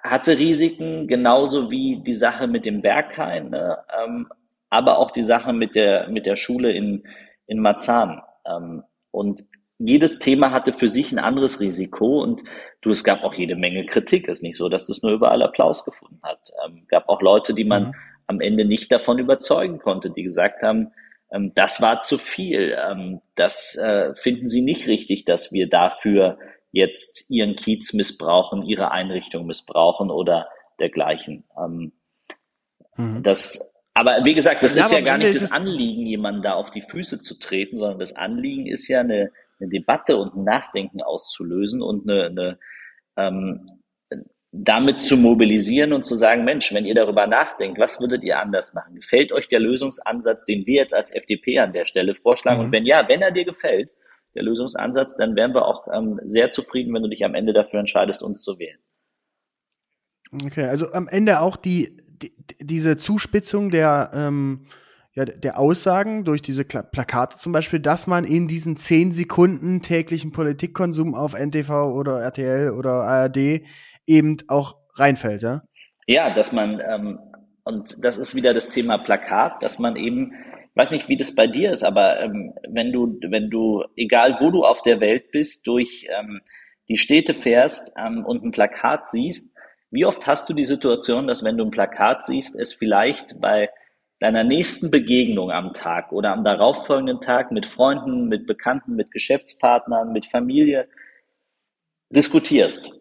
hatte 0.00 0.38
Risiken, 0.38 1.08
genauso 1.08 1.70
wie 1.70 2.00
die 2.02 2.14
Sache 2.14 2.46
mit 2.46 2.64
dem 2.64 2.80
Berghain, 2.80 3.50
ne? 3.50 3.78
ähm, 4.00 4.28
aber 4.70 4.98
auch 4.98 5.10
die 5.10 5.24
Sache 5.24 5.52
mit 5.52 5.74
der, 5.74 6.08
mit 6.08 6.26
der 6.26 6.36
Schule 6.36 6.72
in, 6.72 7.02
in 7.46 7.58
Marzahn. 7.58 8.22
Ähm, 8.44 8.84
und 9.10 9.44
jedes 9.78 10.20
Thema 10.20 10.52
hatte 10.52 10.72
für 10.72 10.88
sich 10.88 11.10
ein 11.10 11.18
anderes 11.18 11.60
Risiko 11.60 12.22
und 12.22 12.44
du, 12.82 12.90
es 12.90 13.02
gab 13.02 13.24
auch 13.24 13.34
jede 13.34 13.56
Menge 13.56 13.84
Kritik. 13.84 14.28
Es 14.28 14.38
ist 14.38 14.42
nicht 14.42 14.56
so, 14.56 14.68
dass 14.68 14.86
das 14.86 15.02
nur 15.02 15.12
überall 15.12 15.42
Applaus 15.42 15.84
gefunden 15.84 16.20
hat. 16.22 16.52
Ähm, 16.64 16.84
gab 16.86 17.08
auch 17.08 17.20
Leute, 17.20 17.52
die 17.52 17.64
man 17.64 17.88
mhm. 17.88 17.94
am 18.28 18.40
Ende 18.40 18.64
nicht 18.64 18.92
davon 18.92 19.18
überzeugen 19.18 19.80
konnte, 19.80 20.10
die 20.10 20.22
gesagt 20.22 20.62
haben, 20.62 20.92
ähm, 21.30 21.52
das 21.54 21.80
war 21.80 22.00
zu 22.00 22.18
viel. 22.18 22.76
Ähm, 22.78 23.20
das 23.34 23.76
äh, 23.76 24.14
finden 24.14 24.48
Sie 24.48 24.62
nicht 24.62 24.86
richtig, 24.86 25.24
dass 25.24 25.52
wir 25.52 25.68
dafür 25.68 26.38
jetzt 26.72 27.24
Ihren 27.28 27.56
Kiez 27.56 27.92
missbrauchen, 27.92 28.62
Ihre 28.62 28.90
Einrichtung 28.90 29.46
missbrauchen 29.46 30.10
oder 30.10 30.48
dergleichen. 30.78 31.44
Ähm, 31.58 31.92
mhm. 32.96 33.22
Das, 33.22 33.74
aber 33.94 34.24
wie 34.24 34.34
gesagt, 34.34 34.62
das 34.62 34.76
ja, 34.76 34.84
ist 34.84 34.92
ja 34.92 35.00
gar 35.00 35.18
nicht 35.18 35.34
das 35.34 35.52
Anliegen, 35.52 36.06
jemanden 36.06 36.42
da 36.42 36.54
auf 36.54 36.70
die 36.70 36.82
Füße 36.82 37.20
zu 37.20 37.38
treten, 37.38 37.76
sondern 37.76 37.98
das 37.98 38.14
Anliegen 38.14 38.66
ist 38.66 38.88
ja 38.88 39.00
eine, 39.00 39.32
eine 39.58 39.70
Debatte 39.70 40.18
und 40.18 40.34
ein 40.34 40.44
Nachdenken 40.44 41.02
auszulösen 41.02 41.82
und 41.82 42.08
eine, 42.08 42.26
eine 42.26 42.58
ähm, 43.16 43.70
damit 44.58 45.00
zu 45.00 45.16
mobilisieren 45.16 45.92
und 45.92 46.06
zu 46.06 46.16
sagen, 46.16 46.44
Mensch, 46.44 46.72
wenn 46.72 46.86
ihr 46.86 46.94
darüber 46.94 47.26
nachdenkt, 47.26 47.78
was 47.78 48.00
würdet 48.00 48.22
ihr 48.22 48.38
anders 48.38 48.74
machen? 48.74 48.94
Gefällt 48.94 49.32
euch 49.32 49.48
der 49.48 49.60
Lösungsansatz, 49.60 50.44
den 50.44 50.66
wir 50.66 50.76
jetzt 50.76 50.94
als 50.94 51.14
FDP 51.14 51.58
an 51.58 51.72
der 51.72 51.84
Stelle 51.84 52.14
vorschlagen? 52.14 52.60
Mhm. 52.60 52.64
Und 52.66 52.72
wenn 52.72 52.86
ja, 52.86 53.06
wenn 53.08 53.22
er 53.22 53.32
dir 53.32 53.44
gefällt, 53.44 53.90
der 54.34 54.42
Lösungsansatz, 54.42 55.16
dann 55.16 55.36
wären 55.36 55.54
wir 55.54 55.66
auch 55.66 55.88
ähm, 55.92 56.20
sehr 56.24 56.50
zufrieden, 56.50 56.94
wenn 56.94 57.02
du 57.02 57.08
dich 57.08 57.24
am 57.24 57.34
Ende 57.34 57.52
dafür 57.52 57.80
entscheidest, 57.80 58.22
uns 58.22 58.42
zu 58.42 58.58
wählen. 58.58 58.78
Okay, 60.44 60.64
also 60.64 60.92
am 60.92 61.08
Ende 61.08 61.40
auch 61.40 61.56
die, 61.56 61.96
die 62.22 62.32
diese 62.60 62.96
Zuspitzung 62.96 63.70
der 63.70 64.10
ähm, 64.14 64.66
ja, 65.16 65.24
der 65.24 65.58
Aussagen 65.58 66.24
durch 66.24 66.42
diese 66.42 66.64
Plakate 66.64 67.38
zum 67.38 67.52
Beispiel, 67.52 67.80
dass 67.80 68.06
man 68.06 68.24
in 68.24 68.48
diesen 68.48 68.76
zehn 68.76 69.12
Sekunden 69.12 69.80
täglichen 69.80 70.30
Politikkonsum 70.30 71.14
auf 71.14 71.32
NTV 71.32 71.70
oder 71.94 72.20
RTL 72.20 72.70
oder 72.70 73.04
ARD 73.04 73.62
eben 74.06 74.36
auch 74.48 74.76
reinfällt, 74.94 75.40
ja? 75.40 75.62
Ja, 76.06 76.32
dass 76.32 76.52
man, 76.52 76.80
ähm, 76.86 77.18
und 77.64 78.04
das 78.04 78.18
ist 78.18 78.34
wieder 78.34 78.52
das 78.52 78.68
Thema 78.68 78.98
Plakat, 78.98 79.62
dass 79.62 79.78
man 79.78 79.96
eben, 79.96 80.34
weiß 80.74 80.90
nicht, 80.90 81.08
wie 81.08 81.16
das 81.16 81.34
bei 81.34 81.46
dir 81.46 81.72
ist, 81.72 81.82
aber 81.82 82.20
ähm, 82.20 82.52
wenn 82.68 82.92
du, 82.92 83.18
wenn 83.28 83.48
du, 83.48 83.84
egal 83.96 84.36
wo 84.40 84.50
du 84.50 84.64
auf 84.64 84.82
der 84.82 85.00
Welt 85.00 85.32
bist, 85.32 85.66
durch 85.66 86.06
ähm, 86.16 86.42
die 86.88 86.98
Städte 86.98 87.32
fährst 87.32 87.92
ähm, 87.98 88.24
und 88.24 88.44
ein 88.44 88.50
Plakat 88.50 89.08
siehst, 89.08 89.56
wie 89.90 90.04
oft 90.04 90.26
hast 90.26 90.48
du 90.50 90.52
die 90.52 90.64
Situation, 90.64 91.26
dass 91.26 91.42
wenn 91.42 91.56
du 91.56 91.64
ein 91.64 91.70
Plakat 91.70 92.26
siehst, 92.26 92.54
es 92.60 92.74
vielleicht 92.74 93.40
bei 93.40 93.70
deiner 94.20 94.44
nächsten 94.44 94.90
Begegnung 94.90 95.50
am 95.50 95.72
Tag 95.74 96.12
oder 96.12 96.32
am 96.32 96.44
darauffolgenden 96.44 97.20
Tag 97.20 97.52
mit 97.52 97.66
Freunden, 97.66 98.28
mit 98.28 98.46
Bekannten, 98.46 98.96
mit 98.96 99.10
Geschäftspartnern, 99.10 100.12
mit 100.12 100.26
Familie 100.26 100.88
diskutierst. 102.10 102.92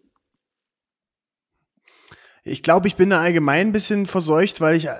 Ich 2.47 2.61
glaube, 2.61 2.87
ich 2.87 2.95
bin 2.95 3.09
da 3.09 3.21
allgemein 3.21 3.69
ein 3.69 3.73
bisschen 3.73 4.05
verseucht, 4.05 4.61
weil 4.61 4.75
ich, 4.75 4.85
äh, 4.85 4.93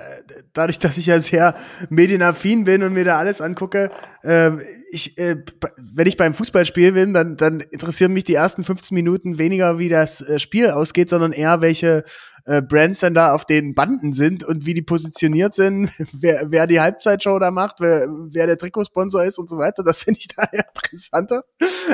dadurch, 0.52 0.80
dass 0.80 0.98
ich 0.98 1.06
ja 1.06 1.20
sehr 1.20 1.54
medienaffin 1.90 2.64
bin 2.64 2.82
und 2.82 2.92
mir 2.92 3.04
da 3.04 3.18
alles 3.18 3.40
angucke, 3.40 3.92
äh, 4.24 4.50
ich, 4.90 5.16
äh, 5.16 5.36
wenn 5.76 6.08
ich 6.08 6.16
beim 6.16 6.34
Fußballspiel 6.34 6.92
bin, 6.92 7.14
dann, 7.14 7.36
dann 7.36 7.60
interessieren 7.60 8.12
mich 8.12 8.24
die 8.24 8.34
ersten 8.34 8.64
15 8.64 8.96
Minuten 8.96 9.38
weniger, 9.38 9.78
wie 9.78 9.88
das 9.88 10.22
äh, 10.22 10.40
Spiel 10.40 10.70
ausgeht, 10.70 11.08
sondern 11.08 11.32
eher, 11.32 11.60
welche 11.60 12.02
äh, 12.46 12.62
Brands 12.62 13.00
dann 13.00 13.14
da 13.14 13.34
auf 13.34 13.44
den 13.44 13.74
Banden 13.74 14.12
sind 14.12 14.44
und 14.44 14.66
wie 14.66 14.74
die 14.74 14.82
positioniert 14.82 15.54
sind, 15.54 15.90
wer, 16.12 16.50
wer 16.50 16.66
die 16.66 16.80
Halbzeitshow 16.80 17.38
da 17.38 17.50
macht, 17.50 17.76
wer, 17.80 18.06
wer 18.08 18.46
der 18.46 18.56
Trikotsponsor 18.56 19.24
ist 19.24 19.38
und 19.38 19.50
so 19.50 19.58
weiter. 19.58 19.82
Das 19.82 20.02
finde 20.04 20.20
ich 20.20 20.28
da 20.28 20.44
interessanter. 20.44 21.44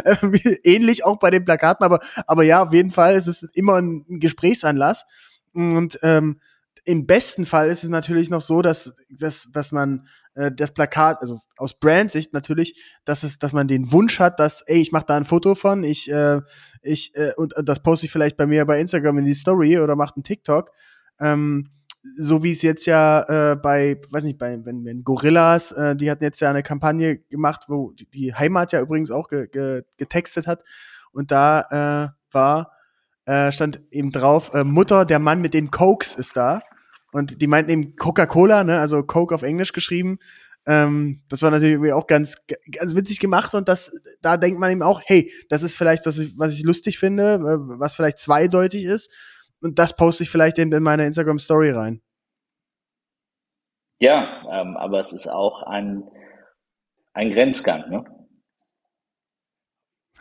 Ähm, 0.04 0.34
ähnlich 0.62 1.04
auch 1.04 1.18
bei 1.18 1.30
den 1.30 1.44
Plakaten, 1.44 1.84
aber, 1.84 2.00
aber 2.26 2.42
ja, 2.44 2.62
auf 2.62 2.72
jeden 2.72 2.90
Fall 2.90 3.14
ist 3.14 3.26
es 3.26 3.42
immer 3.54 3.80
ein 3.80 4.04
Gesprächsanlass. 4.20 5.06
Und 5.54 5.98
ähm, 6.02 6.38
im 6.84 7.06
besten 7.06 7.46
Fall 7.46 7.68
ist 7.68 7.84
es 7.84 7.90
natürlich 7.90 8.28
noch 8.28 8.40
so, 8.40 8.60
dass, 8.62 8.92
dass, 9.10 9.48
dass 9.52 9.72
man 9.72 10.06
äh, 10.34 10.50
das 10.50 10.72
Plakat, 10.72 11.20
also 11.20 11.40
aus 11.56 11.78
Brandsicht 11.78 12.32
natürlich, 12.32 12.82
dass 13.04 13.22
es, 13.22 13.38
dass 13.38 13.52
man 13.52 13.68
den 13.68 13.92
Wunsch 13.92 14.18
hat, 14.18 14.40
dass, 14.40 14.62
ey, 14.62 14.80
ich 14.80 14.90
mache 14.90 15.06
da 15.06 15.16
ein 15.16 15.24
Foto 15.24 15.54
von, 15.54 15.84
ich, 15.84 16.10
äh, 16.10 16.40
ich, 16.82 17.14
äh, 17.14 17.32
und, 17.36 17.54
und 17.56 17.68
das 17.68 17.82
poste 17.82 18.06
ich 18.06 18.12
vielleicht 18.12 18.36
bei 18.36 18.46
mir 18.46 18.66
bei 18.66 18.80
Instagram 18.80 19.18
in 19.18 19.26
die 19.26 19.34
Story 19.34 19.78
oder 19.78 19.94
mache 19.94 20.16
einen 20.16 20.24
TikTok. 20.24 20.70
Ähm, 21.20 21.70
so 22.16 22.42
wie 22.42 22.50
es 22.50 22.62
jetzt 22.62 22.86
ja 22.86 23.52
äh, 23.52 23.56
bei, 23.56 24.00
weiß 24.10 24.24
nicht, 24.24 24.38
bei 24.38 24.58
wenn, 24.64 24.84
wenn 24.84 25.04
Gorillas, 25.04 25.70
äh, 25.70 25.94
die 25.94 26.10
hatten 26.10 26.24
jetzt 26.24 26.40
ja 26.40 26.50
eine 26.50 26.64
Kampagne 26.64 27.18
gemacht, 27.18 27.66
wo 27.68 27.92
die, 27.92 28.10
die 28.10 28.34
Heimat 28.34 28.72
ja 28.72 28.80
übrigens 28.80 29.12
auch 29.12 29.28
ge, 29.28 29.46
ge, 29.46 29.82
getextet 29.98 30.48
hat. 30.48 30.64
Und 31.12 31.30
da 31.30 32.10
äh, 32.10 32.34
war 32.34 32.72
äh, 33.24 33.52
stand 33.52 33.82
eben 33.90 34.10
drauf, 34.10 34.52
äh, 34.54 34.64
Mutter, 34.64 35.04
der 35.04 35.18
Mann 35.18 35.40
mit 35.40 35.54
den 35.54 35.70
Cokes 35.70 36.14
ist 36.14 36.36
da. 36.36 36.60
Und 37.12 37.40
die 37.40 37.46
meinten 37.46 37.70
eben 37.70 37.96
Coca-Cola, 37.96 38.64
ne, 38.64 38.80
also 38.80 39.02
Coke 39.02 39.34
auf 39.34 39.42
Englisch 39.42 39.72
geschrieben. 39.72 40.18
Ähm, 40.66 41.20
das 41.28 41.42
war 41.42 41.50
natürlich 41.50 41.92
auch 41.92 42.06
ganz, 42.06 42.36
ganz 42.70 42.94
witzig 42.94 43.18
gemacht 43.18 43.52
und 43.54 43.68
das, 43.68 43.92
da 44.20 44.36
denkt 44.36 44.60
man 44.60 44.70
eben 44.70 44.82
auch, 44.82 45.00
hey, 45.04 45.30
das 45.48 45.62
ist 45.62 45.76
vielleicht, 45.76 46.06
was 46.06 46.20
was 46.38 46.52
ich 46.52 46.62
lustig 46.62 46.98
finde, 46.98 47.34
äh, 47.34 47.78
was 47.78 47.94
vielleicht 47.94 48.20
zweideutig 48.20 48.84
ist. 48.84 49.10
Und 49.60 49.78
das 49.78 49.96
poste 49.96 50.22
ich 50.22 50.30
vielleicht 50.30 50.58
eben 50.58 50.72
in 50.72 50.82
meine 50.82 51.06
Instagram 51.06 51.38
Story 51.38 51.70
rein. 51.70 52.00
Ja, 54.00 54.42
ähm, 54.50 54.76
aber 54.76 54.98
es 55.00 55.12
ist 55.12 55.28
auch 55.28 55.62
ein, 55.62 56.04
ein 57.12 57.30
Grenzgang, 57.30 57.88
ne? 57.90 58.04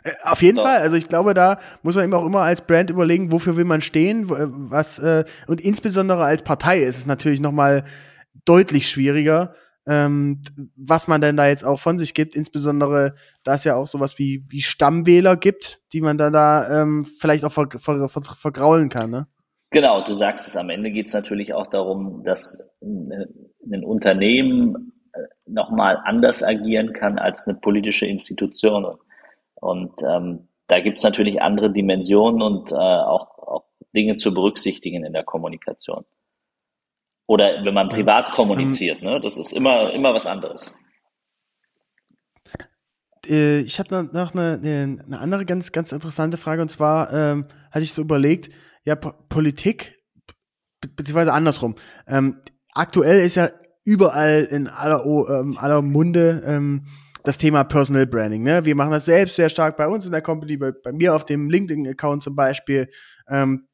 Äh, 0.02 0.12
auf 0.24 0.42
jeden 0.42 0.56
so. 0.56 0.62
Fall. 0.62 0.78
Also 0.78 0.96
ich 0.96 1.08
glaube, 1.08 1.34
da 1.34 1.58
muss 1.82 1.94
man 1.94 2.04
eben 2.04 2.14
auch 2.14 2.26
immer 2.26 2.42
als 2.42 2.62
Brand 2.62 2.90
überlegen, 2.90 3.32
wofür 3.32 3.56
will 3.56 3.64
man 3.64 3.82
stehen, 3.82 4.24
äh, 4.24 4.46
was 4.48 4.98
äh, 4.98 5.24
und 5.46 5.60
insbesondere 5.60 6.24
als 6.24 6.42
Partei 6.42 6.82
ist 6.82 6.98
es 6.98 7.06
natürlich 7.06 7.40
noch 7.40 7.52
mal 7.52 7.84
deutlich 8.44 8.88
schwieriger, 8.88 9.54
ähm, 9.86 10.42
was 10.76 11.08
man 11.08 11.20
denn 11.20 11.36
da 11.36 11.46
jetzt 11.46 11.64
auch 11.64 11.78
von 11.78 11.98
sich 11.98 12.14
gibt. 12.14 12.34
Insbesondere, 12.34 13.14
da 13.44 13.54
es 13.54 13.64
ja 13.64 13.76
auch 13.76 13.86
sowas 13.86 14.18
wie 14.18 14.44
wie 14.48 14.62
Stammwähler 14.62 15.36
gibt, 15.36 15.80
die 15.92 16.00
man 16.00 16.18
dann 16.18 16.32
da 16.32 16.82
ähm, 16.82 17.04
vielleicht 17.04 17.44
auch 17.44 17.52
ver, 17.52 17.68
ver, 17.78 18.08
ver, 18.08 18.22
vergraulen 18.22 18.88
kann. 18.88 19.10
Ne? 19.10 19.26
Genau, 19.70 20.04
du 20.04 20.12
sagst 20.12 20.48
es. 20.48 20.56
Am 20.56 20.70
Ende 20.70 20.90
geht 20.90 21.08
es 21.08 21.14
natürlich 21.14 21.54
auch 21.54 21.66
darum, 21.66 22.22
dass 22.24 22.74
ein 22.82 23.84
Unternehmen 23.84 24.92
noch 25.46 25.70
mal 25.70 25.98
anders 26.04 26.42
agieren 26.42 26.92
kann 26.92 27.18
als 27.18 27.46
eine 27.46 27.58
politische 27.58 28.06
Institution. 28.06 28.84
Und 28.84 29.00
und 29.62 30.02
ähm, 30.02 30.48
da 30.66 30.80
gibt's 30.80 31.04
natürlich 31.04 31.40
andere 31.40 31.70
Dimensionen 31.70 32.42
und 32.42 32.72
äh, 32.72 32.74
auch, 32.74 33.38
auch 33.38 33.64
Dinge 33.94 34.16
zu 34.16 34.34
berücksichtigen 34.34 35.04
in 35.04 35.12
der 35.12 35.22
Kommunikation. 35.22 36.04
Oder 37.26 37.64
wenn 37.64 37.72
man 37.72 37.88
privat 37.88 38.28
ja. 38.28 38.34
kommuniziert, 38.34 39.02
ne? 39.02 39.20
Das 39.20 39.36
ist 39.36 39.52
immer, 39.52 39.92
immer 39.92 40.12
was 40.14 40.26
anderes. 40.26 40.74
Äh, 43.24 43.60
ich 43.60 43.78
hatte 43.78 44.10
noch 44.12 44.34
eine, 44.34 44.58
eine 45.06 45.18
andere 45.20 45.46
ganz, 45.46 45.70
ganz 45.70 45.92
interessante 45.92 46.38
Frage 46.38 46.62
und 46.62 46.70
zwar 46.70 47.12
ähm, 47.12 47.46
hatte 47.70 47.84
ich 47.84 47.92
so 47.92 48.02
überlegt, 48.02 48.50
ja, 48.84 48.96
Politik, 48.96 50.02
be 50.80 50.88
beziehungsweise 50.88 51.32
andersrum. 51.32 51.76
Ähm, 52.08 52.40
aktuell 52.74 53.20
ist 53.20 53.36
ja 53.36 53.50
überall 53.84 54.42
in 54.42 54.66
aller, 54.66 55.04
ähm, 55.06 55.56
aller 55.56 55.82
Munde 55.82 56.42
ähm, 56.44 56.86
das 57.24 57.38
Thema 57.38 57.64
Personal 57.64 58.06
Branding. 58.06 58.42
Ne? 58.42 58.64
Wir 58.64 58.74
machen 58.74 58.90
das 58.90 59.04
selbst 59.04 59.36
sehr 59.36 59.48
stark 59.48 59.76
bei 59.76 59.86
uns 59.86 60.06
in 60.06 60.12
der 60.12 60.22
Company, 60.22 60.56
bei, 60.56 60.72
bei 60.72 60.92
mir 60.92 61.14
auf 61.14 61.24
dem 61.24 61.50
LinkedIn-Account 61.50 62.22
zum 62.22 62.34
Beispiel. 62.34 62.88
Ähm, 63.28 63.68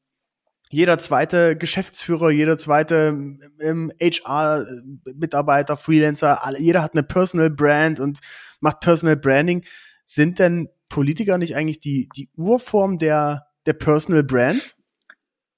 jeder 0.71 0.99
zweite 0.99 1.57
Geschäftsführer, 1.57 2.29
jeder 2.29 2.57
zweite 2.59 3.17
ähm, 3.59 3.91
HR-Mitarbeiter, 3.99 5.77
Freelancer, 5.77 6.45
alle, 6.45 6.59
jeder 6.59 6.83
hat 6.83 6.93
eine 6.93 7.01
Personal 7.01 7.49
Brand 7.49 7.99
und 7.99 8.19
macht 8.59 8.79
Personal 8.81 9.17
Branding. 9.17 9.65
Sind 10.05 10.37
denn 10.37 10.69
Politiker 10.87 11.39
nicht 11.39 11.55
eigentlich 11.55 11.79
die, 11.79 12.07
die 12.15 12.29
Urform 12.35 12.99
der, 12.99 13.47
der 13.65 13.73
Personal 13.73 14.23
Brand? 14.23 14.75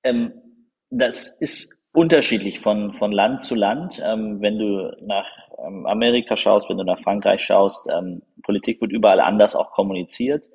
Ähm, 0.03 0.31
das 0.89 1.41
ist 1.41 1.77
unterschiedlich 1.93 2.61
von, 2.61 2.93
von 2.93 3.11
Land 3.11 3.41
zu 3.41 3.55
Land. 3.55 4.01
Ähm, 4.03 4.41
wenn 4.41 4.57
du 4.57 4.95
nach 5.01 5.27
Amerika 5.85 6.35
schaust, 6.35 6.69
wenn 6.69 6.77
du 6.77 6.83
nach 6.83 6.99
Frankreich 7.01 7.41
schaust, 7.41 7.89
ähm, 7.91 8.21
Politik 8.43 8.81
wird 8.81 8.91
überall 8.91 9.19
anders 9.19 9.55
auch 9.55 9.71
kommuniziert. 9.71 10.45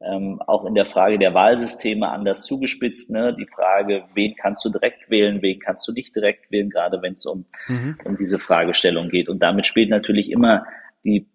Ähm, 0.00 0.40
auch 0.46 0.64
in 0.64 0.76
der 0.76 0.86
Frage 0.86 1.18
der 1.18 1.34
Wahlsysteme 1.34 2.08
anders 2.08 2.44
zugespitzt. 2.44 3.10
Ne? 3.10 3.34
Die 3.34 3.46
Frage, 3.46 4.04
wen 4.14 4.36
kannst 4.36 4.64
du 4.64 4.70
direkt 4.70 5.10
wählen, 5.10 5.42
wen 5.42 5.58
kannst 5.58 5.88
du 5.88 5.92
nicht 5.92 6.14
direkt 6.14 6.52
wählen, 6.52 6.70
gerade 6.70 7.02
wenn 7.02 7.14
es 7.14 7.26
um, 7.26 7.46
mhm. 7.66 7.98
um 8.04 8.16
diese 8.16 8.38
Fragestellung 8.38 9.08
geht. 9.08 9.28
Und 9.28 9.40
damit 9.40 9.66
spielt 9.66 9.90
natürlich 9.90 10.30
immer 10.30 10.64
die 11.04 11.28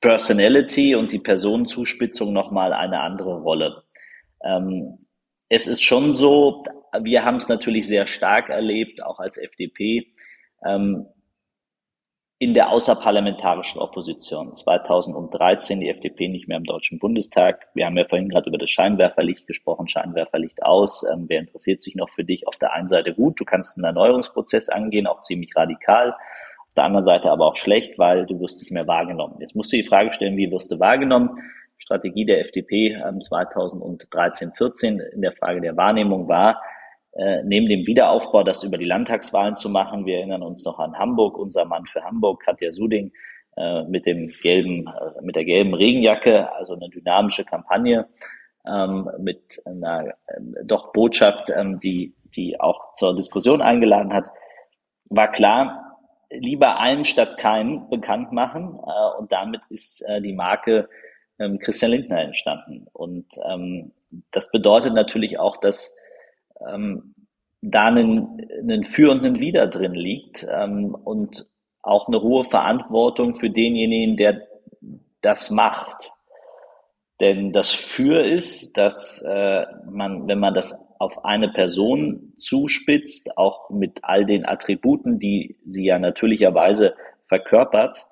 Personality 0.00 0.94
und 0.94 1.10
die 1.10 1.18
Personenzuspitzung 1.18 2.32
nochmal 2.32 2.72
eine 2.72 3.00
andere 3.00 3.40
Rolle. 3.40 3.82
Ähm, 4.44 4.98
es 5.48 5.66
ist 5.66 5.82
schon 5.82 6.14
so, 6.14 6.64
wir 7.02 7.24
haben 7.24 7.36
es 7.36 7.48
natürlich 7.48 7.88
sehr 7.88 8.06
stark 8.06 8.50
erlebt, 8.50 9.02
auch 9.02 9.18
als 9.18 9.36
FDP. 9.36 10.12
Ähm, 10.64 11.06
in 12.40 12.54
der 12.54 12.70
außerparlamentarischen 12.70 13.82
Opposition. 13.82 14.54
2013 14.54 15.78
die 15.78 15.90
FDP 15.90 16.26
nicht 16.26 16.48
mehr 16.48 16.56
im 16.56 16.64
Deutschen 16.64 16.98
Bundestag. 16.98 17.68
Wir 17.74 17.84
haben 17.84 17.98
ja 17.98 18.06
vorhin 18.08 18.30
gerade 18.30 18.48
über 18.48 18.56
das 18.56 18.70
Scheinwerferlicht 18.70 19.46
gesprochen, 19.46 19.88
Scheinwerferlicht 19.88 20.62
aus. 20.62 21.04
Ähm, 21.12 21.26
wer 21.28 21.40
interessiert 21.40 21.82
sich 21.82 21.96
noch 21.96 22.08
für 22.08 22.24
dich? 22.24 22.48
Auf 22.48 22.56
der 22.56 22.72
einen 22.72 22.88
Seite 22.88 23.12
gut, 23.12 23.38
du 23.38 23.44
kannst 23.44 23.76
einen 23.76 23.84
Erneuerungsprozess 23.84 24.70
angehen, 24.70 25.06
auch 25.06 25.20
ziemlich 25.20 25.54
radikal. 25.54 26.12
Auf 26.12 26.74
der 26.78 26.84
anderen 26.84 27.04
Seite 27.04 27.30
aber 27.30 27.46
auch 27.46 27.56
schlecht, 27.56 27.98
weil 27.98 28.24
du 28.24 28.40
wirst 28.40 28.58
nicht 28.60 28.72
mehr 28.72 28.86
wahrgenommen. 28.86 29.36
Jetzt 29.40 29.54
musst 29.54 29.70
du 29.70 29.76
die 29.76 29.86
Frage 29.86 30.10
stellen, 30.10 30.38
wie 30.38 30.50
wirst 30.50 30.72
du 30.72 30.80
wahrgenommen? 30.80 31.42
Strategie 31.76 32.24
der 32.24 32.40
FDP 32.40 32.94
ähm, 33.06 33.20
2013, 33.20 34.52
14 34.56 34.98
in 35.12 35.20
der 35.20 35.32
Frage 35.32 35.60
der 35.60 35.76
Wahrnehmung 35.76 36.26
war, 36.26 36.62
äh, 37.12 37.42
neben 37.44 37.68
dem 37.68 37.86
Wiederaufbau, 37.86 38.42
das 38.42 38.62
über 38.62 38.78
die 38.78 38.84
Landtagswahlen 38.84 39.56
zu 39.56 39.68
machen. 39.68 40.06
Wir 40.06 40.18
erinnern 40.18 40.42
uns 40.42 40.64
noch 40.64 40.78
an 40.78 40.98
Hamburg, 40.98 41.36
unser 41.38 41.64
Mann 41.64 41.86
für 41.86 42.04
Hamburg, 42.04 42.42
Katja 42.44 42.70
Suding, 42.70 43.12
äh, 43.56 43.84
mit 43.84 44.06
dem 44.06 44.32
gelben, 44.42 44.86
äh, 44.86 45.22
mit 45.22 45.36
der 45.36 45.44
gelben 45.44 45.74
Regenjacke, 45.74 46.52
also 46.52 46.74
eine 46.74 46.88
dynamische 46.88 47.44
Kampagne 47.44 48.08
ähm, 48.66 49.10
mit 49.18 49.60
einer 49.64 50.08
äh, 50.26 50.40
doch 50.64 50.92
Botschaft, 50.92 51.50
ähm, 51.54 51.80
die, 51.80 52.14
die 52.36 52.60
auch 52.60 52.94
zur 52.94 53.16
Diskussion 53.16 53.60
eingeladen 53.60 54.12
hat, 54.12 54.28
war 55.06 55.32
klar, 55.32 55.98
lieber 56.30 56.78
einen 56.78 57.04
statt 57.04 57.38
keinen 57.38 57.88
bekannt 57.90 58.32
machen. 58.32 58.78
Äh, 58.86 59.18
und 59.18 59.32
damit 59.32 59.62
ist 59.68 60.02
äh, 60.08 60.20
die 60.20 60.32
Marke 60.32 60.88
ähm, 61.38 61.58
Christian 61.58 61.90
Lindner 61.90 62.20
entstanden. 62.20 62.86
Und 62.92 63.26
ähm, 63.48 63.92
das 64.30 64.50
bedeutet 64.50 64.94
natürlich 64.94 65.38
auch, 65.38 65.56
dass 65.56 65.96
ähm, 66.68 67.14
da 67.62 67.86
einen, 67.86 68.40
einen 68.60 68.84
Für 68.84 69.10
und 69.10 69.24
einen 69.24 69.40
Wider 69.40 69.66
drin 69.66 69.94
liegt 69.94 70.46
ähm, 70.50 70.94
und 70.94 71.46
auch 71.82 72.08
eine 72.08 72.20
hohe 72.20 72.44
Verantwortung 72.44 73.34
für 73.36 73.50
denjenigen, 73.50 74.16
der 74.16 74.46
das 75.20 75.50
macht. 75.50 76.12
Denn 77.20 77.52
das 77.52 77.72
Für 77.72 78.24
ist, 78.24 78.78
dass 78.78 79.22
äh, 79.22 79.66
man, 79.90 80.26
wenn 80.26 80.38
man 80.38 80.54
das 80.54 80.78
auf 80.98 81.24
eine 81.24 81.48
Person 81.48 82.34
zuspitzt, 82.38 83.36
auch 83.36 83.70
mit 83.70 84.00
all 84.02 84.26
den 84.26 84.46
Attributen, 84.46 85.18
die 85.18 85.58
sie 85.64 85.84
ja 85.84 85.98
natürlicherweise 85.98 86.94
verkörpert, 87.26 88.06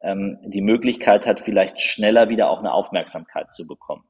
ähm, 0.00 0.38
die 0.44 0.60
Möglichkeit 0.60 1.26
hat, 1.26 1.40
vielleicht 1.40 1.80
schneller 1.80 2.28
wieder 2.28 2.50
auch 2.50 2.58
eine 2.58 2.72
Aufmerksamkeit 2.72 3.52
zu 3.52 3.66
bekommen, 3.66 4.04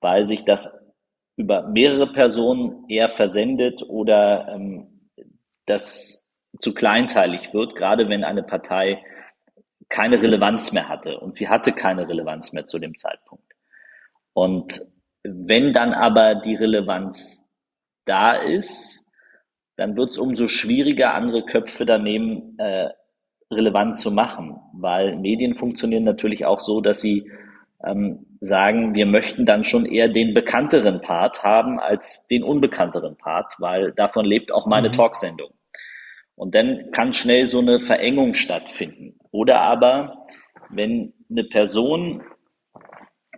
weil 0.00 0.24
sich 0.24 0.44
das 0.44 0.80
über 1.38 1.68
mehrere 1.68 2.10
Personen 2.12 2.84
eher 2.88 3.08
versendet 3.08 3.82
oder 3.88 4.48
ähm, 4.52 5.08
das 5.66 6.28
zu 6.58 6.74
kleinteilig 6.74 7.54
wird, 7.54 7.76
gerade 7.76 8.08
wenn 8.08 8.24
eine 8.24 8.42
Partei 8.42 9.04
keine 9.88 10.20
Relevanz 10.20 10.72
mehr 10.72 10.88
hatte. 10.88 11.20
Und 11.20 11.36
sie 11.36 11.48
hatte 11.48 11.72
keine 11.72 12.08
Relevanz 12.08 12.52
mehr 12.52 12.66
zu 12.66 12.80
dem 12.80 12.96
Zeitpunkt. 12.96 13.54
Und 14.32 14.82
wenn 15.22 15.72
dann 15.72 15.94
aber 15.94 16.34
die 16.34 16.56
Relevanz 16.56 17.54
da 18.04 18.32
ist, 18.32 19.08
dann 19.76 19.96
wird 19.96 20.10
es 20.10 20.18
umso 20.18 20.48
schwieriger, 20.48 21.14
andere 21.14 21.44
Köpfe 21.44 21.86
daneben 21.86 22.58
äh, 22.58 22.88
relevant 23.52 23.96
zu 23.96 24.10
machen, 24.10 24.56
weil 24.72 25.16
Medien 25.16 25.54
funktionieren 25.54 26.04
natürlich 26.04 26.44
auch 26.46 26.58
so, 26.58 26.80
dass 26.80 27.00
sie 27.00 27.30
ähm, 27.84 28.26
sagen, 28.40 28.94
wir 28.94 29.06
möchten 29.06 29.46
dann 29.46 29.64
schon 29.64 29.86
eher 29.86 30.08
den 30.08 30.34
bekannteren 30.34 31.00
Part 31.00 31.44
haben 31.44 31.78
als 31.78 32.26
den 32.26 32.42
unbekannteren 32.42 33.16
Part, 33.16 33.54
weil 33.58 33.92
davon 33.92 34.24
lebt 34.24 34.52
auch 34.52 34.66
meine 34.66 34.88
mhm. 34.88 34.94
Talksendung. 34.94 35.50
Und 36.34 36.54
dann 36.54 36.90
kann 36.92 37.12
schnell 37.12 37.46
so 37.46 37.60
eine 37.60 37.80
Verengung 37.80 38.34
stattfinden. 38.34 39.10
Oder 39.30 39.60
aber, 39.60 40.26
wenn 40.70 41.12
eine 41.30 41.44
Person 41.44 42.22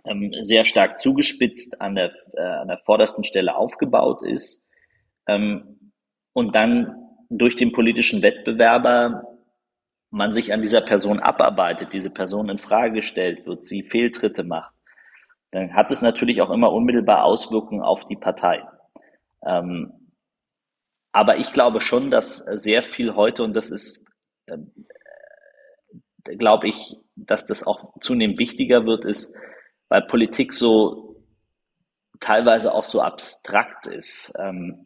ähm, 0.05 0.31
sehr 0.41 0.65
stark 0.65 0.99
zugespitzt 0.99 1.81
an 1.81 1.95
der, 1.95 2.11
äh, 2.35 2.41
an 2.41 2.67
der 2.67 2.79
vordersten 2.85 3.23
Stelle 3.23 3.55
aufgebaut 3.55 4.21
ist 4.23 4.67
ähm, 5.27 5.91
und 6.33 6.55
dann 6.55 6.95
durch 7.29 7.55
den 7.55 7.71
politischen 7.71 8.21
Wettbewerber 8.21 9.23
man 10.11 10.33
sich 10.33 10.53
an 10.53 10.61
dieser 10.61 10.81
Person 10.81 11.19
abarbeitet, 11.19 11.93
diese 11.93 12.09
Person 12.09 12.49
in 12.49 12.57
Frage 12.57 12.95
gestellt 12.95 13.47
wird, 13.47 13.65
sie 13.65 13.81
Fehltritte 13.81 14.43
macht, 14.43 14.73
dann 15.51 15.73
hat 15.73 15.91
es 15.91 16.01
natürlich 16.01 16.41
auch 16.41 16.49
immer 16.49 16.71
unmittelbar 16.71 17.23
Auswirkungen 17.23 17.81
auf 17.81 18.05
die 18.05 18.17
Partei. 18.17 18.61
Ähm, 19.45 19.93
aber 21.13 21.37
ich 21.37 21.51
glaube 21.53 21.81
schon, 21.81 22.11
dass 22.11 22.37
sehr 22.37 22.83
viel 22.83 23.15
heute, 23.15 23.43
und 23.43 23.55
das 23.55 23.71
ist, 23.71 24.05
äh, 24.45 24.57
glaube 26.37 26.67
ich, 26.67 26.97
dass 27.15 27.45
das 27.45 27.65
auch 27.65 27.93
zunehmend 27.99 28.37
wichtiger 28.37 28.85
wird, 28.85 29.05
ist, 29.05 29.35
weil 29.89 30.03
Politik 30.03 30.53
so 30.53 31.25
teilweise 32.19 32.73
auch 32.73 32.85
so 32.85 33.01
abstrakt 33.01 33.87
ist, 33.87 34.33
ähm, 34.39 34.85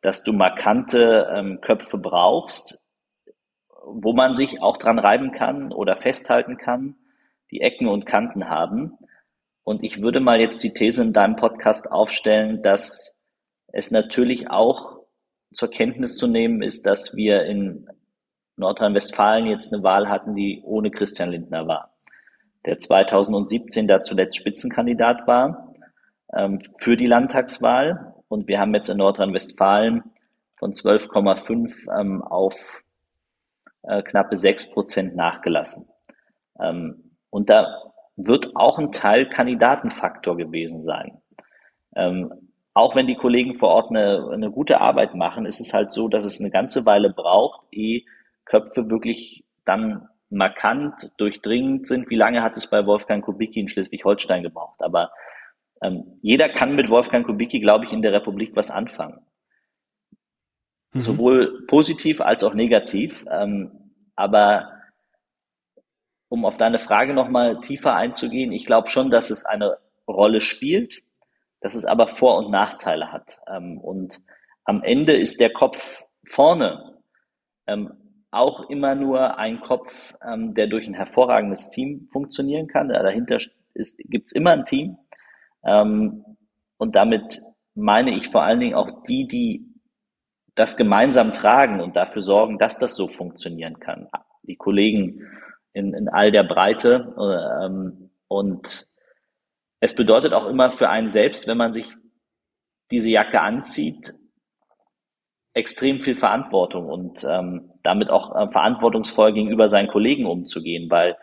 dass 0.00 0.22
du 0.22 0.32
markante 0.32 1.28
ähm, 1.32 1.60
Köpfe 1.60 1.98
brauchst, 1.98 2.80
wo 3.84 4.12
man 4.12 4.34
sich 4.34 4.62
auch 4.62 4.76
dran 4.76 4.98
reiben 4.98 5.32
kann 5.32 5.72
oder 5.72 5.96
festhalten 5.96 6.56
kann, 6.56 6.96
die 7.50 7.60
Ecken 7.60 7.88
und 7.88 8.06
Kanten 8.06 8.48
haben. 8.48 8.98
Und 9.64 9.82
ich 9.82 10.00
würde 10.00 10.20
mal 10.20 10.40
jetzt 10.40 10.62
die 10.62 10.72
These 10.72 11.02
in 11.02 11.12
deinem 11.12 11.36
Podcast 11.36 11.90
aufstellen, 11.90 12.62
dass 12.62 13.24
es 13.68 13.90
natürlich 13.90 14.50
auch 14.50 15.00
zur 15.52 15.70
Kenntnis 15.70 16.16
zu 16.16 16.26
nehmen 16.26 16.62
ist, 16.62 16.86
dass 16.86 17.16
wir 17.16 17.44
in 17.44 17.88
Nordrhein-Westfalen 18.56 19.46
jetzt 19.46 19.72
eine 19.72 19.82
Wahl 19.82 20.08
hatten, 20.08 20.34
die 20.34 20.62
ohne 20.64 20.90
Christian 20.90 21.30
Lindner 21.30 21.66
war, 21.66 21.94
der 22.66 22.78
2017 22.78 23.88
da 23.88 24.02
zuletzt 24.02 24.36
Spitzenkandidat 24.36 25.26
war 25.26 25.74
ähm, 26.32 26.60
für 26.78 26.96
die 26.96 27.06
Landtagswahl. 27.06 28.14
Und 28.28 28.46
wir 28.46 28.60
haben 28.60 28.74
jetzt 28.74 28.88
in 28.88 28.98
Nordrhein-Westfalen 28.98 30.04
von 30.56 30.72
12,5 30.72 32.00
ähm, 32.00 32.22
auf 32.22 32.54
äh, 33.82 34.02
knappe 34.02 34.36
6 34.36 34.72
Prozent 34.72 35.16
nachgelassen. 35.16 35.88
Ähm, 36.60 37.16
und 37.30 37.50
da 37.50 37.92
wird 38.16 38.54
auch 38.54 38.78
ein 38.78 38.92
Teil 38.92 39.28
Kandidatenfaktor 39.28 40.36
gewesen 40.36 40.80
sein. 40.80 41.20
Ähm, 41.96 42.32
auch 42.74 42.94
wenn 42.94 43.06
die 43.06 43.16
Kollegen 43.16 43.58
vor 43.58 43.70
Ort 43.70 43.90
eine, 43.90 44.28
eine 44.32 44.50
gute 44.50 44.80
Arbeit 44.80 45.14
machen, 45.14 45.46
ist 45.46 45.60
es 45.60 45.74
halt 45.74 45.92
so, 45.92 46.08
dass 46.08 46.24
es 46.24 46.40
eine 46.40 46.50
ganze 46.50 46.86
Weile 46.86 47.10
braucht, 47.10 47.60
ehe 47.72 48.02
Köpfe 48.44 48.88
wirklich 48.90 49.44
dann 49.64 50.08
markant, 50.28 51.10
durchdringend 51.16 51.86
sind. 51.86 52.08
Wie 52.10 52.16
lange 52.16 52.42
hat 52.42 52.56
es 52.56 52.70
bei 52.70 52.86
Wolfgang 52.86 53.24
Kubicki 53.24 53.60
in 53.60 53.68
Schleswig-Holstein 53.68 54.42
gebraucht? 54.42 54.80
Aber 54.82 55.10
ähm, 55.82 56.18
jeder 56.22 56.48
kann 56.48 56.76
mit 56.76 56.90
Wolfgang 56.90 57.26
Kubicki, 57.26 57.60
glaube 57.60 57.84
ich, 57.84 57.92
in 57.92 58.02
der 58.02 58.12
Republik 58.12 58.54
was 58.54 58.70
anfangen. 58.70 59.18
Mhm. 60.92 61.00
Sowohl 61.00 61.66
positiv 61.66 62.20
als 62.20 62.44
auch 62.44 62.54
negativ. 62.54 63.24
Ähm, 63.30 63.92
aber 64.16 64.72
um 66.28 66.44
auf 66.44 66.56
deine 66.56 66.78
Frage 66.78 67.14
nochmal 67.14 67.60
tiefer 67.60 67.94
einzugehen, 67.94 68.52
ich 68.52 68.66
glaube 68.66 68.88
schon, 68.88 69.10
dass 69.10 69.30
es 69.30 69.44
eine 69.44 69.78
Rolle 70.06 70.40
spielt 70.40 71.02
dass 71.60 71.74
es 71.74 71.84
aber 71.84 72.08
Vor- 72.08 72.38
und 72.38 72.50
Nachteile 72.50 73.12
hat. 73.12 73.40
Ähm, 73.46 73.78
und 73.78 74.20
am 74.64 74.82
Ende 74.82 75.16
ist 75.16 75.40
der 75.40 75.52
Kopf 75.52 76.04
vorne 76.28 76.98
ähm, 77.66 77.92
auch 78.30 78.68
immer 78.70 78.94
nur 78.94 79.38
ein 79.38 79.60
Kopf, 79.60 80.14
ähm, 80.24 80.54
der 80.54 80.66
durch 80.68 80.86
ein 80.86 80.94
hervorragendes 80.94 81.70
Team 81.70 82.08
funktionieren 82.10 82.66
kann. 82.66 82.88
Dahinter 82.88 83.38
gibt 83.74 84.26
es 84.26 84.32
immer 84.32 84.52
ein 84.52 84.64
Team. 84.64 84.96
und 85.62 86.96
damit 86.96 87.40
meine 87.74 88.16
ich 88.16 88.30
vor 88.30 88.42
allen 88.42 88.60
Dingen 88.60 88.74
auch 88.74 89.02
die, 89.04 89.28
die 89.28 89.69
das 90.60 90.76
gemeinsam 90.76 91.32
tragen 91.32 91.80
und 91.80 91.96
dafür 91.96 92.20
sorgen, 92.20 92.58
dass 92.58 92.76
das 92.78 92.94
so 92.94 93.08
funktionieren 93.08 93.80
kann. 93.80 94.08
Die 94.42 94.56
Kollegen 94.56 95.26
in, 95.72 95.94
in 95.94 96.08
all 96.10 96.30
der 96.30 96.42
Breite 96.42 98.04
und 98.28 98.86
es 99.80 99.94
bedeutet 99.94 100.34
auch 100.34 100.46
immer 100.46 100.70
für 100.70 100.90
einen 100.90 101.10
selbst, 101.10 101.48
wenn 101.48 101.56
man 101.56 101.72
sich 101.72 101.88
diese 102.90 103.08
Jacke 103.08 103.40
anzieht, 103.40 104.14
extrem 105.54 106.00
viel 106.00 106.14
Verantwortung 106.16 106.86
und 106.90 107.24
ähm, 107.24 107.72
damit 107.82 108.10
auch 108.10 108.36
äh, 108.36 108.50
verantwortungsvoll 108.50 109.32
gegenüber 109.32 109.68
seinen 109.68 109.88
Kollegen 109.88 110.26
umzugehen, 110.26 110.90
weil 110.90 111.16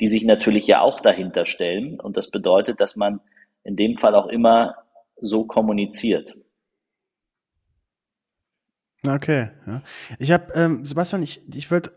die 0.00 0.06
sich 0.06 0.24
natürlich 0.24 0.66
ja 0.68 0.80
auch 0.80 1.00
dahinter 1.00 1.44
stellen. 1.44 1.98
Und 1.98 2.16
das 2.16 2.30
bedeutet, 2.30 2.80
dass 2.80 2.94
man 2.94 3.20
in 3.64 3.74
dem 3.74 3.96
Fall 3.96 4.14
auch 4.14 4.28
immer 4.28 4.76
so 5.20 5.44
kommuniziert. 5.44 6.36
Okay, 9.06 9.50
ja. 9.66 9.82
Ich 10.18 10.30
habe, 10.32 10.52
ähm, 10.54 10.84
Sebastian, 10.84 11.22
ich, 11.22 11.42
ich 11.54 11.70
wollte 11.70 11.92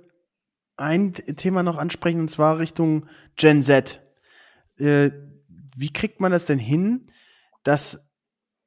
ein 0.78 1.14
Thema 1.14 1.64
noch 1.64 1.78
ansprechen, 1.78 2.22
und 2.22 2.32
zwar 2.32 2.60
Richtung 2.60 3.08
Gen 3.36 3.64
Z. 3.64 4.02
Äh, 4.78 5.12
wie 5.76 5.92
kriegt 5.92 6.22
man 6.22 6.32
das 6.32 6.46
denn 6.46 6.60
hin, 6.60 7.12
dass 7.64 8.10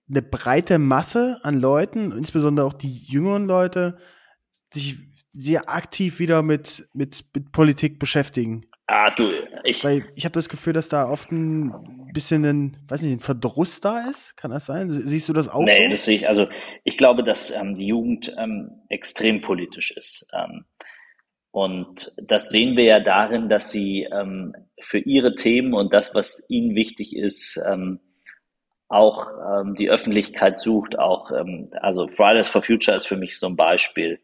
eine 0.09 0.22
breite 0.22 0.78
Masse 0.78 1.40
an 1.43 1.59
Leuten, 1.59 2.12
insbesondere 2.12 2.66
auch 2.66 2.74
die 2.74 3.05
jüngeren 3.05 3.47
Leute, 3.47 3.99
sich 4.72 4.99
sehr 5.32 5.70
aktiv 5.70 6.18
wieder 6.18 6.43
mit, 6.43 6.88
mit, 6.93 7.24
mit 7.34 7.53
Politik 7.53 7.99
beschäftigen? 7.99 8.66
Ah, 8.95 9.11
du, 9.11 9.30
ich. 9.64 9.82
Weil 9.82 10.05
ich 10.16 10.26
habe 10.26 10.34
das 10.34 10.51
Gefühl, 10.51 10.74
dass 10.74 10.86
da 10.86 11.09
oft 11.09 11.32
ein 11.32 12.11
bisschen 12.12 12.45
ein, 12.45 12.76
weiß 12.88 13.01
nicht, 13.01 13.12
ein 13.12 13.20
Verdruss 13.20 13.80
da 13.80 14.11
ist. 14.11 14.36
Kann 14.36 14.51
das 14.51 14.66
sein? 14.66 14.90
Siehst 14.90 15.30
du 15.30 15.32
das 15.32 15.49
auch 15.49 15.64
nee, 15.64 15.86
so? 15.86 15.90
das 15.93 16.05
sehe 16.05 16.16
ich. 16.16 16.28
Also 16.28 16.47
ich 16.84 16.99
glaube, 16.99 17.24
dass 17.24 17.51
ähm, 17.51 17.74
die 17.74 17.86
Jugend 17.86 18.34
ähm, 18.38 18.82
extrem 18.90 19.40
politisch 19.40 19.93
ist. 19.93 20.28
Ähm, 20.34 20.66
und 21.53 22.12
das 22.18 22.51
sehen 22.51 22.76
wir 22.76 22.84
ja 22.84 23.01
darin, 23.01 23.49
dass 23.49 23.70
sie 23.70 24.03
ähm, 24.12 24.55
für 24.82 24.99
ihre 24.99 25.36
Themen 25.36 25.72
und 25.72 25.95
das, 25.95 26.14
was 26.14 26.45
ihnen 26.51 26.74
wichtig 26.74 27.16
ist, 27.16 27.59
ähm, 27.66 27.99
auch 28.88 29.30
ähm, 29.55 29.74
die 29.74 29.88
Öffentlichkeit 29.88 30.59
sucht. 30.59 30.99
Auch 30.99 31.30
ähm, 31.30 31.70
also 31.80 32.09
Fridays 32.09 32.49
for 32.49 32.62
Future 32.62 32.95
ist 32.95 33.07
für 33.07 33.16
mich 33.16 33.38
so 33.38 33.47
ein 33.47 33.57
Beispiel, 33.57 34.20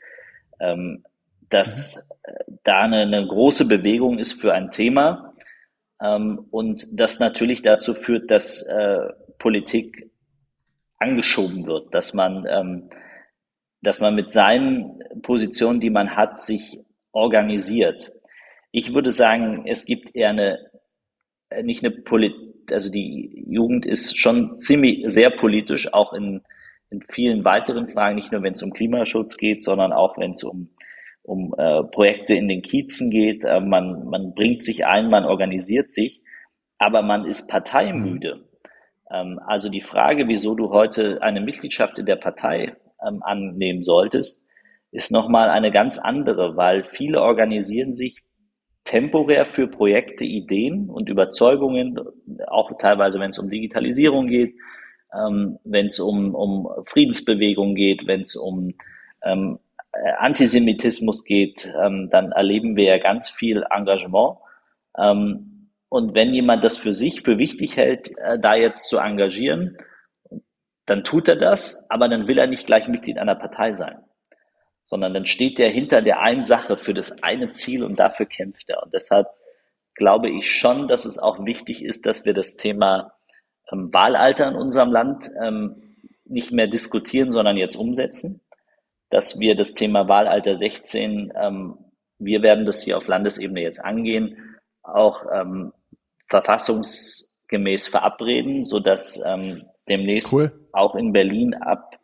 ähm, 0.61 1.05
dass 1.51 2.09
mhm. 2.27 2.59
da 2.65 2.83
eine, 2.83 3.03
eine 3.03 3.27
große 3.27 3.67
Bewegung 3.67 4.19
ist 4.19 4.41
für 4.41 4.53
ein 4.55 4.71
Thema 4.71 5.35
ähm, 6.01 6.47
und 6.51 6.99
das 6.99 7.19
natürlich 7.19 7.63
dazu 7.63 7.95
führt, 7.95 8.31
dass 8.31 8.63
äh, 8.63 9.09
Politik 9.39 10.11
angeschoben 10.99 11.67
wird, 11.67 11.95
dass 11.95 12.13
man 12.15 12.47
ähm, 12.49 12.91
dass 13.81 14.01
man 14.01 14.15
mit 14.15 14.33
seinen 14.33 15.03
Positionen, 15.23 15.81
die 15.81 15.91
man 15.91 16.17
hat, 16.17 16.41
sich 16.41 16.81
organisiert. 17.13 18.13
Ich 18.71 18.93
würde 18.93 19.11
sagen, 19.11 19.65
es 19.67 19.85
gibt 19.85 20.15
eher 20.15 20.31
eine, 20.31 20.71
äh, 21.51 21.63
nicht 21.63 21.85
eine 21.85 21.93
Polit, 21.93 22.35
also 22.71 22.91
die 22.91 23.45
Jugend 23.49 23.87
ist 23.87 24.19
schon 24.19 24.59
ziemlich 24.59 25.05
sehr 25.07 25.31
politisch, 25.31 25.93
auch 25.93 26.13
in, 26.13 26.43
in 26.91 27.03
vielen 27.09 27.45
weiteren 27.45 27.89
Fragen, 27.89 28.17
nicht 28.17 28.33
nur 28.33 28.43
wenn 28.43 28.53
es 28.53 28.63
um 28.63 28.73
Klimaschutz 28.73 29.37
geht, 29.37 29.63
sondern 29.63 29.93
auch 29.93 30.19
wenn 30.19 30.33
es 30.33 30.43
um, 30.45 30.69
um 31.29 31.55
äh, 31.59 31.83
Projekte 31.85 32.35
in 32.35 32.49
den 32.49 32.63
Kiezen 32.63 33.11
geht. 33.11 33.45
Äh, 33.45 33.61
man, 33.61 34.07
man 34.07 34.35
bringt 34.35 34.65
sich 34.65 34.87
ein, 34.87 35.11
man 35.11 35.25
organisiert 35.25 35.93
sich, 35.93 36.23
aber 36.79 37.03
man 37.03 37.25
ist 37.25 37.49
parteimüde. 37.49 38.49
Ähm, 39.11 39.39
also 39.47 39.69
die 39.69 39.83
Frage, 39.83 40.27
wieso 40.29 40.55
du 40.55 40.71
heute 40.71 41.23
eine 41.23 41.41
Mitgliedschaft 41.41 41.99
in 41.99 42.07
der 42.07 42.17
Partei 42.17 42.77
ähm, 43.07 43.23
annehmen 43.23 43.83
solltest, 43.83 44.45
ist 44.91 45.13
nochmal 45.13 45.51
eine 45.51 45.71
ganz 45.71 45.99
andere, 45.99 46.57
weil 46.57 46.85
viele 46.85 47.21
organisieren 47.21 47.93
sich 47.93 48.23
temporär 48.85 49.45
für 49.45 49.69
Projekte, 49.69 50.25
Ideen 50.25 50.89
und 50.89 51.11
Überzeugungen, 51.11 52.01
auch 52.47 52.73
teilweise, 52.79 53.21
wenn 53.21 53.31
es 53.31 53.39
um 53.39 53.51
Digitalisierung 53.51 54.29
geht, 54.29 54.55
ähm, 55.15 55.59
wenn 55.65 55.89
es 55.89 56.01
um, 56.01 56.35
um 56.35 56.69
Friedensbewegung 56.87 57.75
geht, 57.75 58.07
wenn 58.07 58.23
es 58.23 58.35
um 58.35 58.73
ähm, 59.23 59.59
Antisemitismus 60.19 61.25
geht, 61.25 61.73
ähm, 61.83 62.09
dann 62.11 62.33
erleben 62.33 62.77
wir 62.77 62.85
ja 62.85 62.99
ganz 62.99 63.31
viel 63.31 63.65
Engagement. 63.71 64.39
Ähm, 64.97 65.71
und 65.89 66.15
wenn 66.15 66.35
jemand 66.35 66.65
das 66.65 66.77
für 66.77 66.93
sich 66.93 67.23
für 67.23 67.39
wichtig 67.39 67.77
hält, 67.77 68.11
äh, 68.19 68.39
da 68.39 68.55
jetzt 68.55 68.89
zu 68.89 68.99
engagieren, 68.99 69.79
dann 70.87 71.05
tut 71.05 71.29
er 71.29 71.37
das, 71.37 71.89
aber 71.91 72.09
dann 72.09 72.29
will 72.29 72.39
er 72.39 72.47
nicht 72.47 72.67
gleich 72.67 72.89
Mitglied 72.89 73.19
einer 73.19 73.35
Partei 73.35 73.73
sein 73.73 73.99
sondern 74.89 75.13
dann 75.13 75.27
steht 75.27 75.59
der 75.59 75.69
hinter 75.69 76.01
der 76.01 76.21
einen 76.21 76.43
Sache 76.43 76.79
für 76.79 76.95
das 76.95 77.23
eine 77.23 77.53
Ziel 77.53 77.85
und 77.85 77.99
dafür 78.01 78.25
kämpft 78.25 78.71
er. 78.71 78.83
Und 78.83 78.95
deshalb 78.95 79.29
glaube 79.95 80.31
ich 80.31 80.51
schon, 80.51 80.89
dass 80.89 81.05
es 81.05 81.19
auch 81.19 81.45
wichtig 81.45 81.85
ist, 81.85 82.07
dass 82.07 82.25
wir 82.25 82.33
das 82.33 82.57
Thema 82.57 83.13
ähm, 83.71 83.93
Wahlalter 83.93 84.49
in 84.49 84.55
unserem 84.55 84.91
Land 84.91 85.31
ähm, 85.41 85.97
nicht 86.25 86.53
mehr 86.53 86.69
diskutieren, 86.69 87.33
sondern 87.33 87.59
jetzt 87.59 87.77
umsetzen. 87.77 88.41
Dass 89.11 89.39
wir 89.39 89.55
das 89.55 89.75
Thema 89.75 90.09
Wahlalter 90.09 90.55
16, 90.55 91.33
ähm, 91.35 91.79
wir 92.19 92.43
werden 92.43 92.67
das 92.67 92.83
hier 92.83 92.97
auf 92.97 93.07
Landesebene 93.07 93.63
jetzt 93.63 93.85
angehen, 93.85 94.59
auch 94.83 95.25
ähm, 95.33 95.73
verfassungsgemäß 96.27 97.87
verabreden, 97.87 98.65
sodass 98.65 99.21
ähm, 99.25 99.65
demnächst 99.89 100.33
cool. 100.33 100.69
auch 100.73 100.95
in 100.95 101.13
Berlin 101.13 101.55
ab 101.55 101.99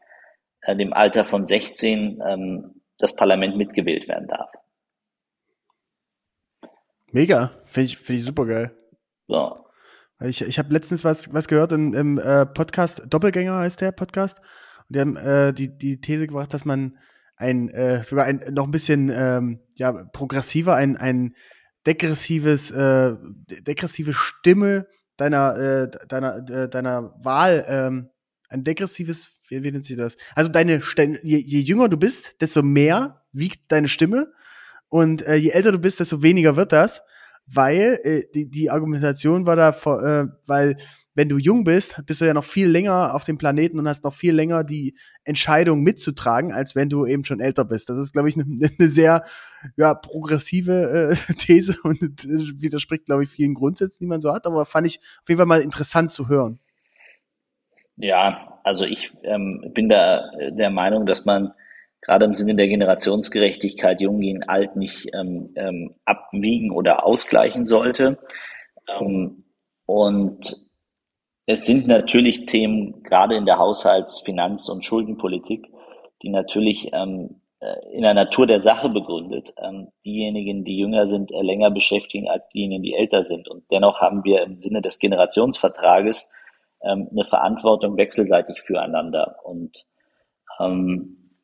äh, 0.63 0.77
dem 0.77 0.93
Alter 0.93 1.25
von 1.25 1.45
16 1.45 2.23
ähm, 2.27 2.81
das 2.99 3.15
Parlament 3.15 3.57
mitgewählt 3.57 4.09
werden 4.09 4.29
darf. 4.29 4.51
Mega, 7.11 7.53
finde 7.65 7.87
ich, 7.87 7.99
find 7.99 8.19
ich 8.19 8.25
super 8.25 8.47
geil. 8.47 8.77
So. 9.29 9.59
Ich, 10.21 10.41
ich 10.43 10.59
habe 10.59 10.73
letztens 10.73 11.05
was, 11.05 11.33
was 11.35 11.49
gehört 11.49 11.73
im, 11.73 11.93
im 11.93 12.19
äh, 12.19 12.47
Podcast, 12.47 13.03
Doppelgänger 13.09 13.59
heißt 13.59 13.81
der 13.81 13.93
Podcast, 13.93 14.41
und 14.89 14.97
die 14.97 15.01
haben 15.01 15.17
äh, 15.17 15.53
die, 15.53 15.77
die 15.77 16.01
These 16.01 16.27
gebracht, 16.27 16.53
dass 16.55 16.65
man 16.65 16.97
ein, 17.37 17.69
äh, 17.69 18.05
sogar 18.05 18.27
ein 18.27 18.43
noch 18.53 18.65
ein 18.65 18.71
bisschen 18.71 19.11
ähm, 19.13 19.61
ja, 19.75 19.93
progressiver, 20.13 20.75
ein, 20.77 20.97
ein 20.97 21.35
degressives, 21.87 22.71
äh, 22.71 23.15
degressive 23.67 24.15
Stimme 24.15 24.87
deiner, 25.17 25.57
äh, 25.57 25.91
deiner, 26.09 26.37
äh, 26.49 26.69
deiner 26.69 27.15
Wahl 27.23 27.65
ähm, 27.69 28.11
ein 28.49 28.65
degressives, 28.65 29.33
wie, 29.49 29.63
wie 29.63 29.73
nennt 29.73 29.85
sich 29.85 29.97
das? 29.97 30.17
Also 30.35 30.51
deine, 30.51 30.81
je, 31.23 31.39
je 31.39 31.61
jünger 31.61 31.89
du 31.89 31.97
bist, 31.97 32.41
desto 32.41 32.63
mehr 32.63 33.23
wiegt 33.33 33.71
deine 33.73 33.89
Stimme 33.89 34.33
und 34.89 35.23
äh, 35.27 35.35
je 35.37 35.51
älter 35.51 35.73
du 35.73 35.79
bist, 35.79 36.01
desto 36.01 36.23
weniger 36.23 36.57
wird 36.57 36.73
das, 36.73 37.03
weil 37.47 38.01
äh, 38.05 38.23
die, 38.35 38.49
die 38.49 38.71
Argumentation 38.71 39.47
war 39.47 39.57
da, 39.57 39.71
äh, 39.71 40.29
weil 40.47 40.77
wenn 41.15 41.29
du 41.29 41.39
jung 41.39 41.65
bist, 41.65 42.01
bist 42.07 42.21
du 42.21 42.25
ja 42.25 42.35
noch 42.35 42.45
viel 42.45 42.69
länger 42.69 43.15
auf 43.15 43.25
dem 43.25 43.39
Planeten 43.39 43.79
und 43.79 43.89
hast 43.89 44.05
noch 44.05 44.15
viel 44.15 44.35
länger 44.35 44.65
die 44.65 44.97
Entscheidung 45.25 45.83
mitzutragen, 45.83 46.53
als 46.53 46.75
wenn 46.75 46.89
du 46.89 47.07
eben 47.07 47.25
schon 47.25 47.41
älter 47.41 47.65
bist. 47.65 47.89
Das 47.89 47.99
ist, 47.99 48.13
glaube 48.13 48.29
ich, 48.29 48.37
eine 48.39 48.47
ne 48.47 48.89
sehr 48.89 49.23
ja, 49.77 49.95
progressive 49.95 51.17
äh, 51.29 51.33
These 51.39 51.77
und 51.85 52.03
äh, 52.03 52.61
widerspricht, 52.61 53.07
glaube 53.07 53.25
ich, 53.25 53.31
vielen 53.31 53.55
Grundsätzen, 53.55 53.99
die 54.01 54.09
man 54.09 54.21
so 54.21 54.33
hat, 54.33 54.47
aber 54.47 54.67
fand 54.67 54.87
ich 54.87 54.99
auf 54.99 55.29
jeden 55.29 55.39
Fall 55.39 55.47
mal 55.47 55.61
interessant 55.61 56.13
zu 56.13 56.29
hören. 56.29 56.59
Ja, 57.97 58.59
also 58.65 58.85
ich 58.85 59.13
ähm, 59.23 59.71
bin 59.73 59.89
da 59.89 60.31
der 60.51 60.71
Meinung, 60.71 61.07
dass 61.07 61.25
man 61.25 61.53
gerade 62.01 62.25
im 62.25 62.35
Sinne 62.35 62.57
der 62.57 62.67
Generationsgerechtigkeit 62.67 64.01
Jung 64.01 64.21
gegen 64.21 64.43
Alt 64.43 64.75
nicht 64.75 65.11
ähm, 65.15 65.53
ähm, 65.55 65.95
abwiegen 66.05 66.73
oder 66.73 67.05
ausgleichen 67.05 67.65
sollte. 67.65 68.19
Ähm, 68.89 69.45
und 69.87 70.65
es 71.47 71.67
sind 71.67 71.87
natürlich 71.87 72.47
Themen, 72.47 73.03
gerade 73.03 73.37
in 73.37 73.47
der 73.47 73.59
Haushalts-, 73.59 74.21
Finanz- 74.21 74.69
und 74.69 74.85
Schuldenpolitik, 74.85 75.67
die 76.23 76.31
natürlich 76.31 76.91
ähm, 76.93 77.41
äh, 77.61 77.95
in 77.95 78.03
der 78.03 78.15
Natur 78.15 78.47
der 78.47 78.61
Sache 78.61 78.89
begründet, 78.89 79.53
ähm, 79.59 79.89
diejenigen, 80.05 80.65
die 80.65 80.79
jünger 80.79 81.07
sind, 81.07 81.33
äh, 81.33 81.43
länger 81.43 81.71
beschäftigen 81.71 82.29
als 82.29 82.49
diejenigen, 82.49 82.83
die 82.83 82.95
älter 82.95 83.23
sind. 83.23 83.49
Und 83.49 83.65
dennoch 83.71 84.01
haben 84.01 84.25
wir 84.25 84.43
im 84.43 84.59
Sinne 84.59 84.81
des 84.81 84.99
Generationsvertrages 84.99 86.33
ähm, 86.83 87.09
eine 87.11 87.25
Verantwortung 87.25 87.97
wechselseitig 87.97 88.61
füreinander. 88.61 89.37
Und 89.45 89.85
ähm, 90.61 91.41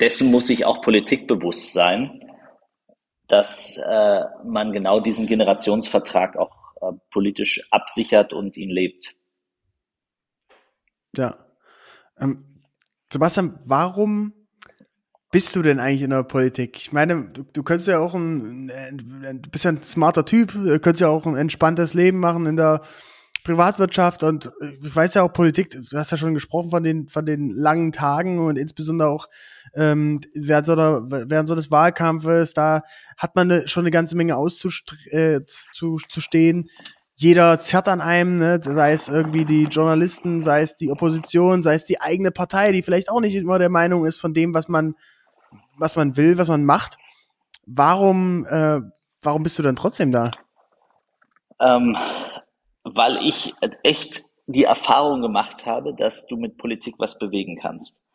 dessen 0.00 0.30
muss 0.30 0.46
sich 0.46 0.64
auch 0.64 0.80
Politik 0.80 1.26
bewusst 1.26 1.72
sein, 1.72 2.24
dass 3.26 3.76
äh, 3.76 4.24
man 4.44 4.72
genau 4.72 5.00
diesen 5.00 5.26
Generationsvertrag 5.26 6.38
auch 6.38 6.57
äh, 6.80 6.92
politisch 7.10 7.66
absichert 7.70 8.32
und 8.32 8.56
ihn 8.56 8.70
lebt. 8.70 9.14
Ja. 11.16 11.36
Ähm, 12.18 12.44
Sebastian, 13.12 13.58
warum 13.64 14.34
bist 15.30 15.54
du 15.56 15.62
denn 15.62 15.78
eigentlich 15.78 16.02
in 16.02 16.10
der 16.10 16.22
Politik? 16.24 16.76
Ich 16.76 16.92
meine, 16.92 17.30
du, 17.30 17.42
du 17.42 17.62
könntest 17.62 17.88
ja 17.88 17.98
auch 17.98 18.14
ein, 18.14 18.68
du 18.68 19.50
bist 19.50 19.64
ja 19.64 19.72
ein 19.72 19.82
smarter 19.82 20.24
Typ, 20.24 20.52
könntest 20.52 21.00
ja 21.00 21.08
auch 21.08 21.26
ein 21.26 21.36
entspanntes 21.36 21.94
Leben 21.94 22.18
machen 22.18 22.46
in 22.46 22.56
der 22.56 22.82
Privatwirtschaft 23.44 24.22
und 24.22 24.46
äh, 24.60 24.72
ich 24.82 24.94
weiß 24.94 25.14
ja 25.14 25.22
auch 25.22 25.32
Politik, 25.32 25.70
du 25.70 25.96
hast 25.96 26.10
ja 26.10 26.16
schon 26.16 26.34
gesprochen 26.34 26.70
von 26.70 26.82
den, 26.82 27.08
von 27.08 27.26
den 27.26 27.50
langen 27.50 27.92
Tagen 27.92 28.38
und 28.38 28.56
insbesondere 28.56 29.08
auch 29.08 29.28
ähm, 29.74 30.20
während, 30.34 30.66
so 30.66 30.72
einer, 30.72 31.02
während 31.08 31.48
so 31.48 31.54
eines 31.54 31.70
Wahlkampfes, 31.70 32.52
da 32.52 32.82
hat 33.16 33.36
man 33.36 33.48
ne, 33.48 33.68
schon 33.68 33.82
eine 33.82 33.90
ganze 33.90 34.16
Menge 34.16 34.36
auszustehen. 34.36 34.98
Äh, 35.10 35.40
zu, 35.72 35.98
zu 36.08 36.20
stehen. 36.20 36.68
Jeder 37.14 37.58
zerrt 37.58 37.88
an 37.88 38.00
einem, 38.00 38.38
ne? 38.38 38.60
sei 38.62 38.92
es 38.92 39.08
irgendwie 39.08 39.44
die 39.44 39.64
Journalisten, 39.64 40.42
sei 40.42 40.62
es 40.62 40.76
die 40.76 40.90
Opposition, 40.90 41.62
sei 41.62 41.74
es 41.74 41.84
die 41.84 42.00
eigene 42.00 42.30
Partei, 42.30 42.70
die 42.70 42.82
vielleicht 42.82 43.10
auch 43.10 43.20
nicht 43.20 43.34
immer 43.34 43.58
der 43.58 43.70
Meinung 43.70 44.06
ist 44.06 44.20
von 44.20 44.34
dem, 44.34 44.54
was 44.54 44.68
man, 44.68 44.94
was 45.76 45.96
man 45.96 46.16
will, 46.16 46.38
was 46.38 46.48
man 46.48 46.64
macht. 46.64 46.96
Warum, 47.66 48.46
äh, 48.46 48.80
warum 49.22 49.42
bist 49.42 49.58
du 49.58 49.62
dann 49.64 49.76
trotzdem 49.76 50.12
da? 50.12 50.30
Ähm, 51.60 51.96
weil 52.94 53.18
ich 53.24 53.54
echt 53.82 54.22
die 54.46 54.64
Erfahrung 54.64 55.20
gemacht 55.20 55.66
habe, 55.66 55.94
dass 55.94 56.26
du 56.26 56.36
mit 56.36 56.56
Politik 56.56 56.94
was 56.98 57.18
bewegen 57.18 57.58
kannst 57.60 58.06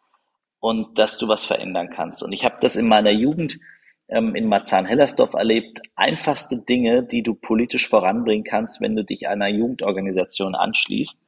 und 0.59 0.97
dass 0.97 1.17
du 1.17 1.27
was 1.27 1.45
verändern 1.45 1.89
kannst. 1.93 2.23
Und 2.23 2.33
ich 2.33 2.43
habe 2.43 2.57
das 2.59 2.75
in 2.75 2.87
meiner 2.87 3.11
Jugend 3.11 3.59
ähm, 4.07 4.35
in 4.35 4.47
Marzahn-Hellersdorf 4.47 5.33
erlebt. 5.33 5.81
Einfachste 5.95 6.57
Dinge, 6.57 7.03
die 7.03 7.21
du 7.21 7.35
politisch 7.35 7.87
voranbringen 7.87 8.43
kannst, 8.43 8.81
wenn 8.81 8.95
du 8.95 9.03
dich 9.03 9.27
einer 9.27 9.47
Jugendorganisation 9.47 10.55
anschließt. 10.55 11.21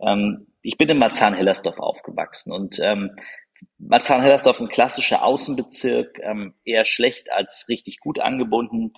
Ähm, 0.00 0.46
ich 0.62 0.78
bin 0.78 0.88
in 0.88 0.98
Marzahn-Hellersdorf 0.98 1.78
aufgewachsen 1.78 2.52
und 2.52 2.78
ähm, 2.80 3.16
Marzahn-Hellersdorf 3.78 4.60
ein 4.60 4.68
klassischer 4.68 5.22
Außenbezirk, 5.22 6.18
ähm, 6.22 6.54
eher 6.64 6.84
schlecht 6.84 7.30
als 7.32 7.66
richtig 7.68 8.00
gut 8.00 8.20
angebunden 8.20 8.92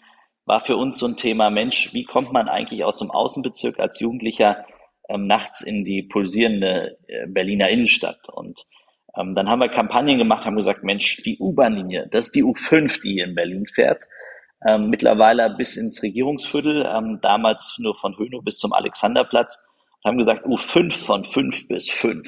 war 0.48 0.60
für 0.60 0.76
uns 0.76 0.98
so 0.98 1.06
ein 1.06 1.16
Thema, 1.16 1.50
Mensch, 1.50 1.92
wie 1.92 2.04
kommt 2.04 2.32
man 2.32 2.48
eigentlich 2.48 2.82
aus 2.82 2.98
dem 2.98 3.10
Außenbezirk 3.10 3.78
als 3.78 4.00
Jugendlicher 4.00 4.64
ähm, 5.08 5.26
nachts 5.26 5.60
in 5.60 5.84
die 5.84 6.02
pulsierende 6.02 6.98
äh, 7.06 7.26
Berliner 7.26 7.68
Innenstadt? 7.68 8.28
Und 8.32 8.64
ähm, 9.14 9.34
dann 9.34 9.50
haben 9.50 9.60
wir 9.60 9.68
Kampagnen 9.68 10.16
gemacht, 10.16 10.46
haben 10.46 10.56
gesagt, 10.56 10.84
Mensch, 10.84 11.22
die 11.24 11.38
U-Bahn-Linie, 11.38 12.08
das 12.10 12.26
ist 12.26 12.34
die 12.34 12.44
U5, 12.44 13.00
die 13.02 13.12
hier 13.12 13.24
in 13.24 13.34
Berlin 13.34 13.66
fährt, 13.66 14.04
ähm, 14.66 14.88
mittlerweile 14.88 15.50
bis 15.50 15.76
ins 15.76 16.02
Regierungsviertel, 16.02 16.86
ähm, 16.86 17.18
damals 17.20 17.76
nur 17.78 17.94
von 17.94 18.16
Hönow 18.18 18.42
bis 18.42 18.58
zum 18.58 18.72
Alexanderplatz, 18.72 19.68
und 20.02 20.08
haben 20.08 20.18
gesagt, 20.18 20.46
U5 20.46 20.92
von 21.04 21.24
5 21.24 21.68
bis 21.68 21.90
5. 21.90 22.26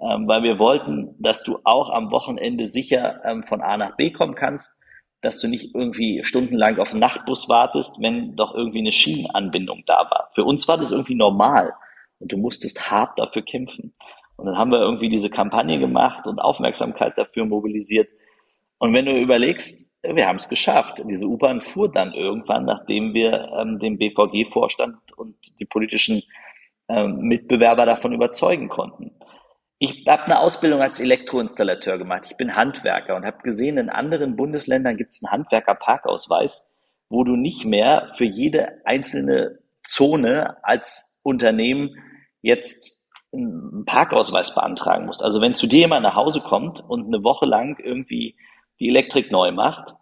Ähm, 0.00 0.26
weil 0.26 0.42
wir 0.42 0.58
wollten, 0.58 1.14
dass 1.18 1.44
du 1.44 1.58
auch 1.64 1.90
am 1.90 2.10
Wochenende 2.10 2.64
sicher 2.64 3.20
ähm, 3.24 3.42
von 3.42 3.60
A 3.60 3.76
nach 3.76 3.96
B 3.96 4.10
kommen 4.10 4.34
kannst, 4.34 4.81
dass 5.22 5.40
du 5.40 5.48
nicht 5.48 5.74
irgendwie 5.74 6.22
stundenlang 6.24 6.78
auf 6.78 6.90
den 6.90 6.98
Nachtbus 6.98 7.48
wartest, 7.48 8.02
wenn 8.02 8.36
doch 8.36 8.54
irgendwie 8.54 8.80
eine 8.80 8.90
Schienenanbindung 8.90 9.84
da 9.86 10.10
war. 10.10 10.28
Für 10.34 10.44
uns 10.44 10.68
war 10.68 10.76
das 10.76 10.90
irgendwie 10.90 11.14
normal 11.14 11.72
und 12.18 12.32
du 12.32 12.36
musstest 12.36 12.90
hart 12.90 13.18
dafür 13.18 13.42
kämpfen. 13.42 13.94
Und 14.36 14.46
dann 14.46 14.58
haben 14.58 14.72
wir 14.72 14.80
irgendwie 14.80 15.08
diese 15.08 15.30
Kampagne 15.30 15.78
gemacht 15.78 16.26
und 16.26 16.40
Aufmerksamkeit 16.40 17.16
dafür 17.16 17.46
mobilisiert. 17.46 18.08
Und 18.78 18.92
wenn 18.94 19.06
du 19.06 19.16
überlegst, 19.16 19.92
wir 20.02 20.26
haben 20.26 20.36
es 20.36 20.48
geschafft. 20.48 21.02
Diese 21.08 21.26
U-Bahn 21.26 21.60
fuhr 21.60 21.90
dann 21.90 22.12
irgendwann, 22.12 22.64
nachdem 22.64 23.14
wir 23.14 23.52
ähm, 23.56 23.78
den 23.78 23.98
BVG-Vorstand 23.98 24.96
und 25.16 25.36
die 25.60 25.64
politischen 25.64 26.22
ähm, 26.88 27.18
Mitbewerber 27.20 27.86
davon 27.86 28.12
überzeugen 28.12 28.68
konnten. 28.68 29.12
Ich 29.84 30.06
habe 30.06 30.26
eine 30.26 30.38
Ausbildung 30.38 30.80
als 30.80 31.00
Elektroinstallateur 31.00 31.98
gemacht. 31.98 32.22
Ich 32.30 32.36
bin 32.36 32.54
Handwerker 32.54 33.16
und 33.16 33.26
habe 33.26 33.42
gesehen, 33.42 33.78
in 33.78 33.90
anderen 33.90 34.36
Bundesländern 34.36 34.96
gibt 34.96 35.12
es 35.12 35.24
einen 35.24 35.32
Handwerker-Parkausweis, 35.32 36.72
wo 37.08 37.24
du 37.24 37.34
nicht 37.34 37.64
mehr 37.64 38.06
für 38.16 38.24
jede 38.24 38.80
einzelne 38.84 39.58
Zone 39.82 40.56
als 40.62 41.18
Unternehmen 41.24 41.96
jetzt 42.42 43.02
einen 43.32 43.84
Parkausweis 43.84 44.54
beantragen 44.54 45.06
musst. 45.06 45.24
Also 45.24 45.40
wenn 45.40 45.56
zu 45.56 45.66
dir 45.66 45.80
jemand 45.80 46.04
nach 46.04 46.14
Hause 46.14 46.42
kommt 46.42 46.78
und 46.78 47.08
eine 47.08 47.24
Woche 47.24 47.46
lang 47.46 47.80
irgendwie 47.80 48.36
die 48.78 48.88
Elektrik 48.88 49.32
neu 49.32 49.50
macht, 49.50 49.96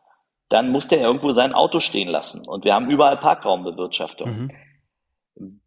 dann 0.51 0.69
muss 0.73 0.89
der 0.89 1.01
irgendwo 1.01 1.33
sein 1.33 1.55
Auto 1.55 1.81
stehen 1.81 2.11
lassen. 2.11 2.47
Und 2.47 2.67
wir 2.67 2.75
haben 2.75 2.91
überall 2.91 3.17
Parkraumbewirtschaftung. 3.17 4.51
Mhm. 5.37 5.61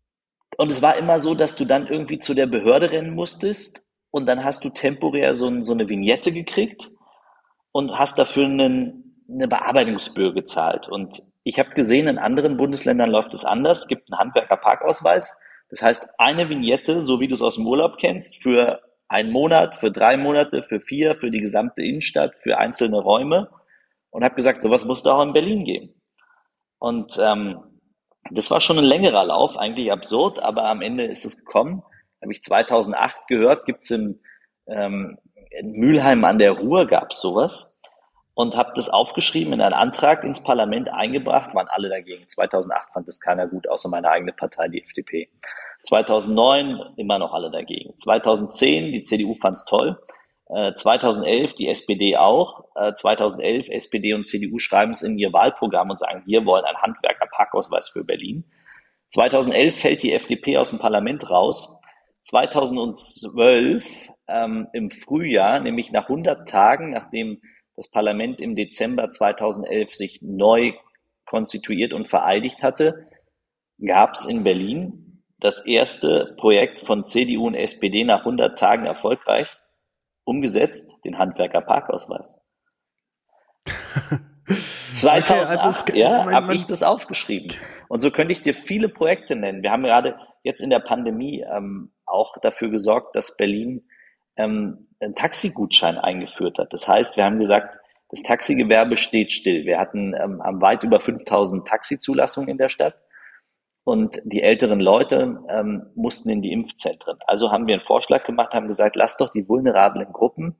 Und 0.55 0.71
es 0.71 0.83
war 0.83 0.97
immer 0.97 1.19
so, 1.19 1.33
dass 1.33 1.55
du 1.55 1.65
dann 1.65 1.87
irgendwie 1.87 2.19
zu 2.19 2.35
der 2.35 2.45
Behörde 2.45 2.91
rennen 2.91 3.15
musstest 3.15 3.87
und 4.13 4.27
dann 4.27 4.43
hast 4.43 4.63
du 4.63 4.69
temporär 4.69 5.33
so, 5.33 5.63
so 5.63 5.73
eine 5.73 5.89
Vignette 5.89 6.31
gekriegt 6.31 6.91
und 7.71 7.97
hast 7.97 8.19
dafür 8.19 8.45
einen, 8.45 9.25
eine 9.27 9.47
Bearbeitungsgebühr 9.47 10.35
gezahlt. 10.35 10.87
Und 10.87 11.23
ich 11.43 11.57
habe 11.57 11.71
gesehen, 11.71 12.07
in 12.07 12.19
anderen 12.19 12.55
Bundesländern 12.55 13.09
läuft 13.09 13.33
es 13.33 13.43
anders. 13.43 13.79
Es 13.79 13.87
gibt 13.87 14.11
einen 14.11 14.19
Handwerkerparkausweis. 14.19 15.39
Das 15.71 15.81
heißt, 15.81 16.09
eine 16.19 16.47
Vignette, 16.47 17.01
so 17.01 17.19
wie 17.19 17.27
du 17.27 17.33
es 17.33 17.41
aus 17.41 17.55
dem 17.55 17.65
Urlaub 17.65 17.97
kennst, 17.97 18.43
für 18.43 18.81
einen 19.07 19.31
Monat, 19.31 19.77
für 19.77 19.91
drei 19.91 20.15
Monate, 20.15 20.61
für 20.61 20.79
vier, 20.79 21.15
für 21.15 21.31
die 21.31 21.39
gesamte 21.39 21.81
Innenstadt, 21.81 22.37
für 22.37 22.59
einzelne 22.59 22.99
Räume. 22.99 23.49
Und 24.11 24.23
habe 24.23 24.35
gesagt, 24.35 24.61
sowas 24.61 24.85
muss 24.85 25.01
da 25.01 25.13
auch 25.13 25.23
in 25.23 25.33
Berlin 25.33 25.65
geben. 25.65 25.95
Und 26.77 27.19
ähm, 27.19 27.63
das 28.29 28.51
war 28.51 28.61
schon 28.61 28.77
ein 28.77 28.85
längerer 28.85 29.25
Lauf, 29.25 29.57
eigentlich 29.57 29.91
absurd, 29.91 30.39
aber 30.39 30.65
am 30.65 30.83
Ende 30.83 31.05
ist 31.05 31.25
es 31.25 31.43
gekommen 31.43 31.81
habe 32.23 32.33
ich 32.33 32.41
2008 32.41 33.27
gehört, 33.27 33.65
gibt's 33.65 33.91
im 33.91 34.19
ähm, 34.65 35.17
in 35.53 35.71
Mülheim 35.73 36.25
an 36.25 36.39
der 36.39 36.51
Ruhr 36.51 36.87
gab's 36.87 37.21
sowas 37.21 37.77
und 38.33 38.57
habe 38.57 38.71
das 38.75 38.89
aufgeschrieben 38.89 39.53
in 39.53 39.61
einen 39.61 39.73
Antrag 39.73 40.23
ins 40.23 40.41
Parlament 40.41 40.89
eingebracht, 40.89 41.53
waren 41.53 41.67
alle 41.67 41.89
dagegen. 41.89 42.27
2008 42.27 42.89
fand 42.93 43.07
das 43.07 43.19
keiner 43.19 43.47
gut, 43.47 43.69
außer 43.69 43.89
meine 43.89 44.09
eigene 44.09 44.33
Partei, 44.33 44.67
die 44.67 44.81
FDP. 44.81 45.29
2009 45.83 46.95
immer 46.97 47.19
noch 47.19 47.33
alle 47.33 47.51
dagegen. 47.51 47.95
2010 47.97 48.93
die 48.93 49.03
CDU 49.03 49.35
fand's 49.35 49.65
toll. 49.65 49.99
Äh, 50.47 50.73
2011 50.73 51.53
die 51.53 51.67
SPD 51.67 52.17
auch. 52.17 52.65
Äh, 52.75 52.93
2011 52.93 53.69
SPD 53.69 54.13
und 54.13 54.25
CDU 54.25 54.57
schreiben 54.57 54.91
es 54.91 55.03
in 55.03 55.19
ihr 55.19 55.31
Wahlprogramm 55.33 55.91
und 55.91 55.97
sagen, 55.97 56.23
wir 56.25 56.45
wollen 56.45 56.65
einen 56.65 56.81
Handwerker-Parkausweis 56.81 57.89
für 57.89 58.03
Berlin. 58.03 58.45
2011 59.09 59.79
fällt 59.79 60.01
die 60.01 60.13
FDP 60.13 60.57
aus 60.57 60.71
dem 60.71 60.79
Parlament 60.79 61.29
raus 61.29 61.79
2012 62.23 63.85
ähm, 64.27 64.67
im 64.73 64.91
Frühjahr, 64.91 65.59
nämlich 65.59 65.91
nach 65.91 66.03
100 66.03 66.47
Tagen, 66.47 66.91
nachdem 66.91 67.41
das 67.75 67.89
Parlament 67.89 68.39
im 68.39 68.55
Dezember 68.55 69.09
2011 69.09 69.93
sich 69.93 70.21
neu 70.21 70.73
konstituiert 71.25 71.93
und 71.93 72.07
vereidigt 72.07 72.61
hatte, 72.61 73.07
gab 73.83 74.13
es 74.13 74.25
in 74.25 74.43
Berlin 74.43 75.23
das 75.39 75.65
erste 75.65 76.35
Projekt 76.37 76.81
von 76.81 77.03
CDU 77.03 77.47
und 77.47 77.55
SPD 77.55 78.03
nach 78.03 78.19
100 78.19 78.57
Tagen 78.57 78.85
erfolgreich 78.85 79.49
umgesetzt, 80.23 80.95
den 81.03 81.17
Handwerker 81.17 81.61
Parkausweis. 81.61 82.39
2008, 84.91 85.89
okay, 85.89 86.03
also 86.05 86.29
ja, 86.29 86.31
habe 86.31 86.55
ich 86.55 86.65
das 86.65 86.81
aufgeschrieben. 86.81 87.53
Und 87.89 88.01
so 88.01 88.09
könnte 88.09 88.31
ich 88.31 88.41
dir 88.41 88.53
viele 88.53 88.87
Projekte 88.87 89.35
nennen. 89.35 89.63
Wir 89.63 89.71
haben 89.71 89.83
gerade 89.83 90.17
jetzt 90.43 90.61
in 90.61 90.69
der 90.69 90.79
Pandemie 90.79 91.41
ähm, 91.41 91.91
auch 92.13 92.37
dafür 92.41 92.69
gesorgt, 92.69 93.15
dass 93.15 93.35
Berlin 93.35 93.87
ähm, 94.37 94.87
einen 94.99 95.15
Taxigutschein 95.15 95.97
eingeführt 95.97 96.59
hat. 96.59 96.73
Das 96.73 96.87
heißt, 96.87 97.17
wir 97.17 97.25
haben 97.25 97.39
gesagt, 97.39 97.77
das 98.09 98.23
Taxigewerbe 98.23 98.95
steht 98.97 99.31
still. 99.31 99.65
Wir 99.65 99.79
hatten 99.79 100.13
ähm, 100.13 100.41
haben 100.43 100.61
weit 100.61 100.83
über 100.83 100.99
5000 100.99 101.67
Taxizulassungen 101.67 102.49
in 102.49 102.57
der 102.57 102.69
Stadt 102.69 102.95
und 103.83 104.21
die 104.23 104.41
älteren 104.41 104.79
Leute 104.79 105.43
ähm, 105.49 105.87
mussten 105.95 106.29
in 106.29 106.41
die 106.41 106.51
Impfzentren. 106.51 107.17
Also 107.27 107.51
haben 107.51 107.67
wir 107.67 107.73
einen 107.73 107.81
Vorschlag 107.81 108.23
gemacht, 108.23 108.53
haben 108.53 108.67
gesagt, 108.67 108.95
lass 108.95 109.17
doch 109.17 109.29
die 109.29 109.47
vulnerablen 109.47 110.11
Gruppen 110.13 110.55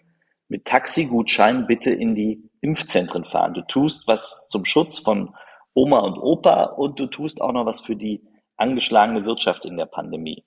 mit 0.50 0.66
Taxigutschein 0.66 1.66
bitte 1.68 1.92
in 1.92 2.16
die 2.16 2.50
Impfzentren 2.62 3.26
fahren. 3.26 3.54
Du 3.54 3.62
tust 3.62 4.08
was 4.08 4.50
zum 4.50 4.66
Schutz 4.66 5.00
von 5.00 5.34
Oma 5.74 6.00
und 6.00 6.18
Opa 6.18 6.66
und 6.66 7.00
du 7.00 7.08
tust 7.08 7.42
auch 7.42 7.54
noch 7.54 7.66
was 7.66 7.80
für 7.80 7.96
die 7.96 8.28
angeschlagene 8.58 9.26
Wirtschaft 9.26 9.66
in 9.66 9.78
der 9.78 9.86
Pandemie. 9.86 10.44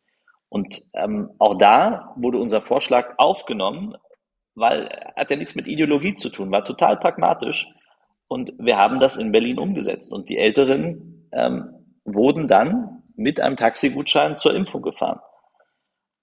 Und 0.57 0.80
ähm, 0.94 1.28
auch 1.38 1.59
da 1.59 2.14
wurde 2.16 2.38
unser 2.38 2.62
Vorschlag 2.62 3.18
aufgenommen, 3.18 3.94
weil 4.54 4.88
hat 5.14 5.30
ja 5.30 5.36
nichts 5.36 5.54
mit 5.54 5.66
Ideologie 5.66 6.14
zu 6.14 6.30
tun, 6.30 6.50
war 6.50 6.64
total 6.64 6.96
pragmatisch. 6.96 7.68
Und 8.26 8.54
wir 8.59 8.78
haben 8.78 8.98
das 8.98 9.18
in 9.18 9.32
Berlin 9.32 9.59
umgesetzt. 9.59 10.14
Und 10.14 10.30
die 10.30 10.38
Älteren 10.38 11.28
ähm, 11.32 11.74
wurden 12.07 12.48
dann 12.48 13.02
mit 13.16 13.38
einem 13.38 13.57
Taxigutschein 13.57 14.38
zur 14.38 14.54
Impfung 14.54 14.80
gefahren. 14.80 15.20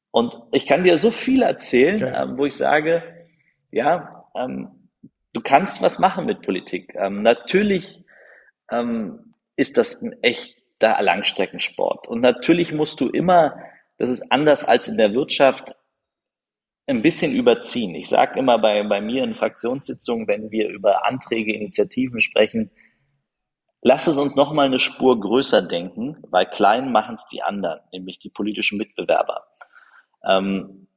Und 0.10 0.36
ich 0.52 0.66
kann 0.66 0.84
dir 0.84 0.98
so 0.98 1.12
viel 1.12 1.44
erzählen, 1.44 2.04
okay. 2.04 2.24
ähm, 2.24 2.36
wo 2.36 2.48
ich 2.48 2.56
sage, 2.56 3.04
ja, 3.70 4.26
ähm, 4.36 4.90
du 5.34 5.42
kannst 5.42 5.84
was 5.84 6.00
machen 6.00 6.26
mit 6.26 6.42
Politik. 6.42 6.96
Ähm, 6.96 7.22
natürlich 7.22 8.04
ähm, 8.72 9.36
ist 9.58 9.78
das 9.78 10.02
ein 10.02 10.24
echter 10.24 11.00
Langstreckensport. 11.04 12.08
Und 12.08 12.22
natürlich 12.22 12.74
musst 12.74 13.00
du 13.00 13.10
immer 13.10 13.60
das 14.04 14.12
ist 14.12 14.32
anders 14.34 14.66
als 14.66 14.90
in 14.90 14.98
der 14.98 15.14
Wirtschaft 15.14 15.76
ein 16.88 17.02
bisschen 17.02 17.32
überziehen. 17.32 17.96
Ich 17.96 18.10
sage 18.10 18.38
immer 18.38 18.60
bei, 18.60 18.84
bei 18.84 19.00
mir 19.00 19.24
in 19.24 19.34
Fraktionssitzungen, 19.34 20.28
wenn 20.28 20.52
wir 20.52 20.68
über 20.68 21.08
Anträge, 21.08 21.56
Initiativen 21.56 22.20
sprechen, 22.20 22.70
lass 23.82 24.08
es 24.08 24.18
uns 24.18 24.36
nochmal 24.36 24.66
eine 24.66 24.80
Spur 24.80 25.18
größer 25.22 25.62
denken, 25.62 26.18
weil 26.30 26.48
klein 26.48 26.92
machen 26.92 27.16
es 27.16 27.26
die 27.28 27.42
anderen, 27.44 27.80
nämlich 27.94 28.20
die 28.20 28.30
politischen 28.30 28.78
Mitbewerber. 28.78 29.46
Ähm, 30.28 30.90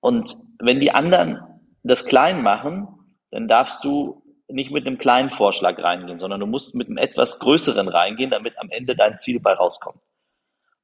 und 0.00 0.34
wenn 0.60 0.80
die 0.80 0.92
anderen 0.92 1.42
das 1.82 2.06
klein 2.06 2.42
machen, 2.42 2.88
dann 3.30 3.48
darfst 3.48 3.84
du 3.84 4.22
nicht 4.48 4.70
mit 4.70 4.86
einem 4.86 4.96
kleinen 4.96 5.28
Vorschlag 5.28 5.78
reingehen, 5.78 6.18
sondern 6.18 6.40
du 6.40 6.46
musst 6.46 6.74
mit 6.74 6.88
einem 6.88 6.96
etwas 6.96 7.38
größeren 7.38 7.88
reingehen, 7.88 8.30
damit 8.30 8.58
am 8.58 8.70
Ende 8.70 8.96
dein 8.96 9.18
Ziel 9.18 9.42
bei 9.42 9.52
rauskommt. 9.52 10.00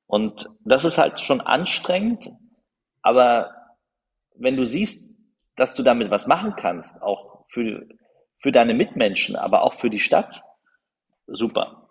Und 0.07 0.47
das 0.65 0.85
ist 0.85 0.99
halt 0.99 1.21
schon 1.21 1.41
anstrengend, 1.41 2.31
aber 3.03 3.53
wenn 4.35 4.57
du 4.57 4.65
siehst, 4.65 5.19
dass 5.57 5.75
du 5.75 5.83
damit 5.83 6.11
was 6.11 6.27
machen 6.27 6.55
kannst, 6.57 7.03
auch 7.03 7.45
für, 7.49 7.87
für 8.39 8.53
deine 8.53 8.75
Mitmenschen, 8.75 9.37
aber 9.37 9.63
auch 9.63 9.75
für 9.75 9.91
die 9.91 10.01
Stadt, 10.01 10.43
super. 11.27 11.89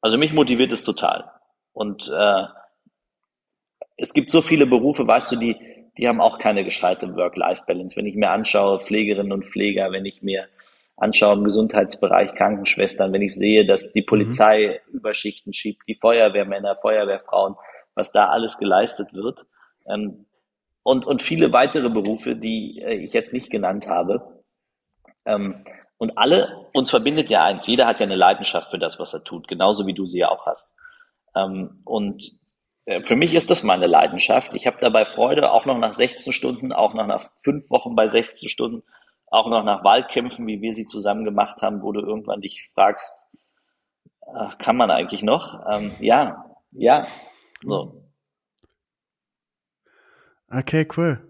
Also 0.00 0.16
mich 0.16 0.32
motiviert 0.32 0.72
es 0.72 0.84
total. 0.84 1.30
Und 1.72 2.08
äh, 2.08 2.44
es 3.96 4.14
gibt 4.14 4.30
so 4.30 4.42
viele 4.42 4.66
Berufe, 4.66 5.06
weißt 5.06 5.32
du, 5.32 5.36
die, 5.36 5.56
die 5.98 6.08
haben 6.08 6.20
auch 6.20 6.38
keine 6.38 6.64
gescheite 6.64 7.14
Work-Life-Balance. 7.16 7.96
Wenn 7.96 8.06
ich 8.06 8.14
mir 8.14 8.30
anschaue, 8.30 8.78
Pflegerinnen 8.80 9.32
und 9.32 9.46
Pfleger, 9.46 9.90
wenn 9.90 10.06
ich 10.06 10.22
mir 10.22 10.48
anschaue 10.98 11.36
im 11.36 11.44
Gesundheitsbereich, 11.44 12.34
Krankenschwestern, 12.34 13.12
wenn 13.12 13.22
ich 13.22 13.34
sehe, 13.34 13.64
dass 13.64 13.92
die 13.92 14.02
mhm. 14.02 14.06
Polizei 14.06 14.80
mhm. 14.86 14.98
Überschichten 14.98 15.52
schiebt, 15.52 15.86
die 15.86 15.94
Feuerwehrmänner, 15.94 16.76
Feuerwehrfrauen, 16.76 17.56
was 17.94 18.12
da 18.12 18.28
alles 18.28 18.58
geleistet 18.58 19.12
wird. 19.12 19.46
Ähm, 19.88 20.26
und, 20.82 21.06
und 21.06 21.22
viele 21.22 21.52
weitere 21.52 21.90
Berufe, 21.90 22.34
die 22.34 22.80
äh, 22.80 22.94
ich 22.94 23.12
jetzt 23.12 23.32
nicht 23.32 23.50
genannt 23.50 23.88
habe. 23.88 24.42
Ähm, 25.24 25.64
und 25.98 26.16
alle, 26.16 26.66
uns 26.72 26.90
verbindet 26.90 27.28
ja 27.28 27.44
eins, 27.44 27.66
jeder 27.66 27.86
hat 27.86 28.00
ja 28.00 28.06
eine 28.06 28.16
Leidenschaft 28.16 28.70
für 28.70 28.78
das, 28.78 28.98
was 28.98 29.12
er 29.12 29.24
tut, 29.24 29.48
genauso 29.48 29.86
wie 29.86 29.94
du 29.94 30.06
sie 30.06 30.18
ja 30.18 30.30
auch 30.30 30.46
hast. 30.46 30.76
Ähm, 31.36 31.82
und 31.84 32.40
äh, 32.86 33.02
für 33.02 33.16
mich 33.16 33.34
ist 33.34 33.50
das 33.50 33.62
meine 33.62 33.86
Leidenschaft. 33.86 34.54
Ich 34.54 34.66
habe 34.66 34.78
dabei 34.80 35.04
Freude, 35.04 35.50
auch 35.52 35.66
noch 35.66 35.78
nach 35.78 35.92
16 35.92 36.32
Stunden, 36.32 36.72
auch 36.72 36.94
noch 36.94 37.06
nach 37.06 37.30
fünf 37.42 37.68
Wochen 37.70 37.94
bei 37.94 38.06
16 38.06 38.48
Stunden, 38.48 38.82
auch 39.30 39.48
noch 39.48 39.64
nach 39.64 39.84
Wahlkämpfen, 39.84 40.46
wie 40.46 40.60
wir 40.60 40.72
sie 40.72 40.86
zusammen 40.86 41.24
gemacht 41.24 41.62
haben, 41.62 41.82
wo 41.82 41.92
du 41.92 42.00
irgendwann 42.00 42.40
dich 42.40 42.68
fragst, 42.74 43.30
ach, 44.34 44.58
kann 44.58 44.76
man 44.76 44.90
eigentlich 44.90 45.22
noch? 45.22 45.64
Ähm, 45.70 45.92
ja, 46.00 46.44
ja, 46.72 47.06
so. 47.62 48.04
Okay, 50.50 50.86
cool. 50.96 51.20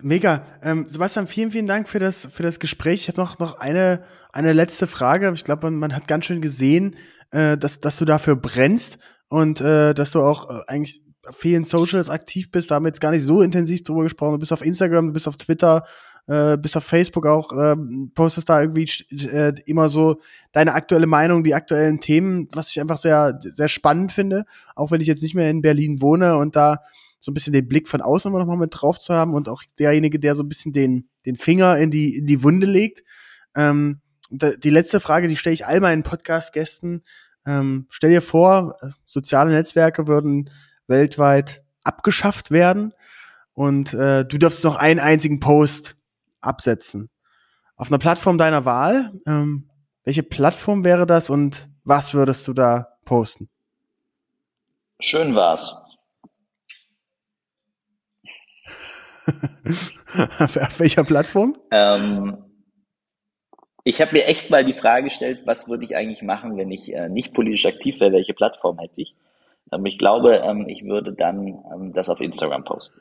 Mega. 0.00 0.46
Ähm, 0.62 0.88
Sebastian, 0.88 1.26
vielen, 1.26 1.50
vielen 1.50 1.66
Dank 1.66 1.88
für 1.88 1.98
das, 1.98 2.26
für 2.30 2.42
das 2.42 2.58
Gespräch. 2.58 3.02
Ich 3.02 3.08
habe 3.08 3.20
noch, 3.20 3.38
noch 3.38 3.58
eine, 3.58 4.04
eine 4.32 4.52
letzte 4.52 4.86
Frage. 4.86 5.30
Ich 5.34 5.44
glaube, 5.44 5.64
man, 5.64 5.78
man 5.78 5.94
hat 5.94 6.08
ganz 6.08 6.24
schön 6.24 6.40
gesehen, 6.40 6.96
äh, 7.30 7.58
dass, 7.58 7.80
dass 7.80 7.98
du 7.98 8.04
dafür 8.04 8.36
brennst 8.36 8.98
und 9.28 9.60
äh, 9.60 9.92
dass 9.94 10.10
du 10.10 10.22
auch 10.22 10.48
äh, 10.48 10.62
eigentlich 10.66 11.02
vielen 11.30 11.64
Socials 11.64 12.10
aktiv 12.10 12.50
bist. 12.50 12.70
Da 12.70 12.76
haben 12.76 12.84
wir 12.84 12.88
jetzt 12.88 13.00
gar 13.00 13.12
nicht 13.12 13.24
so 13.24 13.42
intensiv 13.42 13.84
drüber 13.84 14.02
gesprochen. 14.02 14.32
Du 14.32 14.38
bist 14.38 14.52
auf 14.52 14.64
Instagram, 14.64 15.08
du 15.08 15.12
bist 15.12 15.28
auf 15.28 15.36
Twitter, 15.36 15.84
äh, 16.26 16.56
bist 16.56 16.76
auf 16.76 16.84
Facebook 16.84 17.26
auch, 17.26 17.52
äh, 17.52 17.76
postest 18.14 18.48
da 18.48 18.60
irgendwie 18.60 18.90
äh, 19.28 19.52
immer 19.66 19.88
so 19.88 20.20
deine 20.52 20.74
aktuelle 20.74 21.06
Meinung, 21.06 21.44
die 21.44 21.54
aktuellen 21.54 22.00
Themen, 22.00 22.48
was 22.52 22.70
ich 22.70 22.80
einfach 22.80 22.98
sehr, 22.98 23.38
sehr 23.40 23.68
spannend 23.68 24.12
finde. 24.12 24.44
Auch 24.74 24.90
wenn 24.90 25.00
ich 25.00 25.06
jetzt 25.06 25.22
nicht 25.22 25.34
mehr 25.34 25.50
in 25.50 25.62
Berlin 25.62 26.02
wohne 26.02 26.36
und 26.36 26.56
da 26.56 26.78
so 27.20 27.30
ein 27.30 27.34
bisschen 27.34 27.52
den 27.52 27.68
Blick 27.68 27.88
von 27.88 28.00
außen 28.00 28.30
immer 28.30 28.40
noch 28.40 28.46
mal 28.46 28.56
mit 28.56 28.72
drauf 28.72 28.98
zu 28.98 29.14
haben 29.14 29.34
und 29.34 29.48
auch 29.48 29.62
derjenige, 29.78 30.18
der 30.18 30.34
so 30.34 30.42
ein 30.42 30.48
bisschen 30.48 30.72
den, 30.72 31.08
den 31.24 31.36
Finger 31.36 31.78
in 31.78 31.92
die, 31.92 32.16
in 32.16 32.26
die 32.26 32.42
Wunde 32.42 32.66
legt. 32.66 33.04
Ähm, 33.54 34.00
die 34.30 34.70
letzte 34.70 34.98
Frage, 34.98 35.28
die 35.28 35.36
stelle 35.36 35.54
ich 35.54 35.66
all 35.66 35.80
meinen 35.80 36.02
Podcast-Gästen. 36.02 37.04
Ähm, 37.46 37.86
stell 37.90 38.10
dir 38.10 38.22
vor, 38.22 38.76
soziale 39.04 39.52
Netzwerke 39.52 40.06
würden 40.06 40.50
weltweit 40.92 41.64
abgeschafft 41.82 42.52
werden 42.52 42.94
und 43.54 43.92
äh, 43.94 44.24
du 44.24 44.38
darfst 44.38 44.62
noch 44.62 44.76
einen 44.76 45.00
einzigen 45.00 45.40
Post 45.40 45.96
absetzen. 46.40 47.10
Auf 47.76 47.88
einer 47.88 47.98
Plattform 47.98 48.38
deiner 48.38 48.64
Wahl. 48.64 49.12
Ähm, 49.26 49.68
welche 50.04 50.22
Plattform 50.22 50.84
wäre 50.84 51.06
das 51.06 51.30
und 51.30 51.68
was 51.82 52.14
würdest 52.14 52.46
du 52.46 52.52
da 52.52 52.98
posten? 53.04 53.48
Schön 55.00 55.34
war's. 55.34 55.74
Auf 60.38 60.78
welcher 60.78 61.04
Plattform? 61.04 61.56
Ähm, 61.70 62.44
ich 63.84 64.00
habe 64.00 64.12
mir 64.12 64.26
echt 64.26 64.50
mal 64.50 64.64
die 64.64 64.72
Frage 64.72 65.04
gestellt, 65.04 65.42
was 65.44 65.68
würde 65.68 65.84
ich 65.84 65.96
eigentlich 65.96 66.22
machen, 66.22 66.56
wenn 66.56 66.70
ich 66.70 66.92
äh, 66.92 67.08
nicht 67.08 67.32
politisch 67.34 67.66
aktiv 67.66 67.98
wäre, 68.00 68.12
welche 68.12 68.34
Plattform 68.34 68.78
hätte 68.78 69.00
ich? 69.02 69.16
Ähm, 69.70 69.86
ich 69.86 69.98
glaube, 69.98 70.36
ähm, 70.36 70.66
ich 70.68 70.84
würde 70.84 71.12
dann 71.12 71.46
ähm, 71.46 71.92
das 71.92 72.08
auf 72.08 72.20
Instagram 72.20 72.64
posten. 72.64 73.00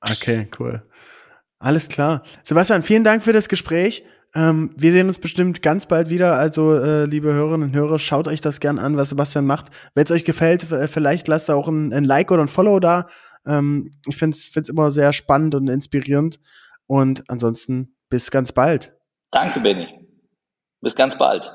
Okay, 0.00 0.48
cool. 0.58 0.82
Alles 1.58 1.88
klar. 1.88 2.22
Sebastian, 2.42 2.82
vielen 2.82 3.04
Dank 3.04 3.22
für 3.22 3.32
das 3.32 3.48
Gespräch. 3.48 4.04
Ähm, 4.34 4.74
wir 4.76 4.92
sehen 4.92 5.06
uns 5.06 5.18
bestimmt 5.18 5.62
ganz 5.62 5.86
bald 5.86 6.10
wieder. 6.10 6.34
Also, 6.34 6.74
äh, 6.74 7.04
liebe 7.04 7.32
Hörerinnen 7.32 7.68
und 7.70 7.76
Hörer, 7.76 7.98
schaut 7.98 8.26
euch 8.26 8.40
das 8.40 8.60
gern 8.60 8.78
an, 8.78 8.96
was 8.96 9.10
Sebastian 9.10 9.46
macht. 9.46 9.66
Wenn 9.94 10.04
es 10.04 10.10
euch 10.10 10.24
gefällt, 10.24 10.64
vielleicht 10.64 11.28
lasst 11.28 11.50
auch 11.50 11.68
ein, 11.68 11.92
ein 11.92 12.04
Like 12.04 12.32
oder 12.32 12.42
ein 12.42 12.48
Follow 12.48 12.80
da. 12.80 13.06
Ähm, 13.46 13.90
ich 14.06 14.16
finde 14.16 14.36
es 14.36 14.68
immer 14.68 14.90
sehr 14.90 15.12
spannend 15.12 15.54
und 15.54 15.68
inspirierend. 15.68 16.40
Und 16.86 17.24
ansonsten 17.28 17.96
bis 18.10 18.30
ganz 18.30 18.52
bald. 18.52 18.92
Danke, 19.30 19.60
Benny. 19.60 19.88
Bis 20.80 20.94
ganz 20.94 21.16
bald. 21.16 21.50